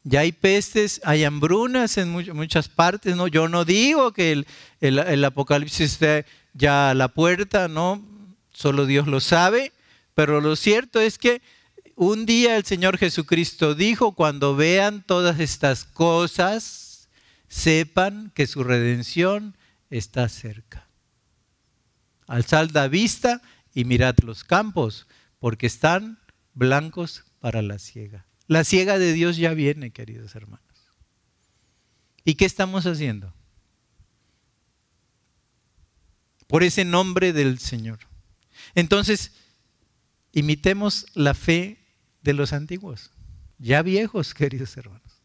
ya 0.03 0.21
hay 0.21 0.32
pestes, 0.32 1.01
hay 1.03 1.23
hambrunas 1.23 1.97
en 1.97 2.09
muchas 2.09 2.69
partes, 2.69 3.15
¿no? 3.15 3.27
Yo 3.27 3.47
no 3.49 3.65
digo 3.65 4.13
que 4.13 4.45
el, 4.80 5.25
Apocalipsis 5.25 5.93
esté 5.93 6.25
ya 6.53 6.91
a 6.91 6.93
la 6.93 7.09
puerta, 7.09 7.67
¿no? 7.67 8.03
Solo 8.53 8.86
Dios 8.86 9.07
lo 9.07 9.19
sabe, 9.19 9.71
pero 10.15 10.41
lo 10.41 10.55
cierto 10.55 10.99
es 10.99 11.17
que 11.17 11.41
un 11.95 12.25
día 12.25 12.55
el 12.55 12.65
Señor 12.65 12.97
Jesucristo 12.97 13.75
dijo, 13.75 14.13
cuando 14.13 14.55
vean 14.55 15.03
todas 15.05 15.39
estas 15.39 15.84
cosas, 15.84 17.09
sepan 17.49 18.32
que 18.34 18.47
su 18.47 18.63
redención 18.63 19.57
está 19.89 20.30
cerca. 20.30 20.88
Alzad 22.27 22.69
la 22.71 22.88
vista 22.88 23.41
y 23.73 23.84
mirad 23.86 24.15
los 24.23 24.43
campos, 24.43 25.07
porque 25.39 25.67
están 25.67 26.19
blancos 26.53 27.25
para 27.39 27.61
la 27.61 27.80
ciega. 27.80 28.25
La 28.49 28.65
ciega 28.65 28.99
de 28.99 29.13
Dios 29.13 29.37
ya 29.37 29.53
viene, 29.53 29.91
queridos 29.91 30.35
hermanos. 30.35 30.65
¿Y 32.25 32.35
qué 32.35 32.43
estamos 32.43 32.85
haciendo? 32.85 33.33
por 36.49 36.63
ese 36.63 36.83
nombre 36.83 37.31
del 37.31 37.59
Señor. 37.59 37.99
Entonces, 38.73 39.33
imitemos 40.33 41.05
la 41.13 41.35
fe 41.35 41.77
de 42.23 42.33
los 42.33 42.53
antiguos, 42.53 43.11
ya 43.59 43.83
viejos, 43.83 44.33
queridos 44.33 44.75
hermanos, 44.75 45.21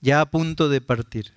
ya 0.00 0.20
a 0.20 0.30
punto 0.30 0.68
de 0.68 0.80
partir. 0.80 1.34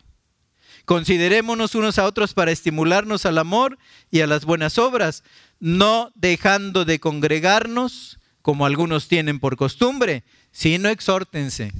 Considerémonos 0.86 1.74
unos 1.74 1.98
a 1.98 2.06
otros 2.06 2.36
para 2.36 2.52
estimularnos 2.52 3.26
al 3.26 3.40
amor 3.40 3.80
y 4.12 4.22
a 4.22 4.28
las 4.28 4.46
buenas 4.46 4.78
obras, 4.78 5.24
no 5.60 6.12
dejando 6.14 6.86
de 6.86 7.00
congregarnos 7.00 8.20
como 8.48 8.66
algunos 8.66 9.10
tienen 9.10 9.42
por 9.42 9.58
costumbre, 9.58 10.24
sino 10.54 10.88
exhórtense. 10.88 11.74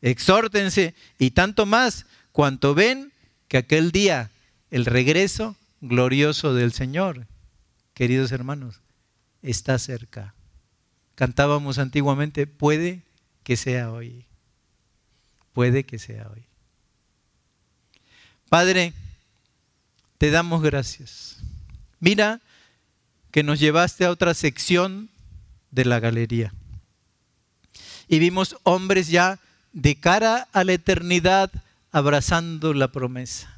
Exhórtense 0.00 0.94
y 1.18 1.32
tanto 1.32 1.66
más 1.66 2.06
cuanto 2.32 2.74
ven 2.74 3.12
que 3.46 3.58
aquel 3.58 3.92
día, 3.92 4.30
el 4.70 4.86
regreso 4.86 5.54
glorioso 5.82 6.54
del 6.54 6.72
Señor, 6.72 7.26
queridos 7.92 8.32
hermanos, 8.32 8.80
está 9.42 9.78
cerca. 9.78 10.32
Cantábamos 11.14 11.76
antiguamente, 11.76 12.46
puede 12.46 13.02
que 13.42 13.58
sea 13.58 13.92
hoy. 13.92 14.24
Puede 15.52 15.84
que 15.84 15.98
sea 15.98 16.26
hoy. 16.32 16.46
Padre, 18.48 18.94
te 20.16 20.30
damos 20.30 20.62
gracias. 20.62 21.36
Mira 22.00 22.40
que 23.30 23.42
nos 23.42 23.60
llevaste 23.60 24.06
a 24.06 24.10
otra 24.10 24.32
sección 24.32 25.10
de 25.76 25.84
la 25.84 26.00
galería. 26.00 26.52
Y 28.08 28.18
vimos 28.18 28.56
hombres 28.64 29.06
ya 29.06 29.38
de 29.72 29.94
cara 30.00 30.48
a 30.52 30.64
la 30.64 30.72
eternidad 30.72 31.52
abrazando 31.92 32.74
la 32.74 32.90
promesa. 32.90 33.56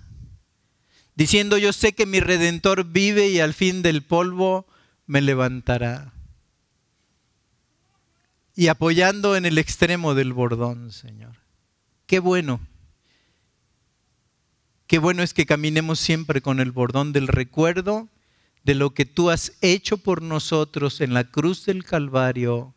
Diciendo, 1.15 1.57
yo 1.57 1.73
sé 1.73 1.95
que 1.95 2.05
mi 2.05 2.21
redentor 2.21 2.85
vive 2.85 3.29
y 3.29 3.41
al 3.41 3.55
fin 3.55 3.81
del 3.81 4.03
polvo 4.03 4.67
me 5.07 5.23
levantará. 5.23 6.13
Y 8.55 8.69
apoyando 8.69 9.37
en 9.37 9.47
el 9.47 9.57
extremo 9.57 10.15
del 10.15 10.35
bordón, 10.35 10.93
Señor. 10.93 11.37
Qué 12.07 12.19
bueno 12.19 12.61
Qué 14.89 14.99
bueno 14.99 15.23
es 15.23 15.35
que 15.35 15.45
caminemos 15.45 16.01
siempre 16.01 16.41
con 16.41 16.61
el 16.61 16.73
bordón 16.73 17.13
del 17.13 17.29
recuerdo 17.29 18.09
de 18.69 18.75
lo 18.75 18.91
que 18.91 19.07
tú 19.07 19.31
has 19.31 19.55
hecho 19.63 19.97
por 19.97 20.21
nosotros 20.21 21.01
en 21.01 21.15
la 21.15 21.25
cruz 21.25 21.65
del 21.65 21.85
Calvario 21.85 22.75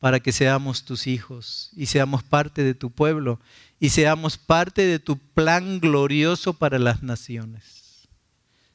para 0.00 0.18
que 0.18 0.32
seamos 0.32 0.84
tus 0.84 1.06
hijos 1.06 1.70
y 1.76 1.86
seamos 1.86 2.24
parte 2.24 2.64
de 2.64 2.74
tu 2.74 2.90
pueblo 2.90 3.38
y 3.78 3.90
seamos 3.90 4.38
parte 4.38 4.82
de 4.86 4.98
tu 4.98 5.16
plan 5.16 5.78
glorioso 5.78 6.52
para 6.52 6.80
las 6.80 7.04
naciones. 7.04 8.08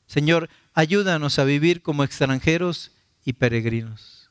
Señor, 0.08 0.50
ayúdanos 0.74 1.40
a 1.40 1.44
vivir 1.44 1.82
como 1.82 2.06
extranjeros 2.06 2.92
y 3.26 3.34
peregrinos. 3.34 4.30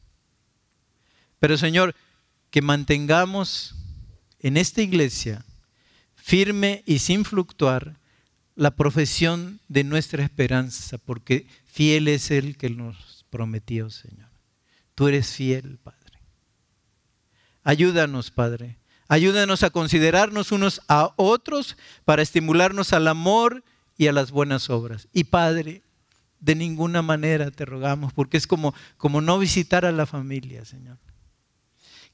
Pero 1.40 1.59
Señor, 1.59 1.95
que 2.51 2.62
mantengamos 2.62 3.74
en 4.38 4.57
esta 4.57 4.80
iglesia 4.80 5.45
firme 6.14 6.84
y 6.86 7.01
sin 7.01 7.26
fluctuar 7.26 7.99
la 8.55 8.70
profesión 8.70 9.61
de 9.68 9.84
nuestra 9.84 10.22
esperanza, 10.22 10.97
porque 10.97 11.47
fiel 11.72 12.08
es 12.08 12.30
el 12.30 12.58
que 12.58 12.68
nos 12.68 13.24
prometió, 13.30 13.88
Señor. 13.88 14.28
Tú 14.94 15.08
eres 15.08 15.32
fiel, 15.32 15.78
Padre. 15.82 16.18
Ayúdanos, 17.64 18.30
Padre. 18.30 18.78
Ayúdanos 19.08 19.62
a 19.62 19.70
considerarnos 19.70 20.52
unos 20.52 20.82
a 20.88 21.14
otros 21.16 21.78
para 22.04 22.20
estimularnos 22.20 22.92
al 22.92 23.08
amor 23.08 23.64
y 23.96 24.08
a 24.08 24.12
las 24.12 24.32
buenas 24.32 24.68
obras. 24.68 25.08
Y 25.14 25.24
Padre, 25.24 25.82
de 26.40 26.54
ninguna 26.54 27.00
manera 27.00 27.50
te 27.50 27.64
rogamos, 27.64 28.12
porque 28.12 28.36
es 28.36 28.46
como, 28.46 28.74
como 28.98 29.22
no 29.22 29.38
visitar 29.38 29.86
a 29.86 29.92
la 29.92 30.04
familia, 30.04 30.66
Señor. 30.66 30.98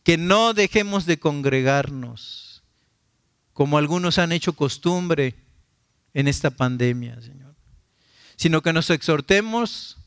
Que 0.04 0.16
no 0.16 0.54
dejemos 0.54 1.04
de 1.04 1.18
congregarnos, 1.18 2.62
como 3.52 3.76
algunos 3.76 4.18
han 4.18 4.30
hecho 4.30 4.52
costumbre 4.52 5.34
en 6.14 6.28
esta 6.28 6.50
pandemia, 6.50 7.20
Señor. 7.20 7.47
Sino 8.38 8.62
que 8.62 8.72
nos 8.72 8.88
exhortemos 8.88 9.98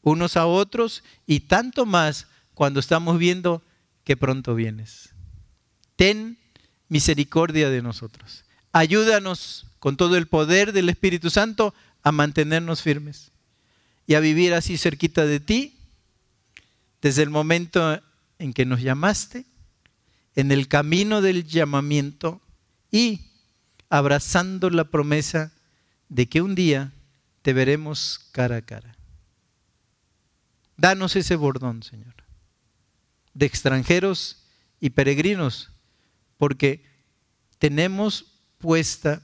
unos 0.00 0.38
a 0.38 0.46
otros 0.46 1.04
y 1.26 1.40
tanto 1.40 1.84
más 1.84 2.26
cuando 2.54 2.80
estamos 2.80 3.18
viendo 3.18 3.62
que 4.04 4.16
pronto 4.16 4.54
vienes. 4.54 5.10
Ten 5.96 6.38
misericordia 6.88 7.68
de 7.68 7.82
nosotros. 7.82 8.44
Ayúdanos 8.72 9.66
con 9.78 9.96
todo 9.96 10.16
el 10.16 10.26
poder 10.26 10.72
del 10.72 10.88
Espíritu 10.88 11.28
Santo 11.28 11.74
a 12.02 12.12
mantenernos 12.12 12.82
firmes 12.82 13.32
y 14.06 14.14
a 14.14 14.20
vivir 14.20 14.54
así 14.54 14.78
cerquita 14.78 15.26
de 15.26 15.40
ti 15.40 15.76
desde 17.02 17.22
el 17.22 17.30
momento 17.30 18.00
en 18.38 18.52
que 18.52 18.66
nos 18.66 18.80
llamaste, 18.80 19.44
en 20.34 20.52
el 20.52 20.68
camino 20.68 21.20
del 21.20 21.46
llamamiento 21.46 22.40
y 22.90 23.26
abrazando 23.88 24.70
la 24.70 24.84
promesa 24.84 25.52
de 26.08 26.28
que 26.28 26.42
un 26.42 26.54
día 26.54 26.92
te 27.42 27.52
veremos 27.52 28.28
cara 28.32 28.56
a 28.56 28.62
cara. 28.62 28.96
Danos 30.76 31.16
ese 31.16 31.36
bordón, 31.36 31.82
Señor, 31.82 32.14
de 33.34 33.46
extranjeros 33.46 34.44
y 34.80 34.90
peregrinos, 34.90 35.70
porque 36.38 36.84
tenemos 37.58 38.24
puesta 38.58 39.22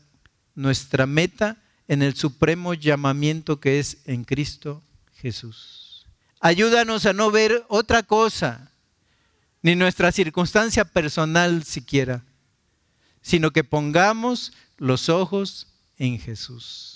nuestra 0.54 1.06
meta 1.06 1.56
en 1.88 2.02
el 2.02 2.14
supremo 2.14 2.74
llamamiento 2.74 3.60
que 3.60 3.78
es 3.78 3.98
en 4.04 4.24
Cristo 4.24 4.82
Jesús. 5.14 6.06
Ayúdanos 6.40 7.06
a 7.06 7.12
no 7.12 7.30
ver 7.30 7.64
otra 7.68 8.02
cosa, 8.02 8.70
ni 9.62 9.74
nuestra 9.74 10.12
circunstancia 10.12 10.84
personal 10.84 11.64
siquiera, 11.64 12.22
sino 13.22 13.50
que 13.50 13.64
pongamos 13.64 14.52
los 14.76 15.08
ojos 15.08 15.68
en 15.98 16.20
Jesús. 16.20 16.95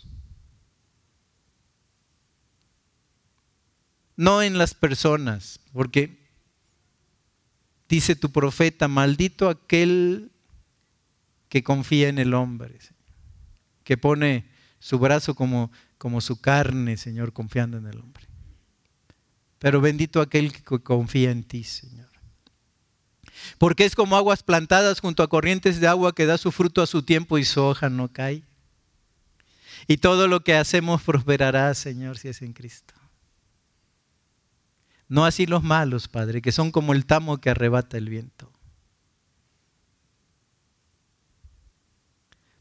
No 4.20 4.42
en 4.42 4.58
las 4.58 4.74
personas, 4.74 5.60
porque 5.72 6.28
dice 7.88 8.16
tu 8.16 8.30
profeta, 8.30 8.86
maldito 8.86 9.48
aquel 9.48 10.30
que 11.48 11.62
confía 11.62 12.08
en 12.08 12.18
el 12.18 12.34
hombre, 12.34 12.78
que 13.82 13.96
pone 13.96 14.44
su 14.78 14.98
brazo 14.98 15.34
como, 15.34 15.72
como 15.96 16.20
su 16.20 16.38
carne, 16.38 16.98
Señor, 16.98 17.32
confiando 17.32 17.78
en 17.78 17.86
el 17.86 17.98
hombre. 17.98 18.24
Pero 19.58 19.80
bendito 19.80 20.20
aquel 20.20 20.52
que 20.52 20.62
confía 20.80 21.30
en 21.30 21.42
ti, 21.42 21.64
Señor 21.64 22.10
porque 23.56 23.86
es 23.86 23.94
como 23.94 24.16
aguas 24.16 24.42
plantadas 24.42 25.00
junto 25.00 25.22
a 25.22 25.28
corrientes 25.28 25.80
de 25.80 25.86
agua 25.88 26.14
que 26.14 26.26
da 26.26 26.36
su 26.36 26.52
fruto 26.52 26.82
a 26.82 26.86
su 26.86 27.02
tiempo 27.02 27.38
y 27.38 27.44
su 27.46 27.62
hoja 27.62 27.88
no 27.88 28.12
cae. 28.12 28.42
Y 29.86 29.96
todo 29.96 30.28
lo 30.28 30.40
que 30.40 30.54
hacemos 30.54 31.02
prosperará, 31.02 31.72
Señor, 31.72 32.18
si 32.18 32.28
es 32.28 32.42
en 32.42 32.52
Cristo. 32.52 32.99
No 35.10 35.24
así 35.24 35.44
los 35.44 35.64
malos, 35.64 36.06
Padre, 36.06 36.40
que 36.40 36.52
son 36.52 36.70
como 36.70 36.92
el 36.92 37.04
tamo 37.04 37.38
que 37.38 37.50
arrebata 37.50 37.98
el 37.98 38.08
viento. 38.08 38.48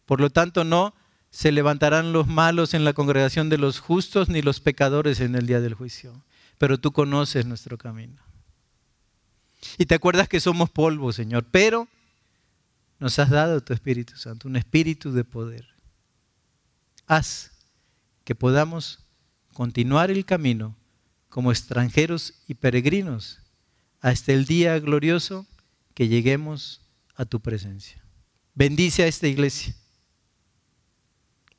Por 0.07 0.19
lo 0.19 0.31
tanto, 0.31 0.63
no 0.63 0.95
se 1.29 1.51
levantarán 1.51 2.11
los 2.11 2.25
malos 2.25 2.73
en 2.73 2.83
la 2.83 2.93
congregación 2.93 3.49
de 3.49 3.59
los 3.59 3.79
justos, 3.79 4.29
ni 4.29 4.41
los 4.41 4.61
pecadores 4.61 5.19
en 5.19 5.35
el 5.35 5.45
día 5.45 5.61
del 5.61 5.75
juicio. 5.75 6.25
Pero 6.57 6.79
tú 6.79 6.91
conoces 6.91 7.45
nuestro 7.45 7.77
camino. 7.77 8.19
Y 9.77 9.85
te 9.85 9.93
acuerdas 9.93 10.27
que 10.27 10.39
somos 10.39 10.71
polvo, 10.71 11.13
Señor, 11.13 11.45
pero 11.51 11.87
nos 12.97 13.19
has 13.19 13.29
dado 13.29 13.61
tu 13.61 13.73
Espíritu 13.73 14.17
Santo, 14.17 14.47
un 14.47 14.55
espíritu 14.55 15.11
de 15.11 15.23
poder. 15.23 15.67
Haz 17.05 17.51
que 18.23 18.33
podamos 18.33 19.05
continuar 19.53 20.09
el 20.09 20.25
camino 20.25 20.78
como 21.29 21.51
extranjeros 21.51 22.33
y 22.47 22.55
peregrinos 22.55 23.39
hasta 24.01 24.33
el 24.33 24.45
día 24.45 24.79
glorioso 24.79 25.45
que 25.93 26.07
lleguemos 26.07 26.81
a 27.15 27.25
tu 27.25 27.39
presencia. 27.39 28.01
Bendice 28.55 29.03
a 29.03 29.07
esta 29.07 29.27
iglesia. 29.27 29.75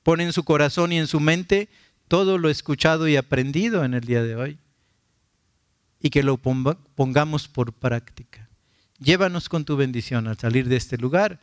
Pon 0.02 0.20
en 0.20 0.32
su 0.32 0.44
corazón 0.44 0.92
y 0.92 0.98
en 0.98 1.06
su 1.06 1.20
mente 1.20 1.68
todo 2.08 2.38
lo 2.38 2.50
escuchado 2.50 3.06
y 3.06 3.16
aprendido 3.16 3.84
en 3.84 3.94
el 3.94 4.00
día 4.00 4.22
de 4.22 4.36
hoy 4.36 4.58
y 6.00 6.10
que 6.10 6.22
lo 6.22 6.38
pongamos 6.38 7.48
por 7.48 7.72
práctica. 7.72 8.48
Llévanos 8.98 9.48
con 9.48 9.64
tu 9.64 9.76
bendición 9.76 10.26
al 10.26 10.38
salir 10.38 10.68
de 10.68 10.76
este 10.76 10.98
lugar, 10.98 11.40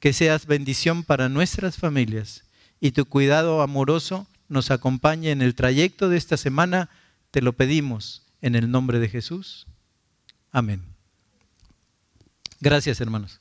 que 0.00 0.12
seas 0.12 0.46
bendición 0.46 1.04
para 1.04 1.28
nuestras 1.28 1.76
familias 1.76 2.44
y 2.80 2.92
tu 2.92 3.06
cuidado 3.06 3.62
amoroso 3.62 4.26
nos 4.48 4.70
acompañe 4.70 5.30
en 5.30 5.42
el 5.42 5.54
trayecto 5.54 6.08
de 6.08 6.18
esta 6.18 6.36
semana, 6.36 6.90
te 7.34 7.42
lo 7.42 7.54
pedimos 7.54 8.22
en 8.42 8.54
el 8.54 8.70
nombre 8.70 9.00
de 9.00 9.08
Jesús. 9.08 9.66
Amén. 10.52 10.84
Gracias, 12.60 13.00
hermanos. 13.00 13.40